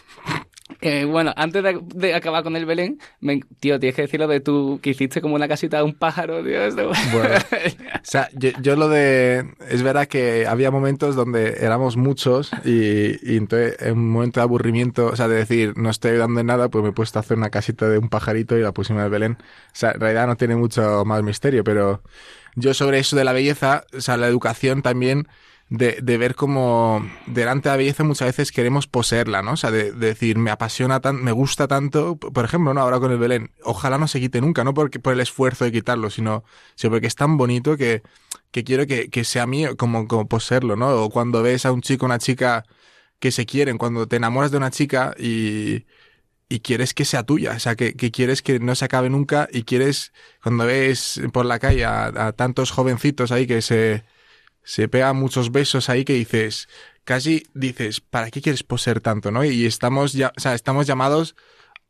eh, 0.79 1.05
bueno, 1.05 1.33
antes 1.35 1.63
de, 1.63 1.79
de 1.83 2.13
acabar 2.15 2.43
con 2.43 2.55
el 2.55 2.65
Belén, 2.65 2.99
me- 3.19 3.41
tío, 3.59 3.79
tienes 3.79 3.95
que 3.95 4.03
decirlo 4.03 4.27
de 4.27 4.39
tú 4.39 4.79
que 4.81 4.91
hiciste 4.91 5.21
como 5.21 5.35
una 5.35 5.47
casita 5.47 5.77
de 5.77 5.83
un 5.83 5.93
pájaro, 5.93 6.43
tío. 6.43 6.63
esto- 6.63 6.91
Bueno, 7.11 7.35
o 7.95 7.99
sea, 8.03 8.29
yo, 8.33 8.49
yo 8.61 8.75
lo 8.75 8.87
de... 8.89 9.45
Es 9.69 9.83
verdad 9.83 10.07
que 10.07 10.45
había 10.47 10.71
momentos 10.71 11.15
donde 11.15 11.57
éramos 11.59 11.97
muchos 11.97 12.51
y, 12.63 13.33
y 13.33 13.37
entonces 13.37 13.75
en 13.81 13.93
un 13.97 14.09
momento 14.09 14.39
de 14.39 14.43
aburrimiento, 14.43 15.07
o 15.07 15.15
sea, 15.15 15.27
de 15.27 15.35
decir, 15.35 15.73
no 15.77 15.89
estoy 15.89 16.11
ayudando 16.11 16.39
en 16.39 16.47
nada, 16.47 16.69
pues 16.69 16.83
me 16.83 16.89
he 16.89 16.93
puesto 16.93 17.19
a 17.19 17.21
hacer 17.21 17.37
una 17.37 17.49
casita 17.49 17.89
de 17.89 17.97
un 17.97 18.09
pajarito 18.09 18.57
y 18.57 18.61
la 18.61 18.71
pusimos 18.71 18.99
en 19.01 19.05
el 19.05 19.11
Belén. 19.11 19.37
O 19.39 19.45
sea, 19.73 19.91
en 19.91 19.99
realidad 19.99 20.27
no 20.27 20.37
tiene 20.37 20.55
mucho 20.55 21.03
más 21.05 21.23
misterio, 21.23 21.63
pero 21.63 22.01
yo 22.55 22.73
sobre 22.73 22.99
eso 22.99 23.15
de 23.15 23.23
la 23.23 23.33
belleza, 23.33 23.85
o 23.95 24.01
sea, 24.01 24.17
la 24.17 24.27
educación 24.27 24.81
también... 24.81 25.27
De, 25.71 26.01
ver 26.17 26.35
cómo 26.35 27.01
delante 27.27 27.69
de 27.69 27.73
la 27.73 27.77
belleza 27.77 28.03
muchas 28.03 28.27
veces 28.27 28.51
queremos 28.51 28.87
poseerla, 28.87 29.41
¿no? 29.41 29.53
O 29.53 29.57
sea, 29.57 29.71
de, 29.71 29.93
de 29.93 30.07
decir, 30.07 30.37
me 30.37 30.51
apasiona 30.51 30.99
tanto, 30.99 31.23
me 31.23 31.31
gusta 31.31 31.65
tanto, 31.69 32.17
por 32.17 32.43
ejemplo, 32.43 32.73
¿no? 32.73 32.81
Ahora 32.81 32.99
con 32.99 33.09
el 33.09 33.17
Belén, 33.17 33.51
ojalá 33.63 33.97
no 33.97 34.09
se 34.09 34.19
quite 34.19 34.41
nunca, 34.41 34.65
no 34.65 34.73
porque, 34.73 34.99
por 34.99 35.13
el 35.13 35.21
esfuerzo 35.21 35.63
de 35.63 35.71
quitarlo, 35.71 36.09
sino, 36.09 36.43
sino 36.75 36.91
porque 36.91 37.07
es 37.07 37.15
tan 37.15 37.37
bonito 37.37 37.77
que, 37.77 38.03
que 38.51 38.65
quiero 38.65 38.85
que, 38.85 39.09
que 39.09 39.23
sea 39.23 39.47
mío 39.47 39.77
como, 39.77 40.09
como 40.09 40.27
poseerlo, 40.27 40.75
¿no? 40.75 40.89
O 41.05 41.09
cuando 41.09 41.41
ves 41.41 41.65
a 41.65 41.71
un 41.71 41.81
chico 41.81 42.05
una 42.05 42.19
chica 42.19 42.65
que 43.19 43.31
se 43.31 43.45
quieren, 43.45 43.77
cuando 43.77 44.07
te 44.07 44.17
enamoras 44.17 44.51
de 44.51 44.57
una 44.57 44.71
chica 44.71 45.15
y, 45.17 45.85
y 46.49 46.59
quieres 46.61 46.93
que 46.93 47.05
sea 47.05 47.23
tuya, 47.23 47.53
o 47.55 47.59
sea, 47.59 47.75
que, 47.75 47.95
que 47.95 48.11
quieres 48.11 48.41
que 48.41 48.59
no 48.59 48.75
se 48.75 48.85
acabe 48.85 49.09
nunca 49.09 49.47
y 49.51 49.63
quieres, 49.63 50.11
cuando 50.43 50.65
ves 50.65 51.21
por 51.33 51.45
la 51.45 51.59
calle 51.59 51.85
a, 51.85 52.07
a 52.07 52.33
tantos 52.33 52.71
jovencitos 52.71 53.31
ahí 53.31 53.47
que 53.47 53.61
se, 53.61 54.03
se 54.63 54.87
pegan 54.87 55.15
muchos 55.17 55.51
besos 55.51 55.89
ahí 55.89 56.05
que 56.05 56.13
dices, 56.13 56.67
casi 57.03 57.43
dices, 57.53 58.01
¿para 58.01 58.29
qué 58.29 58.41
quieres 58.41 58.63
poseer 58.63 59.01
tanto, 59.01 59.31
no? 59.31 59.43
Y 59.43 59.65
estamos 59.65 60.13
ya, 60.13 60.31
o 60.37 60.39
sea, 60.39 60.53
estamos 60.53 60.87
llamados 60.87 61.35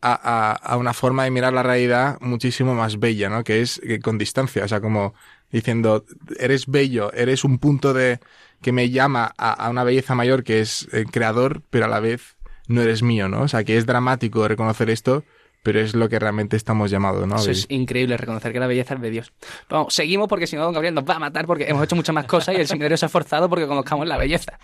a, 0.02 0.54
a, 0.54 0.78
una 0.78 0.94
forma 0.94 1.26
de 1.26 1.32
mirar 1.32 1.54
la 1.54 1.64
realidad 1.64 2.18
muchísimo 2.22 2.74
más 2.74 3.00
bella, 3.00 3.30
¿no? 3.30 3.44
Que 3.44 3.62
es 3.62 3.80
que 3.80 4.00
con 4.00 4.18
distancia, 4.18 4.64
o 4.64 4.68
sea, 4.68 4.82
como 4.82 5.14
diciendo, 5.52 6.06
eres 6.40 6.66
bello, 6.68 7.14
eres 7.14 7.44
un 7.44 7.60
punto 7.60 7.94
de 7.94 8.20
que 8.62 8.72
me 8.72 8.90
llama 8.90 9.32
a, 9.38 9.52
a 9.52 9.70
una 9.70 9.84
belleza 9.84 10.16
mayor 10.16 10.44
que 10.44 10.60
es 10.62 10.88
el 10.92 11.06
creador, 11.12 11.62
pero 11.70 11.86
a 11.86 11.90
la 11.90 12.00
vez 12.00 12.36
no 12.68 12.82
eres 12.82 13.04
mío, 13.04 13.28
¿no? 13.28 13.44
O 13.44 13.48
sea, 13.48 13.64
que 13.64 13.78
es 13.78 13.86
dramático 13.86 14.48
reconocer 14.48 14.90
esto, 14.90 15.24
pero 15.64 15.80
es 15.80 15.94
lo 15.94 16.10
que 16.10 16.20
realmente 16.20 16.58
estamos 16.58 16.90
llamados, 16.90 17.28
¿no? 17.28 17.36
a 17.36 17.40
Eso 17.40 17.52
es 17.52 17.66
increíble, 17.70 18.18
reconocer 18.18 18.52
que 18.52 18.60
la 18.60 18.68
belleza 18.68 18.96
es 18.96 19.02
de 19.02 19.10
Dios. 19.10 19.34
Vamos, 19.70 19.94
seguimos 19.94 20.28
porque 20.28 20.48
si 20.48 20.56
no, 20.56 20.64
don 20.64 20.74
Gabriel 20.74 20.94
nos 20.94 21.04
va 21.04 21.16
a 21.16 21.20
matar 21.20 21.46
porque 21.46 21.66
hemos 21.66 21.84
hecho 21.84 21.96
muchas 21.96 22.14
más 22.16 22.26
cosas 22.26 22.56
y 22.56 22.62
el 22.62 22.68
seminario 22.68 22.98
se 22.98 23.06
ha 23.06 23.08
esforzado 23.08 23.50
porque 23.50 23.68
conozcamos 23.68 24.08
la 24.08 24.18
belleza. 24.18 24.60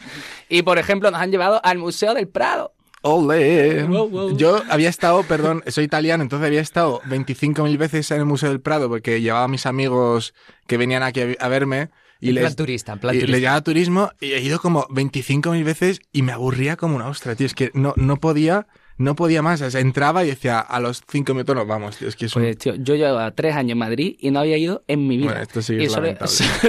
Y, 0.49 0.63
por 0.63 0.77
ejemplo, 0.77 1.11
nos 1.11 1.21
han 1.21 1.31
llevado 1.31 1.61
al 1.63 1.77
Museo 1.77 2.13
del 2.13 2.27
Prado. 2.27 2.73
¡Ole! 3.01 3.83
Wow, 3.83 4.09
wow. 4.09 4.37
Yo 4.37 4.61
había 4.69 4.89
estado, 4.89 5.23
perdón, 5.23 5.63
soy 5.67 5.83
italiano, 5.83 6.23
entonces 6.23 6.47
había 6.47 6.61
estado 6.61 6.99
25.000 7.01 7.77
veces 7.77 8.11
en 8.11 8.17
el 8.17 8.25
Museo 8.25 8.49
del 8.49 8.59
Prado 8.59 8.89
porque 8.89 9.21
llevaba 9.21 9.45
a 9.45 9.47
mis 9.47 9.65
amigos 9.65 10.33
que 10.65 10.77
venían 10.77 11.03
aquí 11.03 11.21
a, 11.39 11.47
verme 11.47 11.89
y 12.19 12.29
En 12.29 12.35
les... 12.35 12.43
plan 12.43 12.55
turista, 12.55 12.93
en 12.93 12.99
plan 12.99 13.15
y 13.15 13.19
turista. 13.19 13.31
les 13.31 13.41
llevaba 13.41 13.61
turismo 13.61 14.11
y 14.19 14.31
he 14.31 14.41
ido 14.41 14.59
como 14.59 14.87
25.000 14.87 15.63
veces 15.63 16.01
y 16.11 16.23
me 16.23 16.31
aburría 16.31 16.75
como 16.75 16.95
una 16.95 17.07
ostra, 17.07 17.35
tío. 17.35 17.45
Es 17.45 17.53
que 17.53 17.69
no, 17.75 17.93
no 17.97 18.17
podía, 18.17 18.67
no 18.97 19.15
podía 19.15 19.41
más. 19.41 19.61
O 19.61 19.69
sea, 19.69 19.79
entraba 19.81 20.23
y 20.23 20.27
decía, 20.27 20.59
a 20.59 20.79
los 20.79 21.03
5 21.09 21.33
minutos 21.33 21.55
nos 21.55 21.67
vamos, 21.67 21.97
tío. 21.97 22.07
Es 22.07 22.15
que 22.15 22.25
es 22.25 22.35
un... 22.35 22.43
Pues, 22.43 22.57
tío, 22.57 22.75
yo 22.75 22.95
llevaba 22.95 23.31
tres 23.31 23.55
años 23.55 23.73
en 23.73 23.77
Madrid 23.79 24.15
y 24.19 24.31
no 24.31 24.39
había 24.39 24.57
ido 24.57 24.83
en 24.87 25.07
mi 25.07 25.17
vida. 25.17 25.27
Bueno, 25.27 25.41
esto 25.41 25.61
sí 25.61 25.75
que 25.77 25.83
y 25.83 25.85
es 25.85 25.91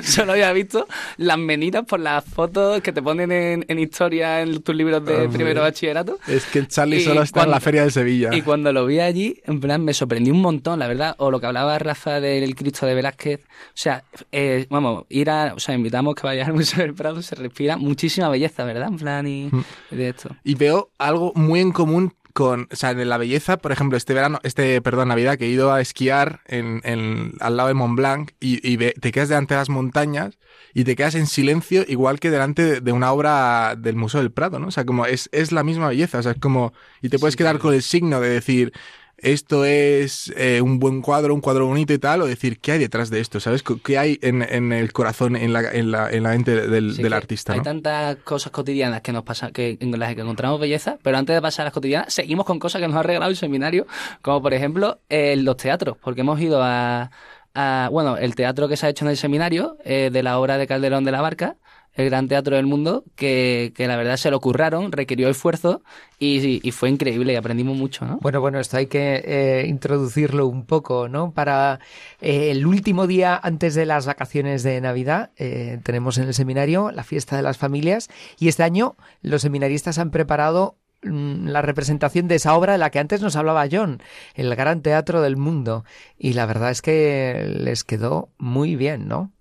solo, 0.05 0.33
había 0.33 0.53
visto 0.53 0.87
las 1.17 1.39
meninas 1.39 1.85
por 1.85 2.01
las 2.01 2.25
fotos 2.25 2.81
que 2.83 2.93
te 2.93 3.03
ponen 3.03 3.33
en, 3.33 3.65
en 3.69 3.79
historia 3.79 4.41
en 4.43 4.63
tus 4.63 4.75
libros 4.75 5.05
de 5.05 5.15
Hombre. 5.15 5.29
primero 5.29 5.61
bachillerato. 5.63 6.19
Es 6.27 6.45
que 6.47 6.59
el 6.61 6.69
Charlie 6.69 6.99
Y 6.99 7.01
solo 7.01 7.23
está 7.23 7.45
en 7.45 7.51
la 7.51 7.61
feria 7.61 7.85
de 7.85 7.91
Sevilla. 7.91 8.31
Y 8.35 8.43
cuando 8.43 8.73
lo 8.73 8.87
vi 8.87 9.01
allí, 9.01 9.41
en 9.45 9.61
plan, 9.61 9.85
me 9.85 9.95
sorprendí 9.95 10.31
un 10.31 10.41
montón, 10.43 10.79
la 10.79 10.89
verdad. 10.89 11.15
O 11.19 11.31
lo 11.31 11.41
que 11.41 11.47
hablaba 11.47 11.79
Rafa 11.79 12.21
del 12.21 12.55
Cristo 12.55 12.87
de 12.87 12.95
Velázquez. 12.95 13.41
O 13.45 13.71
sea, 13.75 14.05
eh, 14.33 14.67
vamos, 14.71 15.05
ir 15.09 15.31
a. 15.31 15.55
O 15.55 15.61
sea, 15.61 15.75
invitamos 15.75 16.15
que 16.15 16.23
vayas 16.27 16.49
al 16.49 16.55
Museo 16.55 16.81
del 16.85 16.95
Prado, 16.95 17.23
se 17.23 17.35
respira 17.35 17.77
muchísima 17.77 18.29
belleza, 18.29 18.65
¿verdad? 18.65 18.89
En 18.89 18.97
plan, 18.99 19.27
y, 19.27 19.49
Mm. 19.51 19.65
y 19.93 19.97
de 19.97 20.09
esto. 20.11 20.37
Y 20.45 20.55
veo 20.55 20.91
algo 20.99 21.33
muy 21.35 21.61
en 21.61 21.73
común 21.73 22.13
con, 22.39 22.69
o 22.73 22.77
sea, 22.77 22.93
en 22.93 23.09
la 23.09 23.19
belleza, 23.19 23.57
por 23.59 23.73
ejemplo, 23.73 23.97
este 23.99 24.15
verano, 24.15 24.39
este, 24.45 24.81
perdón, 24.81 25.09
Navidad, 25.09 25.37
que 25.39 25.47
he 25.47 25.49
ido 25.49 25.73
a 25.73 25.81
esquiar 25.81 26.41
en, 26.47 26.81
en- 26.85 27.33
al 27.41 27.57
lado 27.57 27.69
de 27.69 27.75
Mont 27.75 27.97
Blanc 27.97 28.31
y, 28.39 28.61
y 28.69 28.77
ve- 28.77 28.95
te 29.01 29.11
quedas 29.11 29.29
delante 29.29 29.55
de 29.55 29.59
las 29.61 29.69
montañas 29.71 30.39
y 30.73 30.85
te 30.85 30.95
quedas 30.95 31.17
en 31.17 31.27
silencio 31.27 31.85
igual 31.89 32.21
que 32.21 32.31
delante 32.31 32.63
de, 32.63 32.81
de 32.81 32.93
una 32.93 33.11
obra 33.13 33.75
del 33.77 33.97
Museo 33.97 34.21
del 34.21 34.31
Prado, 34.33 34.61
¿no? 34.61 34.69
O 34.69 34.71
sea, 34.71 34.85
como 34.87 35.05
es, 35.07 35.29
es 35.33 35.51
la 35.51 35.65
misma 35.65 35.89
belleza, 35.89 36.19
o 36.19 36.23
sea, 36.23 36.33
es 36.33 36.39
como, 36.39 36.73
y 37.03 37.09
te 37.09 37.19
puedes 37.19 37.35
quedar 37.37 37.59
con 37.59 37.75
el 37.75 37.83
signo 37.83 38.21
de 38.21 38.29
decir, 38.31 38.73
esto 39.19 39.65
es 39.65 40.33
eh, 40.37 40.61
un 40.61 40.79
buen 40.79 41.03
cuadro, 41.03 41.35
un 41.35 41.41
cuadro 41.41 41.67
bonito 41.67 41.93
y 41.93 41.99
tal, 41.99 42.23
o 42.23 42.27
decir, 42.27 42.59
¿qué 42.61 42.73
hay 42.73 42.79
detrás 42.79 43.11
de 43.11 43.21
esto? 43.21 43.41
¿Sabes? 43.41 43.63
¿Qué 43.63 43.99
hay 43.99 44.19
en, 44.23 44.43
en 44.43 44.73
el 44.73 44.93
corazón, 44.93 45.37
en 45.37 45.53
la, 45.53 45.61
en 45.73 45.91
la, 45.91 46.11
en 46.11 46.23
la 46.23 46.31
mente 46.31 46.55
del, 46.69 46.95
Sí, 46.95 47.03
del 47.03 47.13
artista, 47.13 47.53
Hay 47.53 47.59
¿no? 47.59 47.65
tantas 47.65 48.17
cosas 48.19 48.53
cotidianas 48.53 49.01
que 49.03 49.13
nos 49.13 49.25
pasa, 49.25 49.51
que, 49.51 49.77
en 49.81 49.99
las 49.99 50.15
que 50.15 50.21
encontramos 50.21 50.61
belleza, 50.61 50.99
pero 51.03 51.19
antes 51.19 51.35
de 51.35 51.43
pasar 51.43 51.65
a 51.65 51.67
las 51.67 51.73
cotidianas, 51.75 52.13
seguimos 52.15 52.47
con 52.47 52.59
cosas 52.59 52.81
que 52.81 52.89
nos 52.89 52.97
ha 52.97 53.03
regalado 53.03 53.31
el 53.31 53.37
seminario, 53.37 53.87
como 54.23 54.41
por 54.43 54.55
ejemplo 54.55 55.01
eh, 55.09 55.37
los 55.37 55.57
teatros, 55.57 55.97
porque 56.03 56.21
hemos 56.21 56.41
ido 56.41 56.63
a, 56.63 57.11
a- 57.55 57.89
bueno, 57.91 58.17
el 58.17 58.35
teatro 58.35 58.69
que 58.69 58.77
se 58.77 58.87
ha 58.87 58.89
hecho 58.91 59.05
en 59.05 59.11
el 59.11 59.17
seminario, 59.17 59.77
eh, 59.85 60.11
de 60.13 60.23
la 60.23 60.39
obra 60.39 60.59
de 60.59 60.67
Calderón 60.67 61.05
de 61.05 61.13
la 61.13 61.21
Barca, 61.21 61.57
el 61.99 62.11
gran 62.11 62.29
teatro 62.29 62.55
del 62.55 62.67
mundo, 62.67 63.05
que, 63.17 63.73
la 63.77 63.97
verdad 63.97 64.17
se 64.17 64.31
lo 64.31 64.39
curraron, 64.39 64.93
requirió 64.93 65.29
esfuerzo 65.29 65.83
y, 66.21 66.67
y 66.67 66.71
fue 66.71 66.91
increíble 66.91 67.33
y 67.33 67.37
aprendimos 67.37 67.77
mucho, 67.77 68.07
¿no? 68.07 68.19
Bueno, 68.23 68.41
bueno, 68.41 68.61
esto 68.61 68.77
hay 68.77 68.87
que 68.87 69.21
eh, 69.25 69.67
introducirlo 69.67 70.47
un 70.47 70.65
poco, 70.65 71.09
¿no? 71.09 71.33
Para 71.33 71.81
eh, 72.21 72.53
el 72.53 72.67
último 72.67 73.09
día 73.09 73.39
antes 73.43 73.75
de 73.75 73.85
las 73.85 74.07
vacaciones 74.07 74.63
de 74.63 74.81
Navidad 74.81 75.33
eh, 75.37 75.81
tenemos 75.83 76.19
en 76.19 76.29
el 76.29 76.35
seminario 76.35 76.93
la 76.93 77.03
fiesta 77.03 77.37
de 77.37 77.43
las 77.43 77.59
familias 77.59 78.09
y 78.39 78.47
este 78.47 78.63
año 78.63 78.97
los 79.21 79.43
seminaristas 79.43 79.99
han 79.99 80.13
preparado 80.13 80.77
mm, 81.03 81.49
la 81.49 81.63
representación 81.63 82.29
de 82.29 82.37
esa 82.37 82.55
obra 82.55 82.75
de 82.75 82.79
la 82.79 82.91
que 82.91 83.01
antes 83.01 83.23
nos 83.23 83.35
hablaba 83.35 83.67
John, 83.69 84.01
el 84.35 84.55
gran 84.55 84.83
teatro 84.83 85.21
del 85.21 85.37
mundo. 85.37 85.85
Y 86.17 86.35
la 86.35 86.47
verdad 86.47 86.71
es 86.71 86.81
que 86.81 87.57
les 87.59 87.83
quedó 87.83 88.31
muy 88.39 88.77
bien, 88.77 89.09
¿no? 89.09 89.33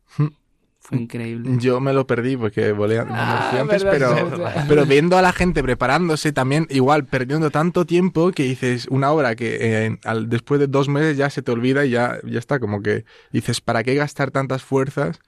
Fue 0.88 1.00
increíble. 1.00 1.52
Yo 1.60 1.82
me 1.82 1.92
lo 1.92 2.08
perdí 2.08 2.38
porque 2.38 2.72
volé 2.72 3.04
me 3.04 3.12
Ah, 3.12 3.52
antes, 3.60 3.84
verdad, 3.84 4.16
pero, 4.16 4.30
verdad. 4.30 4.66
pero 4.70 4.86
viendo 4.86 5.18
a 5.18 5.22
la 5.22 5.34
gente 5.34 5.62
preparándose 5.62 6.32
también, 6.32 6.66
igual 6.70 7.04
perdiendo 7.06 7.52
tanto 7.52 7.86
tiempo 7.86 8.32
que 8.32 8.44
dices 8.44 8.88
una 8.90 9.12
obra 9.12 9.36
que 9.36 9.58
eh, 9.60 9.98
al- 10.06 10.30
después 10.30 10.62
de 10.62 10.68
dos 10.68 10.88
meses 10.88 11.18
ya 11.18 11.30
se 11.30 11.42
te 11.42 11.52
olvida 11.52 11.86
y 11.86 11.90
ya, 11.90 12.20
ya 12.24 12.40
está, 12.40 12.60
como 12.62 12.82
que 12.82 13.04
dices, 13.34 13.60
¿para 13.60 13.84
qué 13.84 13.96
gastar 13.96 14.32
tantas 14.32 14.64
fuerzas 14.64 15.20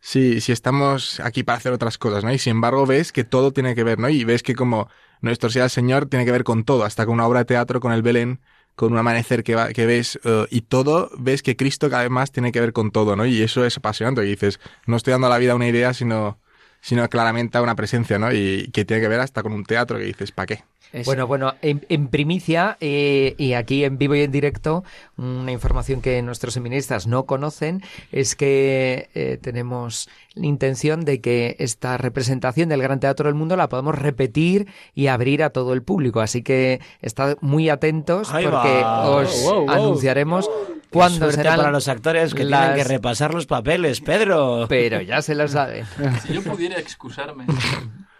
si, 0.00 0.40
si 0.40 0.52
estamos 0.52 1.18
aquí 1.18 1.42
para 1.42 1.58
hacer 1.58 1.72
otras 1.72 1.98
cosas, 1.98 2.22
¿no? 2.22 2.32
Y 2.32 2.38
sin 2.38 2.52
embargo 2.52 2.86
ves 2.86 3.10
que 3.10 3.24
todo 3.24 3.52
tiene 3.52 3.74
que 3.74 3.82
ver, 3.82 3.98
¿no? 3.98 4.08
Y 4.08 4.22
ves 4.22 4.44
que 4.44 4.54
como 4.54 4.88
nuestro 5.22 5.50
sea 5.50 5.64
el 5.64 5.70
Señor 5.70 6.06
tiene 6.06 6.24
que 6.24 6.30
ver 6.30 6.44
con 6.44 6.62
todo, 6.62 6.84
hasta 6.84 7.04
con 7.04 7.14
una 7.14 7.26
obra 7.26 7.40
de 7.40 7.46
teatro, 7.46 7.80
con 7.80 7.92
el 7.92 8.02
Belén, 8.02 8.38
con 8.76 8.92
un 8.92 8.98
amanecer 8.98 9.42
que, 9.44 9.54
va- 9.54 9.72
que 9.72 9.86
ves 9.86 10.18
eh, 10.24 10.46
y 10.50 10.62
todo, 10.62 11.10
ves 11.18 11.42
que 11.42 11.56
Cristo 11.56 11.90
cada 11.90 12.02
vez 12.02 12.10
más 12.10 12.32
tiene 12.32 12.52
que 12.52 12.60
ver 12.60 12.72
con 12.72 12.90
todo, 12.90 13.16
¿no? 13.16 13.26
Y 13.26 13.42
eso 13.42 13.64
es 13.64 13.76
apasionante. 13.76 14.24
Y 14.24 14.30
dices, 14.30 14.60
no 14.86 14.96
estoy 14.96 15.12
dando 15.12 15.26
a 15.26 15.30
la 15.30 15.38
vida 15.38 15.54
una 15.54 15.68
idea, 15.68 15.92
sino, 15.94 16.38
sino 16.80 17.08
claramente 17.08 17.58
a 17.58 17.62
una 17.62 17.74
presencia, 17.74 18.18
¿no? 18.18 18.32
Y 18.32 18.70
que 18.72 18.84
tiene 18.84 19.02
que 19.02 19.08
ver 19.08 19.20
hasta 19.20 19.42
con 19.42 19.52
un 19.52 19.64
teatro 19.64 19.98
que 19.98 20.04
dices, 20.04 20.32
¿para 20.32 20.46
qué? 20.46 20.64
Bueno, 21.04 21.26
bueno, 21.26 21.54
en, 21.62 21.84
en 21.88 22.08
primicia 22.08 22.76
eh, 22.80 23.34
y 23.38 23.52
aquí 23.52 23.84
en 23.84 23.96
vivo 23.98 24.14
y 24.16 24.22
en 24.22 24.32
directo, 24.32 24.82
una 25.16 25.52
información 25.52 26.00
que 26.00 26.20
nuestros 26.22 26.54
seminaristas 26.54 27.06
no 27.06 27.26
conocen 27.26 27.82
es 28.12 28.34
que 28.34 29.08
eh, 29.14 29.38
tenemos 29.40 30.08
la 30.34 30.46
intención 30.46 31.04
de 31.04 31.20
que 31.20 31.56
esta 31.58 31.96
representación 31.96 32.68
del 32.68 32.82
Gran 32.82 32.98
Teatro 33.00 33.26
del 33.26 33.34
Mundo 33.34 33.56
la 33.56 33.68
podamos 33.68 33.94
repetir 33.96 34.66
y 34.94 35.06
abrir 35.08 35.42
a 35.42 35.50
todo 35.50 35.72
el 35.74 35.82
público. 35.82 36.20
Así 36.20 36.42
que 36.42 36.80
estad 37.02 37.36
muy 37.40 37.68
atentos 37.68 38.32
Ahí 38.32 38.44
porque 38.44 38.80
va. 38.82 39.06
os 39.08 39.42
Wow, 39.44 39.66
wow. 39.66 39.70
anunciaremos 39.70 40.48
Qué 40.48 40.80
cuándo 40.90 41.18
suerte 41.18 41.36
serán 41.36 41.56
para 41.58 41.70
los 41.70 41.86
actores 41.88 42.34
que 42.34 42.44
las- 42.44 42.60
tienen 42.72 42.76
que 42.82 42.92
repasar 42.92 43.32
los 43.32 43.46
papeles, 43.46 44.00
Pedro. 44.00 44.66
Pero 44.68 45.00
ya 45.00 45.22
se 45.22 45.34
lo 45.36 45.46
saben. 45.46 45.84
Si 46.26 46.32
yo 46.34 46.42
pudiera 46.42 46.78
excusarme. 46.78 47.44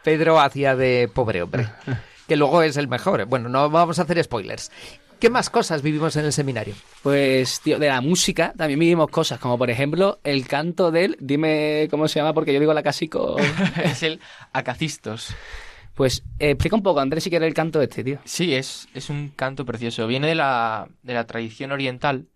Pedro 0.04 0.40
hacía 0.40 0.76
de 0.76 1.10
pobre 1.12 1.42
hombre, 1.42 1.68
que 2.30 2.36
luego 2.36 2.62
es 2.62 2.76
el 2.76 2.86
mejor. 2.86 3.24
Bueno, 3.24 3.48
no 3.48 3.68
vamos 3.70 3.98
a 3.98 4.02
hacer 4.02 4.22
spoilers. 4.22 4.70
¿Qué 5.18 5.30
más 5.30 5.50
cosas 5.50 5.82
vivimos 5.82 6.14
en 6.14 6.26
el 6.26 6.32
seminario? 6.32 6.76
Pues, 7.02 7.60
tío, 7.60 7.76
de 7.80 7.88
la 7.88 8.00
música 8.00 8.54
también 8.56 8.78
vivimos 8.78 9.10
cosas, 9.10 9.40
como 9.40 9.58
por 9.58 9.68
ejemplo 9.68 10.20
el 10.22 10.46
canto 10.46 10.92
del. 10.92 11.16
Dime 11.18 11.88
cómo 11.90 12.06
se 12.06 12.20
llama, 12.20 12.32
porque 12.32 12.52
yo 12.52 12.60
digo 12.60 12.72
la 12.72 12.84
casico. 12.84 13.34
es 13.84 14.04
el 14.04 14.20
Acacistos. 14.52 15.34
Pues 15.96 16.22
eh, 16.38 16.50
explica 16.50 16.76
un 16.76 16.84
poco, 16.84 17.00
Andrés, 17.00 17.24
si 17.24 17.30
quieres 17.30 17.48
el 17.48 17.54
canto 17.54 17.82
este, 17.82 18.04
tío. 18.04 18.20
Sí, 18.24 18.54
es, 18.54 18.86
es 18.94 19.10
un 19.10 19.30
canto 19.30 19.66
precioso. 19.66 20.06
Viene 20.06 20.28
de 20.28 20.36
la, 20.36 20.86
de 21.02 21.14
la 21.14 21.26
tradición 21.26 21.72
oriental, 21.72 22.28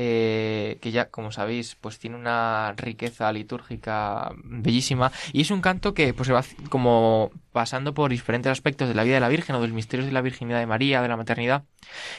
eh, 0.00 0.78
que 0.80 0.92
ya, 0.92 1.10
como 1.10 1.32
sabéis, 1.32 1.74
pues 1.74 1.98
tiene 1.98 2.14
una 2.14 2.72
riqueza 2.76 3.32
litúrgica 3.32 4.30
bellísima. 4.44 5.10
Y 5.32 5.40
es 5.40 5.50
un 5.50 5.60
canto 5.60 5.92
que 5.92 6.14
pues 6.14 6.28
se 6.28 6.32
va 6.32 6.44
como 6.68 7.32
pasando 7.50 7.94
por 7.94 8.08
diferentes 8.08 8.52
aspectos 8.52 8.86
de 8.86 8.94
la 8.94 9.02
vida 9.02 9.14
de 9.14 9.20
la 9.20 9.28
Virgen 9.28 9.56
o 9.56 9.60
del 9.60 9.72
misterio 9.72 10.06
de 10.06 10.12
la 10.12 10.20
virginidad 10.20 10.60
de 10.60 10.66
María, 10.66 11.02
de 11.02 11.08
la 11.08 11.16
maternidad. 11.16 11.64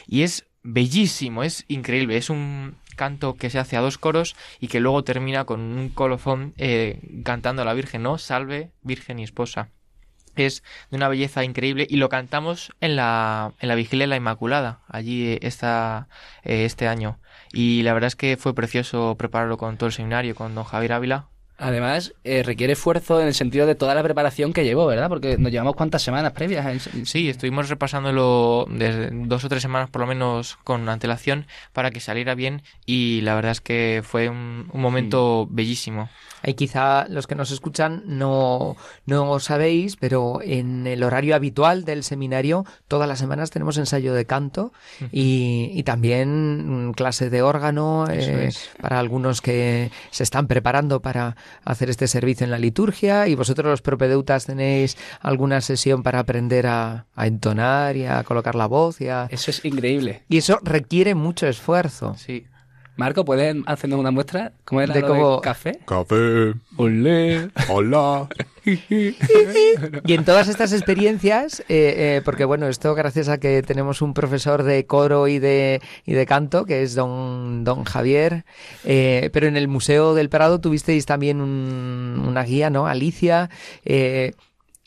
Y 0.06 0.24
es 0.24 0.44
bellísimo, 0.62 1.42
es 1.42 1.64
increíble. 1.68 2.18
Es 2.18 2.28
un 2.28 2.76
canto 2.96 3.36
que 3.36 3.48
se 3.48 3.58
hace 3.58 3.78
a 3.78 3.80
dos 3.80 3.96
coros 3.96 4.36
y 4.60 4.68
que 4.68 4.80
luego 4.80 5.02
termina 5.02 5.46
con 5.46 5.60
un 5.60 5.88
colofón 5.88 6.52
eh, 6.58 7.00
cantando 7.24 7.62
a 7.62 7.64
la 7.64 7.72
Virgen, 7.72 8.02
¿no? 8.02 8.18
Salve, 8.18 8.72
Virgen 8.82 9.20
y 9.20 9.22
Esposa 9.22 9.70
es 10.36 10.62
de 10.90 10.96
una 10.96 11.08
belleza 11.08 11.44
increíble 11.44 11.86
y 11.88 11.96
lo 11.96 12.08
cantamos 12.08 12.72
en 12.80 12.96
la, 12.96 13.52
en 13.60 13.68
la 13.68 13.74
vigilia 13.74 14.04
de 14.04 14.08
la 14.08 14.16
Inmaculada, 14.16 14.80
allí 14.88 15.26
eh, 15.26 15.38
esta, 15.42 16.08
eh, 16.42 16.64
este 16.64 16.88
año. 16.88 17.18
Y 17.52 17.82
la 17.82 17.92
verdad 17.92 18.08
es 18.08 18.16
que 18.16 18.36
fue 18.36 18.54
precioso 18.54 19.16
prepararlo 19.16 19.56
con 19.56 19.76
todo 19.76 19.88
el 19.88 19.92
seminario, 19.92 20.34
con 20.34 20.54
don 20.54 20.64
Javier 20.64 20.92
Ávila. 20.92 21.26
Además, 21.62 22.14
eh, 22.24 22.42
requiere 22.42 22.72
esfuerzo 22.72 23.20
en 23.20 23.26
el 23.26 23.34
sentido 23.34 23.66
de 23.66 23.74
toda 23.74 23.94
la 23.94 24.02
preparación 24.02 24.54
que 24.54 24.64
llevó, 24.64 24.86
¿verdad? 24.86 25.10
Porque 25.10 25.36
nos 25.36 25.52
llevamos 25.52 25.76
cuántas 25.76 26.00
semanas 26.00 26.32
previas. 26.32 26.88
Sí, 27.04 27.28
estuvimos 27.28 27.68
repasándolo 27.68 28.66
desde 28.70 29.10
dos 29.12 29.44
o 29.44 29.48
tres 29.50 29.60
semanas 29.60 29.90
por 29.90 30.00
lo 30.00 30.06
menos 30.06 30.56
con 30.64 30.88
antelación 30.88 31.46
para 31.74 31.90
que 31.90 32.00
saliera 32.00 32.34
bien 32.34 32.62
y 32.86 33.20
la 33.20 33.34
verdad 33.34 33.52
es 33.52 33.60
que 33.60 34.00
fue 34.02 34.30
un, 34.30 34.70
un 34.72 34.80
momento 34.80 35.46
bellísimo. 35.50 36.08
Ahí 36.42 36.54
quizá 36.54 37.06
los 37.08 37.26
que 37.26 37.34
nos 37.34 37.50
escuchan 37.50 38.02
no, 38.06 38.76
no 39.06 39.40
sabéis, 39.40 39.96
pero 39.96 40.40
en 40.42 40.86
el 40.86 41.02
horario 41.02 41.34
habitual 41.34 41.84
del 41.84 42.02
seminario 42.04 42.64
todas 42.88 43.08
las 43.08 43.18
semanas 43.18 43.50
tenemos 43.50 43.76
ensayo 43.78 44.14
de 44.14 44.26
canto 44.26 44.72
y, 45.12 45.70
y 45.74 45.82
también 45.82 46.88
mm, 46.88 46.92
clase 46.92 47.30
de 47.30 47.42
órgano 47.42 48.06
eh, 48.10 48.46
es. 48.48 48.70
para 48.80 48.98
algunos 48.98 49.40
que 49.40 49.90
se 50.10 50.22
están 50.22 50.46
preparando 50.46 51.00
para 51.00 51.36
hacer 51.64 51.90
este 51.90 52.06
servicio 52.06 52.44
en 52.44 52.50
la 52.50 52.58
liturgia 52.58 53.28
y 53.28 53.34
vosotros 53.34 53.66
los 53.66 53.82
propedeutas 53.82 54.46
tenéis 54.46 54.96
alguna 55.20 55.60
sesión 55.60 56.02
para 56.02 56.20
aprender 56.20 56.66
a, 56.66 57.06
a 57.14 57.26
entonar 57.26 57.96
y 57.96 58.06
a 58.06 58.22
colocar 58.24 58.54
la 58.54 58.66
voz 58.66 59.00
y 59.00 59.08
a... 59.08 59.28
Eso 59.30 59.50
es 59.50 59.64
increíble. 59.64 60.22
Y 60.28 60.38
eso 60.38 60.58
requiere 60.62 61.14
mucho 61.14 61.46
esfuerzo. 61.46 62.14
Sí. 62.16 62.46
Marco, 63.00 63.24
¿puedes 63.24 63.56
hacernos 63.64 63.98
una 63.98 64.10
muestra? 64.10 64.52
¿Cómo 64.66 64.82
era 64.82 64.92
De 64.92 65.00
lo 65.00 65.14
del 65.14 65.40
café? 65.40 65.78
Café. 65.86 66.52
Olé. 66.76 67.48
Hola. 67.70 68.28
Y 68.66 70.12
en 70.12 70.24
todas 70.26 70.48
estas 70.48 70.74
experiencias, 70.74 71.60
eh, 71.60 71.64
eh, 72.18 72.22
porque 72.26 72.44
bueno, 72.44 72.68
esto 72.68 72.94
gracias 72.94 73.30
a 73.30 73.38
que 73.38 73.62
tenemos 73.62 74.02
un 74.02 74.12
profesor 74.12 74.64
de 74.64 74.84
coro 74.84 75.28
y 75.28 75.38
de, 75.38 75.80
y 76.04 76.12
de 76.12 76.26
canto, 76.26 76.66
que 76.66 76.82
es 76.82 76.94
don, 76.94 77.64
don 77.64 77.84
Javier, 77.84 78.44
eh, 78.84 79.30
pero 79.32 79.46
en 79.46 79.56
el 79.56 79.66
Museo 79.66 80.14
del 80.14 80.28
Prado 80.28 80.60
tuvisteis 80.60 81.06
también 81.06 81.40
un- 81.40 82.22
una 82.28 82.42
guía, 82.42 82.68
¿no? 82.68 82.86
Alicia. 82.86 83.48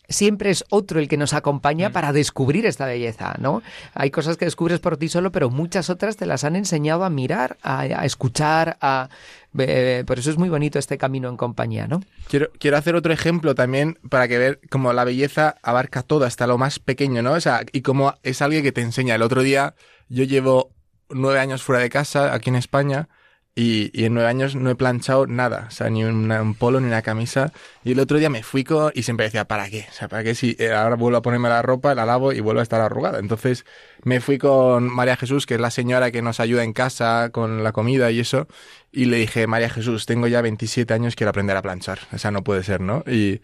Siempre 0.09 0.49
es 0.49 0.65
otro 0.69 0.99
el 0.99 1.07
que 1.07 1.17
nos 1.17 1.33
acompaña 1.33 1.91
para 1.91 2.11
descubrir 2.11 2.65
esta 2.65 2.85
belleza, 2.85 3.35
¿no? 3.39 3.63
Hay 3.93 4.11
cosas 4.11 4.37
que 4.37 4.45
descubres 4.45 4.79
por 4.79 4.97
ti 4.97 5.07
solo, 5.07 5.31
pero 5.31 5.49
muchas 5.49 5.89
otras 5.89 6.17
te 6.17 6.25
las 6.25 6.43
han 6.43 6.55
enseñado 6.55 7.03
a 7.05 7.09
mirar, 7.09 7.57
a, 7.63 7.81
a 7.81 8.05
escuchar, 8.05 8.77
a... 8.81 9.09
eh, 9.57 10.03
por 10.05 10.19
eso 10.19 10.29
es 10.29 10.37
muy 10.37 10.49
bonito 10.49 10.77
este 10.77 10.97
camino 10.97 11.29
en 11.29 11.37
compañía, 11.37 11.87
¿no? 11.87 12.03
Quiero, 12.27 12.49
quiero 12.59 12.77
hacer 12.77 12.95
otro 12.95 13.13
ejemplo 13.13 13.55
también 13.55 13.97
para 14.09 14.27
que 14.27 14.37
ver 14.37 14.59
cómo 14.69 14.91
la 14.91 15.05
belleza 15.05 15.55
abarca 15.63 16.03
todo, 16.03 16.25
hasta 16.25 16.47
lo 16.47 16.57
más 16.57 16.79
pequeño, 16.79 17.21
¿no? 17.21 17.31
O 17.31 17.41
sea, 17.41 17.61
y 17.71 17.81
cómo 17.81 18.13
es 18.23 18.41
alguien 18.41 18.63
que 18.63 18.71
te 18.71 18.81
enseña. 18.81 19.15
El 19.15 19.21
otro 19.21 19.41
día 19.41 19.73
yo 20.09 20.25
llevo 20.25 20.71
nueve 21.09 21.39
años 21.39 21.63
fuera 21.63 21.81
de 21.81 21.89
casa, 21.89 22.33
aquí 22.33 22.49
en 22.49 22.57
España, 22.57 23.07
y, 23.55 23.91
y 23.99 24.05
en 24.05 24.13
nueve 24.15 24.29
años 24.29 24.55
no 24.55 24.69
he 24.69 24.75
planchado 24.75 25.27
nada, 25.27 25.65
o 25.67 25.71
sea, 25.71 25.89
ni 25.89 26.03
una- 26.03 26.41
un 26.41 26.55
polo 26.55 26.79
ni 26.79 26.87
una 26.87 27.01
camisa. 27.03 27.51
Y 27.83 27.91
el 27.91 27.99
otro 27.99 28.17
día 28.17 28.29
me 28.29 28.41
fui 28.43 28.63
con, 28.63 28.91
y 28.95 29.03
siempre 29.03 29.25
decía, 29.25 29.45
¿para 29.45 29.69
qué? 29.69 29.85
O 29.89 29.93
sea, 29.93 30.07
¿para 30.07 30.23
qué 30.23 30.33
si 30.35 30.55
eh, 30.59 30.71
ahora 30.73 30.95
vuelvo 30.95 31.17
a 31.17 31.21
ponerme 31.21 31.49
la 31.49 31.61
ropa, 31.61 31.93
la 31.95 32.05
lavo 32.05 32.33
y 32.33 32.39
vuelvo 32.39 32.61
a 32.61 32.63
estar 32.63 32.81
arrugada? 32.81 33.19
Entonces 33.19 33.65
me 34.03 34.21
fui 34.21 34.37
con 34.39 34.89
María 34.93 35.17
Jesús, 35.17 35.45
que 35.45 35.55
es 35.55 35.61
la 35.61 35.71
señora 35.71 36.11
que 36.11 36.21
nos 36.21 36.39
ayuda 36.39 36.63
en 36.63 36.73
casa 36.73 37.29
con 37.31 37.63
la 37.63 37.71
comida 37.73 38.09
y 38.11 38.19
eso, 38.19 38.47
y 38.91 39.05
le 39.05 39.17
dije, 39.17 39.47
María 39.47 39.69
Jesús, 39.69 40.05
tengo 40.05 40.27
ya 40.27 40.41
27 40.41 40.93
años, 40.93 41.15
quiero 41.15 41.29
aprender 41.29 41.55
a 41.57 41.61
planchar. 41.61 41.99
O 42.13 42.17
sea, 42.17 42.31
no 42.31 42.43
puede 42.43 42.63
ser, 42.63 42.81
¿no? 42.81 43.03
Y, 43.07 43.41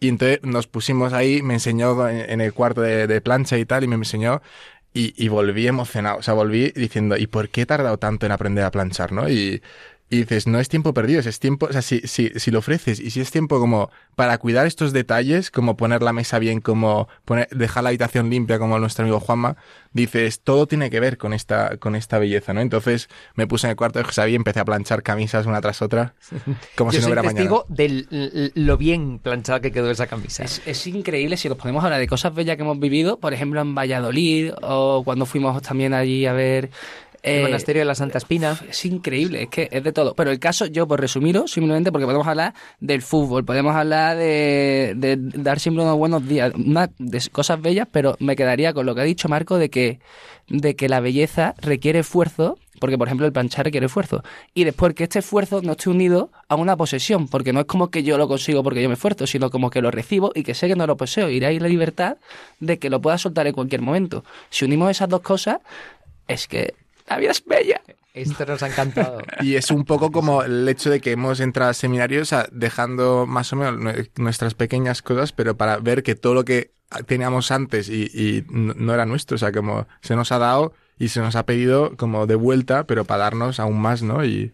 y 0.00 0.08
entonces 0.08 0.40
nos 0.42 0.66
pusimos 0.66 1.12
ahí, 1.12 1.42
me 1.42 1.54
enseñó 1.54 2.08
en, 2.08 2.40
el 2.40 2.52
cuarto 2.52 2.82
de, 2.82 3.06
de 3.06 3.20
plancha 3.22 3.56
y 3.58 3.64
tal, 3.64 3.84
y 3.84 3.88
me 3.88 3.96
enseñó, 3.96 4.42
y, 4.96 5.14
y 5.16 5.28
volví 5.28 5.66
emocionado. 5.66 6.18
O 6.18 6.22
sea, 6.22 6.34
volví 6.34 6.70
diciendo, 6.70 7.16
¿y 7.16 7.26
por 7.26 7.50
qué 7.50 7.62
he 7.62 7.66
tardado 7.66 7.98
tanto 7.98 8.26
en 8.26 8.32
aprender 8.32 8.64
a 8.64 8.70
planchar, 8.70 9.12
no? 9.12 9.28
Y, 9.28 9.62
y 10.08 10.18
dices, 10.18 10.46
no 10.46 10.60
es 10.60 10.68
tiempo 10.68 10.94
perdido, 10.94 11.20
es 11.20 11.40
tiempo, 11.40 11.66
o 11.66 11.72
sea, 11.72 11.82
si, 11.82 12.00
si, 12.00 12.30
si 12.36 12.50
lo 12.52 12.60
ofreces 12.60 13.00
y 13.00 13.10
si 13.10 13.20
es 13.20 13.30
tiempo 13.32 13.58
como 13.58 13.90
para 14.14 14.38
cuidar 14.38 14.66
estos 14.66 14.92
detalles, 14.92 15.50
como 15.50 15.76
poner 15.76 16.02
la 16.02 16.12
mesa 16.12 16.38
bien, 16.38 16.60
como 16.60 17.08
poner, 17.24 17.48
dejar 17.48 17.82
la 17.82 17.88
habitación 17.88 18.30
limpia, 18.30 18.58
como 18.58 18.78
nuestro 18.78 19.02
amigo 19.04 19.18
Juanma, 19.18 19.56
dices, 19.92 20.40
todo 20.40 20.66
tiene 20.66 20.90
que 20.90 21.00
ver 21.00 21.18
con 21.18 21.32
esta, 21.32 21.76
con 21.78 21.96
esta 21.96 22.18
belleza, 22.18 22.54
¿no? 22.54 22.60
Entonces 22.60 23.08
me 23.34 23.48
puse 23.48 23.66
en 23.66 23.72
el 23.72 23.76
cuarto 23.76 23.98
de 23.98 24.04
José 24.04 24.30
y 24.30 24.36
empecé 24.36 24.60
a 24.60 24.64
planchar 24.64 25.02
camisas 25.02 25.46
una 25.46 25.60
tras 25.60 25.82
otra, 25.82 26.14
como 26.76 26.92
Yo 26.92 26.98
si 26.98 27.00
no 27.02 27.06
hubiera 27.06 27.22
mañana. 27.22 27.40
testigo 27.40 27.66
de 27.68 28.52
lo 28.54 28.76
bien 28.76 29.18
planchada 29.18 29.60
que 29.60 29.72
quedó 29.72 29.90
esa 29.90 30.06
camisa. 30.06 30.44
Es, 30.44 30.62
es 30.66 30.86
increíble 30.86 31.36
si 31.36 31.48
nos 31.48 31.58
podemos 31.58 31.82
hablar 31.82 31.98
de 31.98 32.06
cosas 32.06 32.32
bellas 32.32 32.56
que 32.56 32.62
hemos 32.62 32.78
vivido, 32.78 33.18
por 33.18 33.34
ejemplo 33.34 33.60
en 33.60 33.74
Valladolid 33.74 34.52
o 34.62 35.02
cuando 35.04 35.26
fuimos 35.26 35.60
también 35.62 35.94
allí 35.94 36.26
a 36.26 36.32
ver 36.32 36.70
El 37.26 37.40
Eh, 37.40 37.42
monasterio 37.42 37.80
de 37.80 37.86
la 37.86 37.94
Santa 37.96 38.18
Espina. 38.18 38.56
Es 38.70 38.84
increíble, 38.84 39.42
es 39.42 39.48
que 39.48 39.68
es 39.72 39.82
de 39.82 39.92
todo. 39.92 40.14
Pero 40.14 40.30
el 40.30 40.38
caso, 40.38 40.66
yo 40.66 40.86
por 40.86 41.00
resumirlo, 41.00 41.48
simplemente 41.48 41.90
porque 41.90 42.06
podemos 42.06 42.26
hablar 42.26 42.54
del 42.78 43.02
fútbol, 43.02 43.44
podemos 43.44 43.74
hablar 43.74 44.16
de, 44.16 44.94
de 44.96 45.16
dar 45.18 45.58
siempre 45.58 45.82
unos 45.82 45.96
buenos 45.98 46.26
días, 46.28 46.52
una- 46.54 46.88
de 46.98 47.20
cosas 47.32 47.60
bellas, 47.60 47.88
pero 47.90 48.16
me 48.20 48.36
quedaría 48.36 48.72
con 48.72 48.86
lo 48.86 48.94
que 48.94 49.00
ha 49.00 49.04
dicho 49.04 49.28
Marco 49.28 49.58
de 49.58 49.70
que, 49.70 49.98
de 50.48 50.76
que 50.76 50.88
la 50.88 51.00
belleza 51.00 51.54
requiere 51.60 51.98
esfuerzo, 51.98 52.58
porque 52.78 52.96
por 52.96 53.08
ejemplo 53.08 53.26
el 53.26 53.32
planchar 53.32 53.64
requiere 53.64 53.86
esfuerzo. 53.86 54.22
Y 54.54 54.62
después 54.62 54.94
que 54.94 55.02
este 55.02 55.18
esfuerzo 55.18 55.62
no 55.62 55.72
esté 55.72 55.90
unido 55.90 56.30
a 56.48 56.54
una 56.54 56.76
posesión, 56.76 57.26
porque 57.26 57.52
no 57.52 57.58
es 57.58 57.66
como 57.66 57.88
que 57.90 58.04
yo 58.04 58.18
lo 58.18 58.28
consigo 58.28 58.62
porque 58.62 58.82
yo 58.82 58.88
me 58.88 58.94
esfuerzo, 58.94 59.26
sino 59.26 59.50
como 59.50 59.70
que 59.70 59.82
lo 59.82 59.90
recibo 59.90 60.30
y 60.32 60.44
que 60.44 60.54
sé 60.54 60.68
que 60.68 60.76
no 60.76 60.86
lo 60.86 60.96
poseo. 60.96 61.28
Y 61.28 61.42
ahí 61.44 61.58
la 61.58 61.66
libertad 61.68 62.18
de 62.60 62.78
que 62.78 62.88
lo 62.88 63.00
pueda 63.00 63.18
soltar 63.18 63.48
en 63.48 63.52
cualquier 63.54 63.80
momento. 63.82 64.24
Si 64.50 64.64
unimos 64.64 64.92
esas 64.92 65.08
dos 65.08 65.22
cosas, 65.22 65.58
es 66.28 66.46
que 66.46 66.74
la 67.08 67.16
vida 67.18 67.30
es 67.30 67.44
bella. 67.44 67.80
Esto 68.14 68.46
nos 68.46 68.62
ha 68.62 68.68
encantado. 68.68 69.18
Y 69.42 69.56
es 69.56 69.70
un 69.70 69.84
poco 69.84 70.10
como 70.10 70.42
el 70.42 70.66
hecho 70.68 70.90
de 70.90 71.00
que 71.00 71.12
hemos 71.12 71.40
entrado 71.40 71.68
al 71.68 71.74
seminario, 71.74 72.22
o 72.22 72.24
sea, 72.24 72.48
dejando 72.50 73.26
más 73.26 73.52
o 73.52 73.56
menos 73.56 73.74
nue- 73.80 74.10
nuestras 74.16 74.54
pequeñas 74.54 75.02
cosas, 75.02 75.32
pero 75.32 75.56
para 75.56 75.76
ver 75.78 76.02
que 76.02 76.14
todo 76.14 76.32
lo 76.34 76.44
que 76.44 76.72
teníamos 77.06 77.50
antes 77.50 77.88
y, 77.88 78.04
y 78.04 78.44
no 78.48 78.72
no 78.74 78.94
era 78.94 79.04
nuestro, 79.06 79.34
o 79.34 79.38
sea, 79.38 79.52
como 79.52 79.86
se 80.00 80.16
nos 80.16 80.32
ha 80.32 80.38
dado 80.38 80.72
y 80.98 81.08
se 81.08 81.20
nos 81.20 81.36
ha 81.36 81.44
pedido 81.44 81.94
como 81.96 82.26
de 82.26 82.36
vuelta, 82.36 82.84
pero 82.84 83.04
para 83.04 83.24
darnos 83.24 83.60
aún 83.60 83.78
más, 83.80 84.02
¿no? 84.02 84.24
Y 84.24 84.52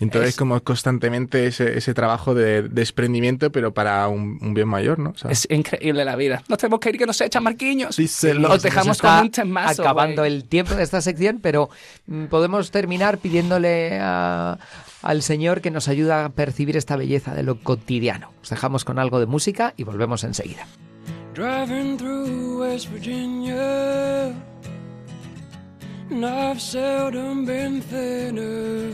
entonces 0.00 0.30
Es- 0.30 0.36
como 0.36 0.60
constantemente 0.62 1.46
ese, 1.46 1.76
ese 1.78 1.92
trabajo 1.94 2.34
de 2.34 2.62
desprendimiento, 2.62 3.50
pero 3.50 3.72
para 3.74 4.06
un, 4.08 4.38
un 4.40 4.54
bien 4.54 4.68
mayor, 4.68 4.98
¿no? 4.98 5.10
O 5.10 5.16
sea, 5.18 5.30
Es 5.30 5.46
increíble 5.50 6.04
la 6.04 6.14
vida. 6.16 6.42
Nos 6.48 6.58
tenemos 6.58 6.80
que 6.80 6.90
ir 6.90 6.98
que 6.98 7.06
nos 7.06 7.20
echan 7.20 7.42
Marquiños. 7.42 7.96
Díselo. 7.96 8.50
Os 8.52 8.62
dejamos 8.62 8.86
Nos 8.88 8.98
con 9.02 9.20
un 9.20 9.30
temazo. 9.30 9.82
acabando 9.82 10.22
güey. 10.22 10.32
el 10.34 10.44
tiempo 10.44 10.74
de 10.74 10.82
esta 10.84 11.00
sección, 11.00 11.40
pero 11.42 11.68
mm, 12.06 12.26
podemos 12.26 12.70
terminar 12.70 13.18
pidiéndole 13.18 13.98
a- 14.00 14.58
al 15.02 15.22
Señor 15.22 15.60
que 15.60 15.70
nos 15.70 15.88
ayude 15.88 16.12
a 16.12 16.28
percibir 16.28 16.76
esta 16.76 16.96
belleza 16.96 17.34
de 17.34 17.42
lo 17.42 17.60
cotidiano. 17.62 18.32
Os 18.42 18.50
dejamos 18.50 18.84
con 18.84 18.98
algo 18.98 19.20
de 19.20 19.26
música 19.26 19.74
y 19.76 19.84
volvemos 19.84 20.24
enseguida. 20.24 20.66
Driving 21.34 21.96
through 21.96 22.60
West 22.62 22.88
Virginia, 22.92 24.32
and 26.10 26.24
I've 26.24 26.60
seldom 26.60 27.44
been 27.46 27.80
thinner. 27.82 28.90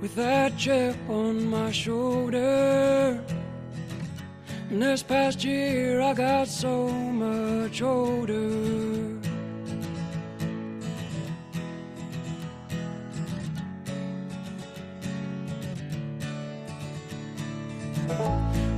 With 0.00 0.14
that 0.14 0.56
chip 0.56 0.96
on 1.08 1.48
my 1.50 1.72
shoulder, 1.72 3.20
and 4.70 4.80
this 4.80 5.02
past 5.02 5.42
year 5.42 6.00
I 6.00 6.14
got 6.14 6.46
so 6.46 6.88
much 6.88 7.82
older. 7.82 9.18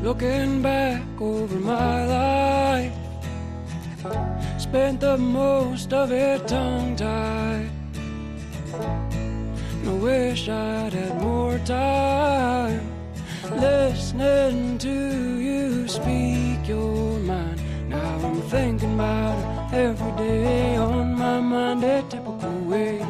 Looking 0.02 0.62
back 0.62 1.02
over 1.20 1.56
my 1.56 2.06
life, 2.06 2.94
spent 4.58 5.00
the 5.00 5.18
most 5.18 5.92
of 5.92 6.12
it 6.12 6.48
tongue 6.48 6.96
tied. 6.96 7.70
I 9.86 9.92
wish 9.92 10.48
I'd 10.48 10.92
had 10.92 11.20
more 11.22 11.58
time 11.64 12.86
listening 13.56 14.78
to 14.78 15.38
you 15.38 15.88
speak 15.88 16.68
your 16.68 17.18
mind. 17.20 17.60
Now 17.88 18.18
I'm 18.22 18.40
thinking 18.42 18.94
about 18.94 19.72
it 19.72 19.76
every 19.76 20.12
day 20.12 20.76
on 20.76 21.14
my 21.14 21.40
mind, 21.40 21.82
a 21.84 22.02
typical 22.02 22.58
way. 22.68 23.00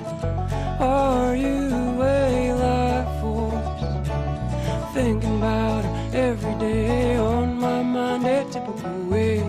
Are 0.78 1.34
you 1.34 2.00
a 2.02 2.52
life 2.54 3.20
force? 3.20 4.94
Thinking 4.94 5.36
about 5.38 5.84
it 5.84 6.14
every 6.14 6.54
day 6.54 7.16
on 7.16 7.60
my 7.60 7.82
mind, 7.82 8.26
a 8.26 8.44
typical 8.44 9.04
way. 9.10 9.42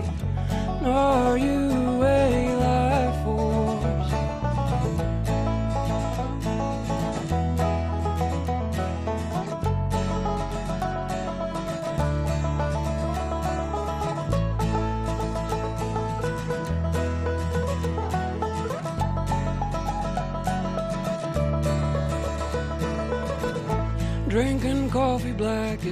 Are 0.84 1.38
you 1.38 1.61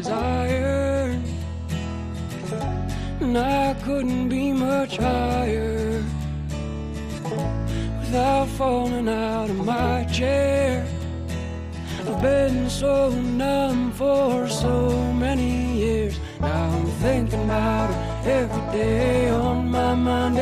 iron. 0.09 1.25
And 3.21 3.37
I 3.37 3.75
couldn't 3.85 4.29
be 4.29 4.53
much 4.53 4.97
higher 4.97 6.03
without 8.01 8.49
falling 8.49 9.09
out 9.09 9.51
of 9.51 9.65
my 9.65 10.05
chair. 10.05 10.87
I've 12.01 12.23
been 12.23 12.71
so 12.71 13.11
numb 13.11 13.93
for 13.93 14.49
so 14.49 14.91
many 15.13 15.79
years. 15.79 16.19
Now 16.41 16.71
I'm 16.71 16.87
thinking 17.05 17.45
about 17.45 17.91
it 17.91 18.29
every 18.29 18.79
day 18.79 19.29
on 19.29 19.71
my 19.71 19.95
mind, 19.95 20.39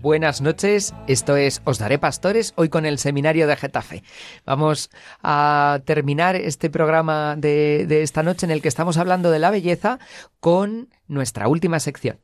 Buenas 0.00 0.40
noches, 0.40 0.94
esto 1.06 1.36
es 1.36 1.60
Os 1.64 1.78
Daré 1.78 1.98
Pastores, 1.98 2.52
hoy 2.56 2.68
con 2.68 2.86
el 2.86 2.98
seminario 2.98 3.46
de 3.46 3.56
Getafe. 3.56 4.02
Vamos 4.46 4.90
a 5.22 5.80
terminar 5.84 6.36
este 6.36 6.70
programa 6.70 7.36
de, 7.36 7.84
de 7.86 8.02
esta 8.02 8.22
noche 8.22 8.46
en 8.46 8.50
el 8.50 8.62
que 8.62 8.68
estamos 8.68 8.96
hablando 8.96 9.30
de 9.30 9.38
la 9.38 9.50
belleza 9.50 9.98
con 10.40 10.88
nuestra 11.06 11.48
última 11.48 11.80
sección. 11.80 12.18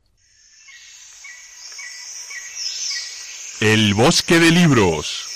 El 3.61 3.93
bosque 3.93 4.39
de 4.39 4.51
libros. 4.51 5.27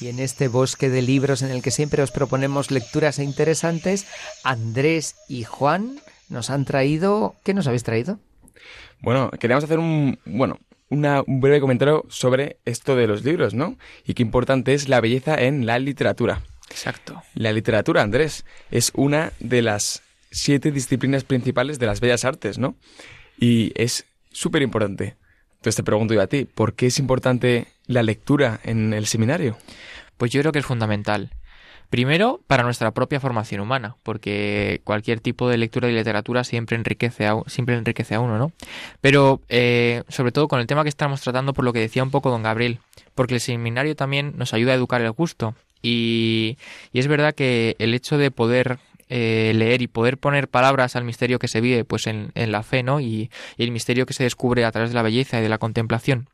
Y 0.00 0.08
en 0.08 0.20
este 0.20 0.48
bosque 0.48 0.88
de 0.88 1.02
libros 1.02 1.42
en 1.42 1.50
el 1.50 1.60
que 1.60 1.70
siempre 1.70 2.02
os 2.02 2.10
proponemos 2.10 2.70
lecturas 2.70 3.18
interesantes, 3.18 4.06
Andrés 4.44 5.16
y 5.28 5.44
Juan 5.44 6.00
nos 6.28 6.50
han 6.50 6.64
traído... 6.64 7.34
¿Qué 7.44 7.54
nos 7.54 7.66
habéis 7.66 7.84
traído? 7.84 8.18
Bueno, 9.00 9.30
queríamos 9.38 9.64
hacer 9.64 9.78
un, 9.78 10.18
bueno, 10.24 10.58
una- 10.88 11.22
un 11.26 11.40
breve 11.40 11.60
comentario 11.60 12.04
sobre 12.08 12.58
esto 12.64 12.96
de 12.96 13.06
los 13.06 13.24
libros, 13.24 13.54
¿no? 13.54 13.76
Y 14.04 14.14
qué 14.14 14.22
importante 14.22 14.74
es 14.74 14.88
la 14.88 15.00
belleza 15.00 15.34
en 15.36 15.66
la 15.66 15.78
literatura. 15.78 16.42
Exacto. 16.70 17.22
La 17.34 17.52
literatura, 17.52 18.02
Andrés, 18.02 18.44
es 18.70 18.92
una 18.94 19.32
de 19.40 19.62
las 19.62 20.02
siete 20.30 20.70
disciplinas 20.72 21.24
principales 21.24 21.78
de 21.78 21.86
las 21.86 22.00
bellas 22.00 22.24
artes, 22.24 22.58
¿no? 22.58 22.76
Y 23.38 23.72
es 23.80 24.04
súper 24.30 24.62
importante. 24.62 25.16
Entonces 25.52 25.76
te 25.76 25.82
pregunto 25.82 26.14
yo 26.14 26.20
a 26.22 26.26
ti, 26.26 26.44
¿por 26.44 26.74
qué 26.74 26.86
es 26.86 26.98
importante 26.98 27.68
la 27.86 28.02
lectura 28.02 28.60
en 28.64 28.92
el 28.92 29.06
seminario? 29.06 29.56
Pues 30.16 30.30
yo 30.32 30.40
creo 30.40 30.52
que 30.52 30.58
es 30.58 30.66
fundamental. 30.66 31.32
Primero, 31.90 32.40
para 32.46 32.64
nuestra 32.64 32.90
propia 32.90 33.18
formación 33.18 33.62
humana, 33.62 33.96
porque 34.02 34.82
cualquier 34.84 35.20
tipo 35.20 35.48
de 35.48 35.56
lectura 35.56 35.88
y 35.88 35.94
literatura 35.94 36.44
siempre 36.44 36.76
enriquece 36.76 37.26
a, 37.26 37.36
siempre 37.46 37.76
enriquece 37.76 38.14
a 38.14 38.20
uno, 38.20 38.36
¿no? 38.36 38.52
Pero 39.00 39.40
eh, 39.48 40.02
sobre 40.08 40.32
todo 40.32 40.48
con 40.48 40.60
el 40.60 40.66
tema 40.66 40.82
que 40.82 40.90
estamos 40.90 41.22
tratando, 41.22 41.54
por 41.54 41.64
lo 41.64 41.72
que 41.72 41.80
decía 41.80 42.02
un 42.02 42.10
poco 42.10 42.30
don 42.30 42.42
Gabriel, 42.42 42.80
porque 43.14 43.34
el 43.34 43.40
seminario 43.40 43.96
también 43.96 44.34
nos 44.36 44.52
ayuda 44.52 44.72
a 44.72 44.76
educar 44.76 45.00
el 45.00 45.12
gusto. 45.12 45.54
Y, 45.80 46.58
y 46.92 46.98
es 46.98 47.06
verdad 47.06 47.34
que 47.34 47.74
el 47.78 47.94
hecho 47.94 48.18
de 48.18 48.30
poder 48.30 48.78
eh, 49.08 49.52
leer 49.54 49.80
y 49.80 49.86
poder 49.86 50.18
poner 50.18 50.48
palabras 50.48 50.94
al 50.94 51.04
misterio 51.04 51.38
que 51.38 51.48
se 51.48 51.62
vive 51.62 51.84
pues 51.84 52.06
en, 52.06 52.32
en 52.34 52.52
la 52.52 52.62
fe, 52.62 52.82
¿no? 52.82 53.00
Y, 53.00 53.30
y 53.56 53.64
el 53.64 53.70
misterio 53.70 54.04
que 54.04 54.12
se 54.12 54.24
descubre 54.24 54.66
a 54.66 54.72
través 54.72 54.90
de 54.90 54.94
la 54.94 55.02
belleza 55.02 55.38
y 55.38 55.42
de 55.42 55.48
la 55.48 55.58
contemplación 55.58 56.28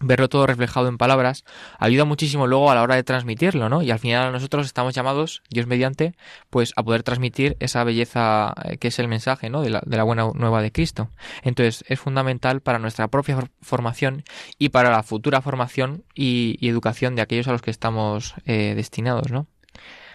verlo 0.00 0.28
todo 0.28 0.46
reflejado 0.46 0.88
en 0.88 0.98
palabras, 0.98 1.44
ayuda 1.78 2.04
muchísimo 2.04 2.46
luego 2.46 2.70
a 2.70 2.74
la 2.74 2.82
hora 2.82 2.94
de 2.96 3.04
transmitirlo, 3.04 3.68
¿no? 3.68 3.82
Y 3.82 3.90
al 3.90 3.98
final 3.98 4.32
nosotros 4.32 4.66
estamos 4.66 4.94
llamados, 4.94 5.42
Dios 5.50 5.66
mediante, 5.66 6.14
pues 6.48 6.72
a 6.76 6.82
poder 6.82 7.02
transmitir 7.02 7.56
esa 7.60 7.84
belleza 7.84 8.54
eh, 8.64 8.78
que 8.78 8.88
es 8.88 8.98
el 8.98 9.08
mensaje, 9.08 9.50
¿no? 9.50 9.62
De 9.62 9.70
la, 9.70 10.04
buena 10.04 10.30
nueva 10.34 10.62
de 10.62 10.72
Cristo. 10.72 11.10
Entonces 11.42 11.84
es 11.88 12.00
fundamental 12.00 12.60
para 12.60 12.78
nuestra 12.78 13.08
propia 13.08 13.36
for- 13.36 13.50
formación 13.60 14.24
y 14.58 14.70
para 14.70 14.90
la 14.90 15.02
futura 15.02 15.40
formación 15.42 16.04
y, 16.14 16.56
y 16.60 16.68
educación 16.68 17.14
de 17.14 17.22
aquellos 17.22 17.48
a 17.48 17.52
los 17.52 17.62
que 17.62 17.70
estamos 17.70 18.34
eh, 18.46 18.72
destinados, 18.74 19.30
¿no? 19.30 19.46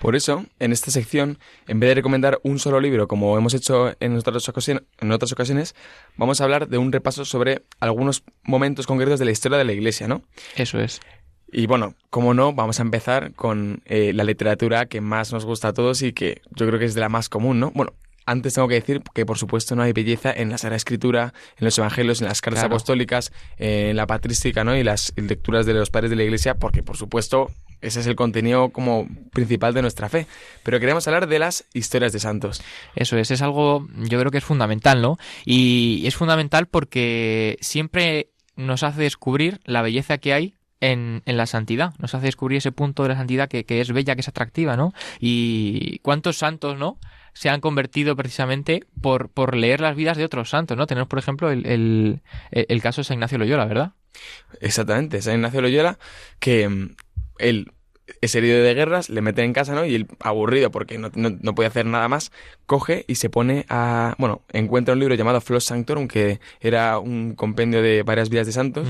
Por 0.01 0.15
eso, 0.15 0.45
en 0.59 0.71
esta 0.71 0.91
sección, 0.91 1.39
en 1.67 1.79
vez 1.79 1.89
de 1.89 1.95
recomendar 1.95 2.39
un 2.43 2.59
solo 2.59 2.79
libro, 2.79 3.07
como 3.07 3.37
hemos 3.37 3.53
hecho 3.53 3.93
en 3.99 4.15
otras, 4.17 4.47
ocasiones, 4.49 4.83
en 4.99 5.11
otras 5.11 5.31
ocasiones, 5.31 5.75
vamos 6.17 6.41
a 6.41 6.43
hablar 6.43 6.67
de 6.67 6.77
un 6.77 6.91
repaso 6.91 7.25
sobre 7.25 7.63
algunos 7.79 8.23
momentos 8.43 8.87
concretos 8.87 9.19
de 9.19 9.25
la 9.25 9.31
historia 9.31 9.57
de 9.57 9.63
la 9.63 9.73
Iglesia, 9.73 10.07
¿no? 10.07 10.21
Eso 10.55 10.79
es. 10.79 10.99
Y 11.51 11.67
bueno, 11.67 11.95
como 12.09 12.33
no, 12.33 12.53
vamos 12.53 12.79
a 12.79 12.83
empezar 12.83 13.33
con 13.33 13.81
eh, 13.85 14.11
la 14.13 14.23
literatura 14.25 14.87
que 14.87 14.99
más 14.99 15.31
nos 15.31 15.45
gusta 15.45 15.69
a 15.69 15.73
todos 15.73 16.01
y 16.01 16.11
que 16.11 16.41
yo 16.51 16.67
creo 16.67 16.79
que 16.79 16.85
es 16.85 16.95
de 16.95 17.01
la 17.01 17.09
más 17.09 17.29
común, 17.29 17.59
¿no? 17.59 17.71
Bueno, 17.73 17.93
antes 18.25 18.55
tengo 18.55 18.67
que 18.67 18.73
decir 18.73 19.01
que 19.13 19.25
por 19.25 19.37
supuesto 19.37 19.75
no 19.75 19.83
hay 19.83 19.93
belleza 19.93 20.33
en 20.33 20.49
la 20.49 20.57
Sagrada 20.57 20.77
Escritura, 20.77 21.33
en 21.57 21.65
los 21.65 21.77
Evangelios, 21.77 22.21
en 22.21 22.27
las 22.27 22.41
cartas 22.41 22.61
Claro. 22.63 22.73
apostólicas, 22.75 23.31
en 23.57 23.95
la 23.95 24.07
patrística, 24.07 24.63
¿no? 24.63 24.75
Y 24.75 24.83
las 24.83 25.13
lecturas 25.15 25.65
de 25.67 25.75
los 25.75 25.91
padres 25.91 26.09
de 26.09 26.15
la 26.17 26.23
Iglesia, 26.23 26.55
porque 26.55 26.81
por 26.81 26.97
supuesto 26.97 27.51
ese 27.85 27.99
es 27.99 28.07
el 28.07 28.15
contenido 28.15 28.69
como 28.69 29.07
principal 29.31 29.73
de 29.73 29.81
nuestra 29.81 30.09
fe. 30.09 30.27
Pero 30.63 30.79
queremos 30.79 31.07
hablar 31.07 31.27
de 31.27 31.39
las 31.39 31.65
historias 31.73 32.13
de 32.13 32.19
santos. 32.19 32.61
Eso 32.95 33.17
es, 33.17 33.31
es 33.31 33.41
algo, 33.41 33.87
yo 33.95 34.19
creo 34.19 34.31
que 34.31 34.39
es 34.39 34.43
fundamental, 34.43 35.01
¿no? 35.01 35.17
Y 35.45 36.03
es 36.05 36.15
fundamental 36.15 36.67
porque 36.67 37.57
siempre 37.61 38.29
nos 38.55 38.83
hace 38.83 39.01
descubrir 39.01 39.59
la 39.65 39.81
belleza 39.81 40.17
que 40.17 40.33
hay 40.33 40.55
en, 40.81 41.21
en 41.25 41.37
la 41.37 41.45
santidad, 41.45 41.93
nos 41.99 42.13
hace 42.15 42.25
descubrir 42.25 42.57
ese 42.57 42.71
punto 42.71 43.03
de 43.03 43.09
la 43.09 43.15
santidad 43.15 43.47
que, 43.47 43.65
que 43.65 43.81
es 43.81 43.91
bella, 43.91 44.15
que 44.15 44.21
es 44.21 44.27
atractiva, 44.27 44.75
¿no? 44.75 44.93
Y 45.19 45.99
cuántos 45.99 46.37
santos, 46.37 46.77
¿no? 46.77 46.99
se 47.33 47.49
han 47.49 47.59
convertido 47.59 48.15
precisamente 48.15 48.85
por, 49.01 49.29
por 49.29 49.57
leer 49.57 49.81
las 49.81 49.95
vidas 49.97 50.15
de 50.15 50.23
otros 50.23 50.49
santos, 50.49 50.77
¿no? 50.77 50.87
Tenemos, 50.87 51.09
por 51.09 51.19
ejemplo, 51.19 51.51
el, 51.51 51.65
el, 51.65 52.21
el 52.51 52.81
caso 52.81 53.01
de 53.01 53.05
San 53.05 53.15
Ignacio 53.15 53.37
Loyola, 53.37 53.65
¿verdad? 53.65 53.91
Exactamente, 54.61 55.21
San 55.21 55.35
Ignacio 55.35 55.61
Loyola, 55.61 55.99
que 56.39 56.69
mm, 56.69 56.95
él 57.39 57.73
es 58.21 58.35
herido 58.35 58.61
de 58.61 58.73
guerras, 58.73 59.09
le 59.09 59.21
meten 59.21 59.45
en 59.45 59.53
casa, 59.53 59.73
¿no? 59.73 59.85
Y 59.85 59.95
él, 59.95 60.07
aburrido 60.19 60.71
porque 60.71 60.97
no, 60.97 61.11
no, 61.15 61.31
no 61.41 61.55
puede 61.55 61.67
hacer 61.67 61.85
nada 61.85 62.07
más, 62.07 62.31
coge 62.65 63.05
y 63.07 63.15
se 63.15 63.29
pone 63.29 63.65
a... 63.69 64.15
Bueno, 64.17 64.41
encuentra 64.53 64.93
un 64.93 64.99
libro 64.99 65.15
llamado 65.15 65.41
Flos 65.41 65.65
Sanctorum, 65.65 66.07
que 66.07 66.39
era 66.61 66.99
un 66.99 67.33
compendio 67.35 67.81
de 67.81 68.03
varias 68.03 68.29
vidas 68.29 68.45
de 68.47 68.53
santos, 68.53 68.87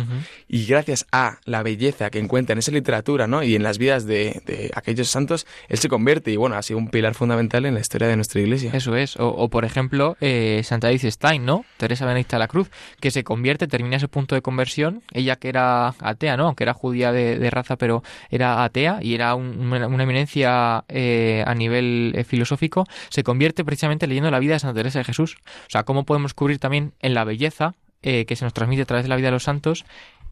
y 0.47 0.65
gracias 0.65 1.05
a 1.11 1.39
la 1.45 1.63
belleza 1.63 2.09
que 2.09 2.19
encuentra 2.19 2.53
en 2.53 2.59
esa 2.59 2.71
literatura, 2.71 3.27
¿no? 3.27 3.43
Y 3.43 3.55
en 3.55 3.63
las 3.63 3.77
vidas 3.77 4.05
de, 4.05 4.41
de 4.45 4.71
aquellos 4.75 5.07
santos, 5.07 5.47
él 5.69 5.77
se 5.77 5.89
convierte 5.89 6.31
y, 6.31 6.35
bueno, 6.35 6.55
ha 6.55 6.61
sido 6.61 6.77
un 6.77 6.89
pilar 6.89 7.13
fundamental 7.13 7.65
en 7.65 7.73
la 7.73 7.79
historia 7.79 8.07
de 8.07 8.15
nuestra 8.15 8.41
iglesia. 8.41 8.71
Eso 8.73 8.95
es. 8.95 9.17
O, 9.17 9.29
o 9.29 9.49
por 9.49 9.65
ejemplo, 9.65 10.17
eh, 10.21 10.61
Santa 10.63 10.89
Edith 10.89 11.09
Stein, 11.11 11.45
¿no? 11.45 11.65
Teresa 11.77 12.05
Benedicta 12.05 12.35
de 12.35 12.39
la 12.39 12.47
Cruz, 12.47 12.69
que 12.99 13.11
se 13.11 13.23
convierte, 13.23 13.67
termina 13.67 13.97
ese 13.97 14.07
punto 14.07 14.35
de 14.35 14.41
conversión, 14.41 15.03
ella 15.13 15.35
que 15.37 15.49
era 15.49 15.95
atea, 15.99 16.37
¿no? 16.37 16.47
Aunque 16.47 16.63
era 16.63 16.73
judía 16.73 17.11
de, 17.11 17.39
de 17.39 17.49
raza, 17.49 17.77
pero 17.77 18.03
era 18.29 18.63
atea 18.63 18.99
y 19.05 19.13
era 19.13 19.35
un, 19.35 19.71
una, 19.71 20.03
eminencia 20.03 20.83
eh, 20.87 21.43
a 21.45 21.53
nivel 21.53 22.13
eh, 22.15 22.23
filosófico, 22.23 22.85
se 23.09 23.21
convierte 23.23 23.63
precisamente 23.63 24.07
leyendo 24.07 24.31
la 24.31 24.39
vida 24.39 24.53
de 24.53 24.59
Santa 24.59 24.79
Teresa 24.79 24.97
de 24.97 25.05
Jesús. 25.05 25.37
O 25.45 25.69
sea, 25.69 25.83
cómo 25.83 26.05
podemos 26.05 26.33
cubrir 26.33 26.57
también 26.57 26.93
en 27.01 27.13
la 27.13 27.23
belleza 27.23 27.75
eh, 28.01 28.25
que 28.25 28.35
se 28.35 28.45
nos 28.45 28.53
transmite 28.53 28.81
a 28.81 28.85
través 28.85 29.05
de 29.05 29.09
la 29.09 29.15
vida 29.15 29.27
de 29.27 29.33
los 29.33 29.43
santos 29.43 29.85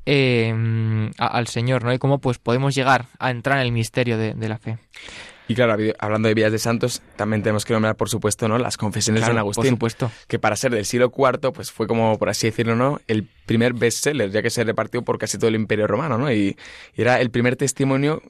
a, 0.08 1.28
al 1.28 1.48
Señor, 1.48 1.84
¿no? 1.84 1.94
Y 1.94 2.00
cómo 2.00 2.18
pues 2.18 2.40
podemos 2.40 2.74
llegar 2.74 3.06
a 3.20 3.30
entrar 3.30 3.60
en 3.60 3.66
el 3.66 3.72
misterio 3.72 4.18
de, 4.18 4.34
de 4.34 4.50
la 4.50 4.58
fe. 4.58 4.80
Y 5.48 5.56
claro, 5.56 5.76
hablando 6.00 6.30
de 6.30 6.34
vidas 6.34 6.52
de 6.52 6.58
santos, 6.58 7.02
también 7.16 7.44
tenemos 7.44 7.66
que 7.66 7.74
nombrar, 7.74 7.96
por 7.96 8.10
supuesto, 8.10 8.48
¿no? 8.48 8.58
Las 8.58 8.78
confesiones 8.78 9.22
claro, 9.22 9.34
de 9.34 9.36
San 9.36 9.40
Agustín. 9.40 9.78
Por 9.78 9.92
supuesto. 9.92 10.12
Que 10.28 10.40
para 10.40 10.56
ser 10.56 10.72
del 10.72 10.86
siglo 10.86 11.12
IV, 11.16 11.52
pues 11.52 11.72
fue 11.72 11.86
como, 11.86 12.18
por 12.18 12.30
así 12.30 12.48
decirlo, 12.48 12.76
¿no? 12.76 13.02
El 13.08 13.28
primer 13.46 13.74
bestseller, 13.74 14.32
ya 14.32 14.42
que 14.42 14.50
se 14.50 14.64
repartió 14.64 15.04
por 15.04 15.18
casi 15.18 15.38
todo 15.38 15.50
el 15.50 15.56
Imperio 15.56 15.86
Romano, 15.86 16.18
¿no? 16.18 16.32
Y, 16.32 16.58
y 16.96 17.02
era 17.02 17.20
el 17.20 17.30
primer 17.30 17.56
testimonio 17.56 18.24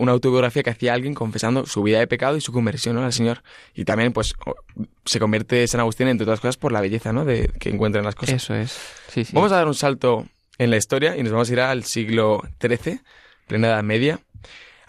una 0.00 0.12
autobiografía 0.12 0.62
que 0.62 0.70
hacía 0.70 0.94
alguien 0.94 1.12
confesando 1.12 1.66
su 1.66 1.82
vida 1.82 1.98
de 1.98 2.06
pecado 2.06 2.36
y 2.36 2.40
su 2.40 2.52
conversión 2.52 2.96
¿no? 2.96 3.04
al 3.04 3.12
Señor. 3.12 3.42
Y 3.74 3.84
también, 3.84 4.14
pues, 4.14 4.34
se 5.04 5.20
convierte 5.20 5.66
San 5.68 5.80
Agustín, 5.80 6.08
entre 6.08 6.24
otras 6.24 6.40
cosas, 6.40 6.56
por 6.56 6.72
la 6.72 6.80
belleza, 6.80 7.12
¿no? 7.12 7.26
De 7.26 7.50
que 7.60 7.68
encuentran 7.68 8.02
las 8.02 8.14
cosas. 8.14 8.36
Eso 8.36 8.54
es. 8.54 8.78
Sí, 9.08 9.26
sí. 9.26 9.32
Vamos 9.34 9.52
a 9.52 9.56
dar 9.56 9.66
un 9.66 9.74
salto 9.74 10.26
en 10.56 10.70
la 10.70 10.78
historia 10.78 11.18
y 11.18 11.22
nos 11.22 11.32
vamos 11.32 11.50
a 11.50 11.52
ir 11.52 11.60
al 11.60 11.84
siglo 11.84 12.42
XIII, 12.60 13.00
plena 13.46 13.68
Edad 13.68 13.82
Media. 13.82 14.20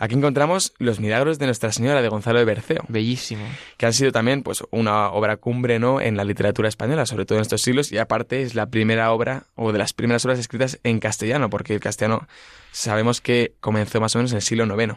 Aquí 0.02 0.16
encontramos 0.16 0.74
los 0.80 1.00
milagros 1.00 1.38
de 1.38 1.46
Nuestra 1.46 1.72
Señora 1.72 2.02
de 2.02 2.10
Gonzalo 2.10 2.40
de 2.40 2.46
Berceo. 2.46 2.84
Bellísimo. 2.88 3.46
Que 3.78 3.86
han 3.86 3.94
sido 3.94 4.12
también 4.12 4.42
pues 4.42 4.64
una 4.72 5.12
obra 5.12 5.38
cumbre 5.38 5.78
¿no? 5.78 6.02
en 6.02 6.18
la 6.18 6.24
literatura 6.24 6.68
española, 6.68 7.06
sobre 7.06 7.28
todo 7.28 7.38
en 7.38 7.44
estos 7.44 7.62
siglos, 7.62 7.92
y 7.92 8.00
aparte 8.00 8.42
es 8.42 8.56
la 8.56 8.66
primera 8.66 9.12
obra 9.12 9.44
o 9.54 9.72
de 9.72 9.78
las 9.78 9.94
primeras 9.94 10.26
obras 10.26 10.40
escritas 10.40 10.80
en 10.84 11.00
castellano, 11.00 11.52
porque 11.52 11.76
el 11.76 11.80
castellano 11.80 12.28
sabemos 12.72 13.22
que 13.22 13.54
comenzó 13.60 14.02
más 14.02 14.16
o 14.16 14.18
menos 14.18 14.32
en 14.32 14.38
el 14.38 14.42
siglo 14.42 14.66
IX. 14.66 14.96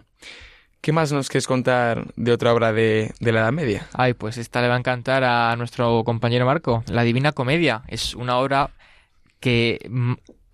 ¿Qué 0.80 0.92
más 0.92 1.12
nos 1.12 1.28
quieres 1.28 1.46
contar 1.46 2.06
de 2.16 2.32
otra 2.32 2.54
obra 2.54 2.72
de, 2.72 3.12
de, 3.20 3.32
la 3.32 3.40
Edad 3.40 3.52
Media? 3.52 3.86
Ay, 3.92 4.14
pues 4.14 4.38
esta 4.38 4.62
le 4.62 4.68
va 4.68 4.76
a 4.76 4.78
encantar 4.78 5.22
a 5.22 5.54
nuestro 5.56 6.02
compañero 6.04 6.46
Marco. 6.46 6.82
La 6.86 7.02
Divina 7.02 7.32
Comedia 7.32 7.82
es 7.88 8.14
una 8.14 8.38
obra 8.38 8.70
que 9.38 9.86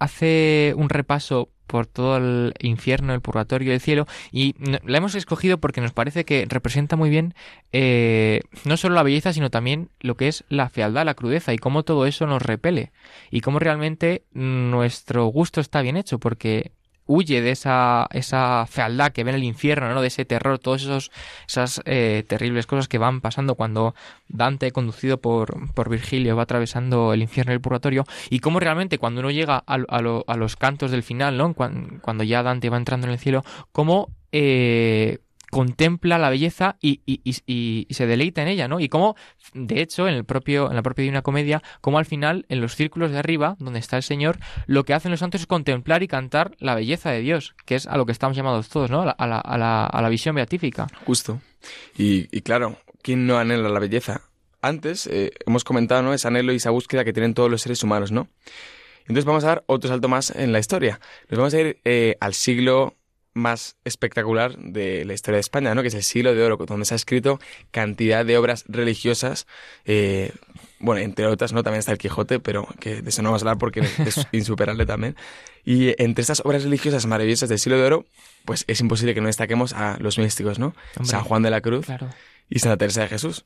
hace 0.01 0.75
un 0.77 0.89
repaso 0.89 1.51
por 1.71 1.87
todo 1.87 2.17
el 2.17 2.53
infierno, 2.59 3.15
el 3.15 3.21
purgatorio, 3.21 3.73
el 3.73 3.81
cielo, 3.81 4.09
y 4.33 4.57
la 4.85 4.99
hemos 4.99 5.15
escogido 5.15 5.59
porque 5.59 5.81
nos 5.81 5.93
parece 5.93 6.25
que 6.25 6.45
representa 6.49 6.97
muy 6.97 7.11
bien 7.11 7.35
eh, 7.71 8.41
no 8.65 8.77
solo 8.77 8.97
la 8.97 9.05
belleza, 9.05 9.33
sino 9.33 9.51
también 9.51 9.89
lo 10.01 10.17
que 10.17 10.27
es 10.27 10.45
la 10.49 10.69
fealdad, 10.69 11.07
la 11.07 11.15
crudeza, 11.15 11.55
y 11.55 11.59
cómo 11.59 11.85
todo 11.85 12.07
eso 12.07 12.27
nos 12.27 12.43
repele, 12.43 12.91
y 13.31 13.41
cómo 13.41 13.61
realmente 13.61 14.25
nuestro 14.33 15.27
gusto 15.27 15.61
está 15.61 15.81
bien 15.81 15.97
hecho, 15.97 16.19
porque 16.19 16.73
huye 17.11 17.43
de 17.43 17.51
esa, 17.51 18.07
esa 18.13 18.67
fealdad 18.71 19.11
que 19.11 19.25
ve 19.25 19.31
en 19.31 19.37
el 19.37 19.43
infierno, 19.43 19.93
¿no? 19.93 20.01
de 20.01 20.07
ese 20.07 20.25
terror, 20.25 20.61
todas 20.61 21.11
esas 21.49 21.81
eh, 21.85 22.23
terribles 22.29 22.67
cosas 22.69 22.87
que 22.87 22.99
van 22.99 23.21
pasando 23.21 23.57
cuando 23.57 23.97
Dante, 24.29 24.71
conducido 24.71 25.21
por, 25.21 25.75
por 25.75 25.91
Virgilio, 25.91 26.37
va 26.37 26.45
atravesando 26.45 27.13
el 27.13 27.23
infierno 27.23 27.53
y 27.53 27.57
el 27.57 27.61
purgatorio, 27.61 28.05
y 28.31 28.39
cómo 28.39 28.61
realmente 28.61 28.99
cuando 28.99 29.23
uno 29.23 29.33
llega 29.33 29.57
a, 29.67 29.75
a, 29.89 30.01
lo, 30.01 30.25
a 30.29 30.37
los 30.37 30.55
cantos 30.55 30.93
del 30.93 31.03
final, 31.03 31.37
¿no? 31.37 31.53
cuando, 31.53 32.01
cuando, 32.01 32.23
ya 32.23 32.45
Dante 32.45 32.71
va 32.71 32.77
entrando 32.77 33.09
en 33.09 33.15
el 33.15 33.19
cielo, 33.19 33.43
cómo 33.73 34.15
eh, 34.31 35.19
contempla 35.51 36.19
la 36.19 36.31
belleza 36.31 36.77
y, 36.81 37.01
y, 37.05 37.21
y, 37.25 37.87
y, 37.89 37.95
se 37.95 38.07
deleita 38.07 38.43
en 38.43 38.49
ella, 38.49 38.69
¿no? 38.69 38.81
Y 38.81 38.89
cómo, 38.89 39.17
de 39.53 39.83
hecho, 39.83 40.09
en 40.09 40.15
el 40.15 40.25
propio, 40.25 40.71
en 40.71 40.77
la 40.77 40.83
propia 40.83 41.03
Divina 41.03 41.23
Comedia, 41.23 41.63
como 41.81 41.99
al 41.99 42.07
final, 42.07 42.47
en 42.49 42.61
los 42.61 42.77
círculos 42.77 43.11
de 43.11 43.19
arriba, 43.19 43.57
donde 43.59 43.79
está 43.79 43.97
el 43.97 44.03
Señor, 44.03 44.39
lo 44.67 44.85
que 44.85 44.95
hacen 44.95 45.11
los 45.11 45.21
santos 45.21 45.43
es 45.43 45.47
contemplar 45.47 46.03
y 46.03 46.09
cantar 46.09 46.57
la 46.59 46.75
belleza 46.75 47.11
de 47.11 47.21
Dios, 47.21 47.55
que 47.67 47.75
es 47.75 47.87
a 47.87 47.97
lo 47.97 48.07
que 48.07 48.13
estamos 48.13 48.37
llamados 48.37 48.69
todos, 48.69 48.91
¿no? 48.91 49.03
A 49.03 49.07
la, 49.07 49.13
a 49.13 49.27
la, 49.27 49.39
a 49.39 49.59
la, 49.59 49.87
a 49.87 50.03
la 50.03 50.09
visión 50.09 50.35
beatífica. 50.35 50.87
Justo. 51.05 51.41
Y, 51.97 52.27
claro, 52.41 52.79
¿quién 53.03 53.27
no 53.27 53.39
anhela 53.39 53.69
la 53.69 53.81
belleza? 53.81 54.23
Antes 54.63 55.07
eh, 55.07 55.33
hemos 55.47 55.65
comentado, 55.65 56.03
¿no? 56.03 56.15
Ese 56.15 56.29
anhelo 56.29 56.53
y 56.53 56.57
esa 56.57 56.71
búsqueda 56.71 57.05
que 57.05 57.13
tienen 57.13 57.35
todos 57.35 57.51
los 57.51 57.63
seres 57.63 57.83
humanos, 57.83 58.13
¿no? 58.13 58.29
Entonces 59.01 59.25
vamos 59.25 59.45
a 59.45 59.49
dar 59.49 59.65
otro 59.67 59.89
salto 59.89 60.09
más 60.09 60.31
en 60.31 60.53
la 60.53 60.59
historia. 60.59 61.01
Nos 61.29 61.39
vamos 61.39 61.55
a 61.55 61.61
ir 61.61 61.81
eh, 61.85 62.17
al 62.21 62.35
siglo 62.35 62.97
más 63.33 63.77
espectacular 63.85 64.57
de 64.59 65.05
la 65.05 65.15
historia 65.15 65.37
de 65.37 65.41
España, 65.41 65.75
¿no? 65.75 65.83
que 65.83 65.89
es 65.89 65.95
el 65.95 66.03
siglo 66.03 66.35
de 66.35 66.43
oro, 66.43 66.57
donde 66.57 66.85
se 66.85 66.95
ha 66.95 66.97
escrito 66.97 67.39
cantidad 67.71 68.25
de 68.25 68.37
obras 68.37 68.65
religiosas, 68.67 69.47
eh, 69.85 70.33
bueno, 70.81 71.01
entre 71.01 71.27
otras, 71.27 71.53
¿no? 71.53 71.63
También 71.63 71.81
está 71.81 71.93
el 71.93 71.99
Quijote, 71.99 72.41
pero 72.41 72.67
que 72.81 73.03
de 73.03 73.09
eso 73.11 73.23
no 73.23 73.29
vamos 73.29 73.43
a 73.43 73.45
hablar 73.45 73.59
porque 73.59 73.81
es 73.81 74.27
insuperable 74.33 74.87
también. 74.87 75.15
Y 75.65 75.95
entre 76.03 76.23
estas 76.23 76.41
obras 76.45 76.65
religiosas 76.65 77.07
maravillosas 77.07 77.49
del 77.49 77.59
siglo 77.59 77.79
de 77.79 77.85
oro, 77.85 78.07
pues 78.47 78.65
es 78.67 78.81
imposible 78.81 79.15
que 79.15 79.21
no 79.21 79.27
destaquemos 79.27 79.75
a 79.75 79.99
los 80.01 80.19
místicos, 80.19 80.59
¿no? 80.59 80.75
Hombre, 80.97 81.11
San 81.11 81.23
Juan 81.23 81.43
de 81.43 81.51
la 81.51 81.61
Cruz 81.61 81.87
claro. 81.87 82.09
y 82.49 82.59
Santa 82.61 82.79
Teresa 82.79 83.03
de 83.03 83.09
Jesús. 83.09 83.45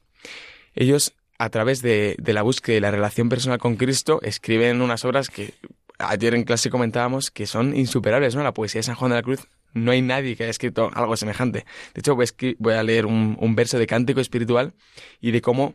Ellos, 0.75 1.15
a 1.39 1.51
través 1.51 1.83
de, 1.83 2.15
de 2.19 2.33
la 2.33 2.43
búsqueda 2.43 2.77
y 2.77 2.81
la 2.81 2.93
relación 2.93 3.29
personal 3.29 3.59
con 3.59 3.77
Cristo, 3.77 4.21
escriben 4.23 4.81
unas 4.81 5.05
obras 5.05 5.29
que 5.29 5.55
ayer 5.99 6.35
en 6.35 6.45
clase 6.45 6.71
comentábamos 6.71 7.33
que 7.33 7.47
son 7.47 7.77
insuperables, 7.77 8.37
¿no? 8.37 8.45
La 8.45 8.55
poesía 8.55 8.79
de 8.79 8.85
San 8.85 8.95
Juan 8.95 9.11
de 9.11 9.17
la 9.17 9.23
Cruz 9.23 9.49
no 9.75 9.91
hay 9.91 10.03
nadie 10.03 10.37
que 10.37 10.45
haya 10.45 10.51
escrito 10.51 10.91
algo 10.95 11.17
semejante. 11.17 11.67
De 11.95 12.01
hecho, 12.01 12.17
voy 12.17 12.75
a, 12.75 12.83
leer 12.83 13.07
un, 13.07 13.37
un, 13.39 13.55
verso 13.55 13.79
de 13.79 13.87
cántico 13.87 14.21
espiritual 14.21 14.75
y 15.21 15.33
de 15.33 15.41
cómo 15.41 15.75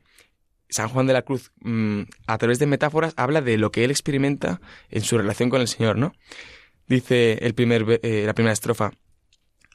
San 0.70 0.88
Juan 0.90 1.08
de 1.08 1.14
la 1.14 1.24
Cruz, 1.24 1.52
mmm, 1.62 2.04
a 2.28 2.38
través 2.38 2.60
de 2.60 2.68
metáforas, 2.68 3.14
habla 3.18 3.42
de 3.42 3.58
lo 3.58 3.72
que 3.72 3.84
él 3.84 3.92
experimenta 3.92 4.62
en 4.90 5.02
su 5.02 5.18
relación 5.18 5.50
con 5.50 5.62
el 5.62 5.68
Señor, 5.68 5.98
¿no? 5.98 6.14
Dice 6.88 7.40
el 7.42 7.54
primer, 7.54 8.00
eh, 8.04 8.24
la 8.26 8.34
primera 8.34 8.54
estrofa. 8.54 8.92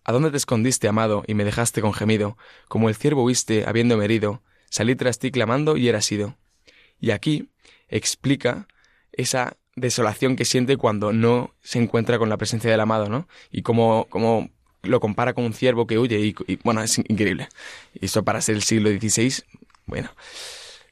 ¿A 0.05 0.13
dónde 0.13 0.31
te 0.31 0.37
escondiste, 0.37 0.89
amado, 0.89 1.25
y 1.27 1.35
me 1.35 1.45
dejaste 1.45 1.81
con 1.81 1.95
gemido? 1.95 2.37
Como 2.69 2.89
el 2.89 2.95
ciervo 2.95 3.25
huiste, 3.25 3.65
habiéndome 3.67 4.05
herido. 4.05 4.43
Salí 4.71 4.97
tras 4.97 5.19
ti 5.19 5.31
clamando 5.31 5.77
y 5.77 5.89
eras 5.89 6.05
sido. 6.05 6.37
Y 7.01 7.11
aquí 7.11 7.51
explica 7.89 8.67
esa 9.13 9.57
desolación 9.77 10.37
que 10.37 10.45
siente 10.45 10.77
cuando 10.77 11.13
no 11.13 11.53
se 11.63 11.79
encuentra 11.79 12.19
con 12.19 12.29
la 12.29 12.37
presencia 12.37 12.71
del 12.71 12.81
amado, 12.81 13.09
¿no? 13.09 13.29
Y 13.51 13.63
cómo, 13.63 14.07
cómo 14.09 14.51
lo 14.83 15.01
compara 15.01 15.35
con 15.35 15.45
un 15.45 15.53
ciervo 15.53 15.87
que 15.87 15.99
huye 15.99 16.19
y, 16.21 16.59
bueno, 16.63 16.83
es 16.83 16.99
increíble. 16.99 17.49
Y 17.95 18.07
eso 18.07 18.25
para 18.25 18.41
ser 18.41 18.57
el 18.57 18.63
siglo 18.63 18.91
XVI, 18.91 19.43
bueno. 19.87 20.11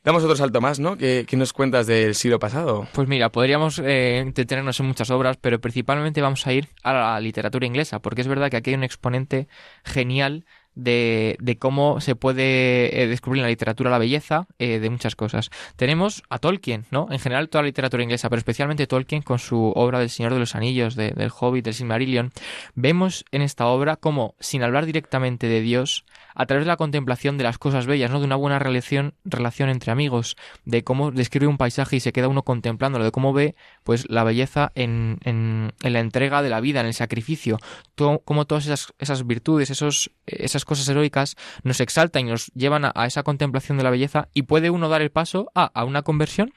Damos 0.04 0.24
otro 0.24 0.34
salto 0.34 0.60
más, 0.60 0.80
¿no? 0.80 0.96
¿Qué, 0.96 1.24
qué 1.28 1.36
nos 1.36 1.52
cuentas 1.52 1.86
del 1.86 2.16
siglo 2.16 2.40
pasado? 2.40 2.88
Pues 2.92 3.06
mira, 3.06 3.30
podríamos 3.30 3.80
eh, 3.84 4.24
detenernos 4.34 4.80
en 4.80 4.86
muchas 4.86 5.10
obras, 5.10 5.36
pero 5.40 5.60
principalmente 5.60 6.20
vamos 6.20 6.44
a 6.48 6.52
ir 6.52 6.68
a 6.82 6.92
la 6.92 7.20
literatura 7.20 7.66
inglesa, 7.66 8.00
porque 8.00 8.22
es 8.22 8.26
verdad 8.26 8.50
que 8.50 8.56
aquí 8.56 8.70
hay 8.70 8.74
un 8.74 8.82
exponente 8.82 9.46
genial 9.84 10.44
de, 10.74 11.36
cómo 11.58 12.00
se 12.00 12.14
puede 12.16 13.02
eh, 13.02 13.06
descubrir 13.06 13.40
en 13.40 13.44
la 13.44 13.48
literatura 13.50 13.90
la 13.90 13.98
belleza 13.98 14.46
eh, 14.58 14.78
de 14.78 14.90
muchas 14.90 15.14
cosas. 15.16 15.50
Tenemos 15.76 16.22
a 16.30 16.38
Tolkien, 16.38 16.86
¿no? 16.90 17.08
En 17.10 17.18
general 17.18 17.48
toda 17.48 17.62
la 17.62 17.66
literatura 17.66 18.02
inglesa, 18.02 18.28
pero 18.30 18.38
especialmente 18.38 18.86
Tolkien 18.86 19.22
con 19.22 19.38
su 19.38 19.72
obra 19.76 19.98
del 19.98 20.10
Señor 20.10 20.32
de 20.32 20.38
los 20.38 20.54
Anillos, 20.54 20.94
de- 20.96 21.10
del 21.10 21.30
Hobbit, 21.38 21.64
del 21.64 21.74
Silmarillion. 21.74 22.32
Vemos 22.74 23.24
en 23.32 23.42
esta 23.42 23.66
obra 23.66 23.96
cómo, 23.96 24.34
sin 24.40 24.62
hablar 24.62 24.86
directamente 24.86 25.46
de 25.46 25.60
Dios, 25.60 26.04
a 26.34 26.46
través 26.46 26.64
de 26.64 26.68
la 26.68 26.76
contemplación 26.76 27.38
de 27.38 27.44
las 27.44 27.58
cosas 27.58 27.86
bellas, 27.86 28.10
¿no? 28.10 28.18
De 28.20 28.26
una 28.26 28.36
buena 28.36 28.58
relación, 28.58 29.14
relación 29.24 29.68
entre 29.68 29.92
amigos, 29.92 30.36
de 30.64 30.84
cómo 30.84 31.10
describe 31.10 31.46
un 31.46 31.58
paisaje 31.58 31.96
y 31.96 32.00
se 32.00 32.12
queda 32.12 32.28
uno 32.28 32.42
contemplándolo, 32.42 33.04
de 33.04 33.12
cómo 33.12 33.32
ve, 33.32 33.54
pues, 33.84 34.08
la 34.08 34.24
belleza 34.24 34.72
en, 34.74 35.18
en, 35.24 35.72
en 35.82 35.92
la 35.92 36.00
entrega 36.00 36.42
de 36.42 36.50
la 36.50 36.60
vida, 36.60 36.80
en 36.80 36.86
el 36.86 36.94
sacrificio, 36.94 37.58
to- 37.94 38.22
cómo 38.24 38.44
todas 38.46 38.66
esas, 38.66 38.92
esas 38.98 39.26
virtudes, 39.26 39.70
esos, 39.70 40.10
esas 40.26 40.64
cosas 40.64 40.88
heroicas 40.88 41.36
nos 41.62 41.80
exaltan 41.80 42.26
y 42.26 42.30
nos 42.30 42.46
llevan 42.54 42.84
a, 42.84 42.92
a 42.94 43.06
esa 43.06 43.22
contemplación 43.22 43.78
de 43.78 43.84
la 43.84 43.90
belleza 43.90 44.28
y 44.34 44.42
puede 44.42 44.70
uno 44.70 44.88
dar 44.88 45.02
el 45.02 45.10
paso 45.10 45.50
a, 45.54 45.64
a 45.66 45.84
una 45.84 46.02
conversión 46.02 46.52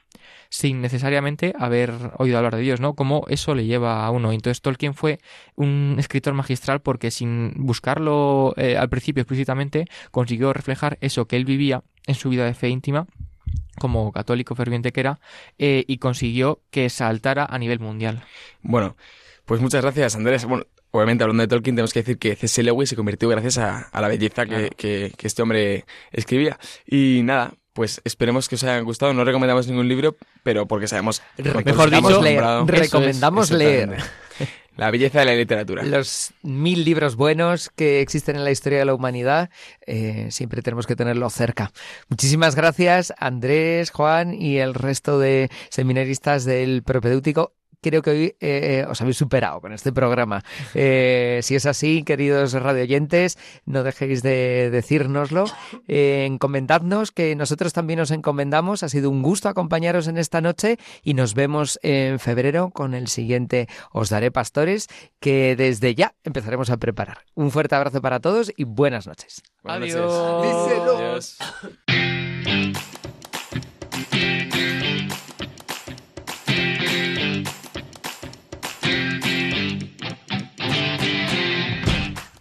sin 0.48 0.80
necesariamente 0.80 1.54
haber 1.58 1.92
oído 2.18 2.38
hablar 2.38 2.56
de 2.56 2.62
Dios, 2.62 2.80
¿no? 2.80 2.94
Cómo 2.94 3.24
eso 3.28 3.54
le 3.54 3.64
lleva 3.66 4.04
a 4.06 4.10
uno. 4.10 4.32
Entonces 4.32 4.60
Tolkien 4.60 4.94
fue 4.94 5.18
un 5.54 5.96
escritor 5.98 6.34
magistral 6.34 6.80
porque 6.80 7.10
sin 7.10 7.52
buscarlo 7.56 8.54
eh, 8.56 8.76
al 8.76 8.88
principio 8.88 9.22
explícitamente 9.22 9.86
consiguió 10.10 10.52
reflejar 10.52 10.98
eso 11.00 11.26
que 11.26 11.36
él 11.36 11.44
vivía 11.44 11.82
en 12.06 12.14
su 12.14 12.28
vida 12.30 12.44
de 12.44 12.54
fe 12.54 12.68
íntima 12.68 13.06
como 13.78 14.10
católico 14.12 14.54
ferviente 14.54 14.92
que 14.92 15.00
era 15.00 15.20
eh, 15.58 15.84
y 15.86 15.98
consiguió 15.98 16.62
que 16.70 16.88
saltara 16.88 17.44
a 17.48 17.58
nivel 17.58 17.78
mundial. 17.80 18.22
Bueno, 18.62 18.96
pues 19.44 19.60
muchas 19.60 19.82
gracias, 19.82 20.16
Andrés. 20.16 20.44
Bueno, 20.46 20.64
obviamente 20.90 21.24
hablando 21.24 21.42
de 21.42 21.48
Tolkien 21.48 21.76
tenemos 21.76 21.92
que 21.92 22.00
decir 22.00 22.18
que 22.18 22.34
C.S. 22.36 22.62
Lewis 22.62 22.88
se 22.88 22.96
convirtió 22.96 23.28
gracias 23.28 23.58
a, 23.58 23.80
a 23.82 24.00
la 24.00 24.08
belleza 24.08 24.44
que, 24.46 24.50
Claro. 24.50 24.68
que- 24.76 25.12
que 25.16 25.26
este 25.26 25.42
hombre 25.42 25.84
escribía. 26.10 26.58
Y 26.86 27.20
nada, 27.22 27.52
pues 27.76 28.00
esperemos 28.04 28.48
que 28.48 28.54
os 28.54 28.64
haya 28.64 28.80
gustado. 28.80 29.12
No 29.12 29.22
recomendamos 29.22 29.68
ningún 29.68 29.86
libro, 29.86 30.16
pero 30.42 30.66
porque 30.66 30.88
sabemos... 30.88 31.22
Mejor 31.36 31.90
dicho, 31.90 32.22
leer. 32.22 32.42
Recomendamos 32.66 33.50
leer. 33.52 33.98
La 34.76 34.90
belleza 34.90 35.20
de 35.20 35.26
la 35.26 35.34
literatura. 35.34 35.82
Los 35.82 36.32
mil 36.42 36.84
libros 36.84 37.16
buenos 37.16 37.68
que 37.68 38.00
existen 38.00 38.36
en 38.36 38.44
la 38.44 38.50
historia 38.50 38.78
de 38.78 38.86
la 38.86 38.94
humanidad, 38.94 39.50
eh, 39.86 40.28
siempre 40.30 40.62
tenemos 40.62 40.86
que 40.86 40.96
tenerlo 40.96 41.28
cerca. 41.28 41.70
Muchísimas 42.08 42.56
gracias, 42.56 43.12
Andrés, 43.18 43.90
Juan 43.90 44.32
y 44.32 44.56
el 44.56 44.72
resto 44.72 45.18
de 45.18 45.50
seminaristas 45.68 46.46
del 46.46 46.82
propedéutico. 46.82 47.55
Creo 47.86 48.02
que 48.02 48.10
hoy 48.10 48.36
eh, 48.40 48.84
os 48.88 49.00
habéis 49.00 49.16
superado 49.16 49.60
con 49.60 49.72
este 49.72 49.92
programa. 49.92 50.42
Eh, 50.74 51.38
si 51.44 51.54
es 51.54 51.66
así, 51.66 52.02
queridos 52.02 52.52
radioyentes, 52.52 53.38
no 53.64 53.84
dejéis 53.84 54.24
de 54.24 54.70
decírnoslo. 54.70 55.44
Eh, 55.86 56.24
encomendadnos, 56.26 57.12
que 57.12 57.36
nosotros 57.36 57.72
también 57.72 58.00
os 58.00 58.10
encomendamos. 58.10 58.82
Ha 58.82 58.88
sido 58.88 59.08
un 59.08 59.22
gusto 59.22 59.48
acompañaros 59.48 60.08
en 60.08 60.18
esta 60.18 60.40
noche 60.40 60.78
y 61.04 61.14
nos 61.14 61.34
vemos 61.34 61.78
en 61.84 62.18
febrero 62.18 62.70
con 62.70 62.92
el 62.92 63.06
siguiente 63.06 63.68
Os 63.92 64.08
Daré 64.10 64.32
Pastores, 64.32 64.88
que 65.20 65.54
desde 65.54 65.94
ya 65.94 66.16
empezaremos 66.24 66.70
a 66.70 66.78
preparar. 66.78 67.18
Un 67.36 67.52
fuerte 67.52 67.76
abrazo 67.76 68.02
para 68.02 68.18
todos 68.18 68.52
y 68.56 68.64
buenas 68.64 69.06
noches. 69.06 69.44
Buenas 69.62 69.94
Adiós. 69.94 71.38
Adiós. 71.38 71.38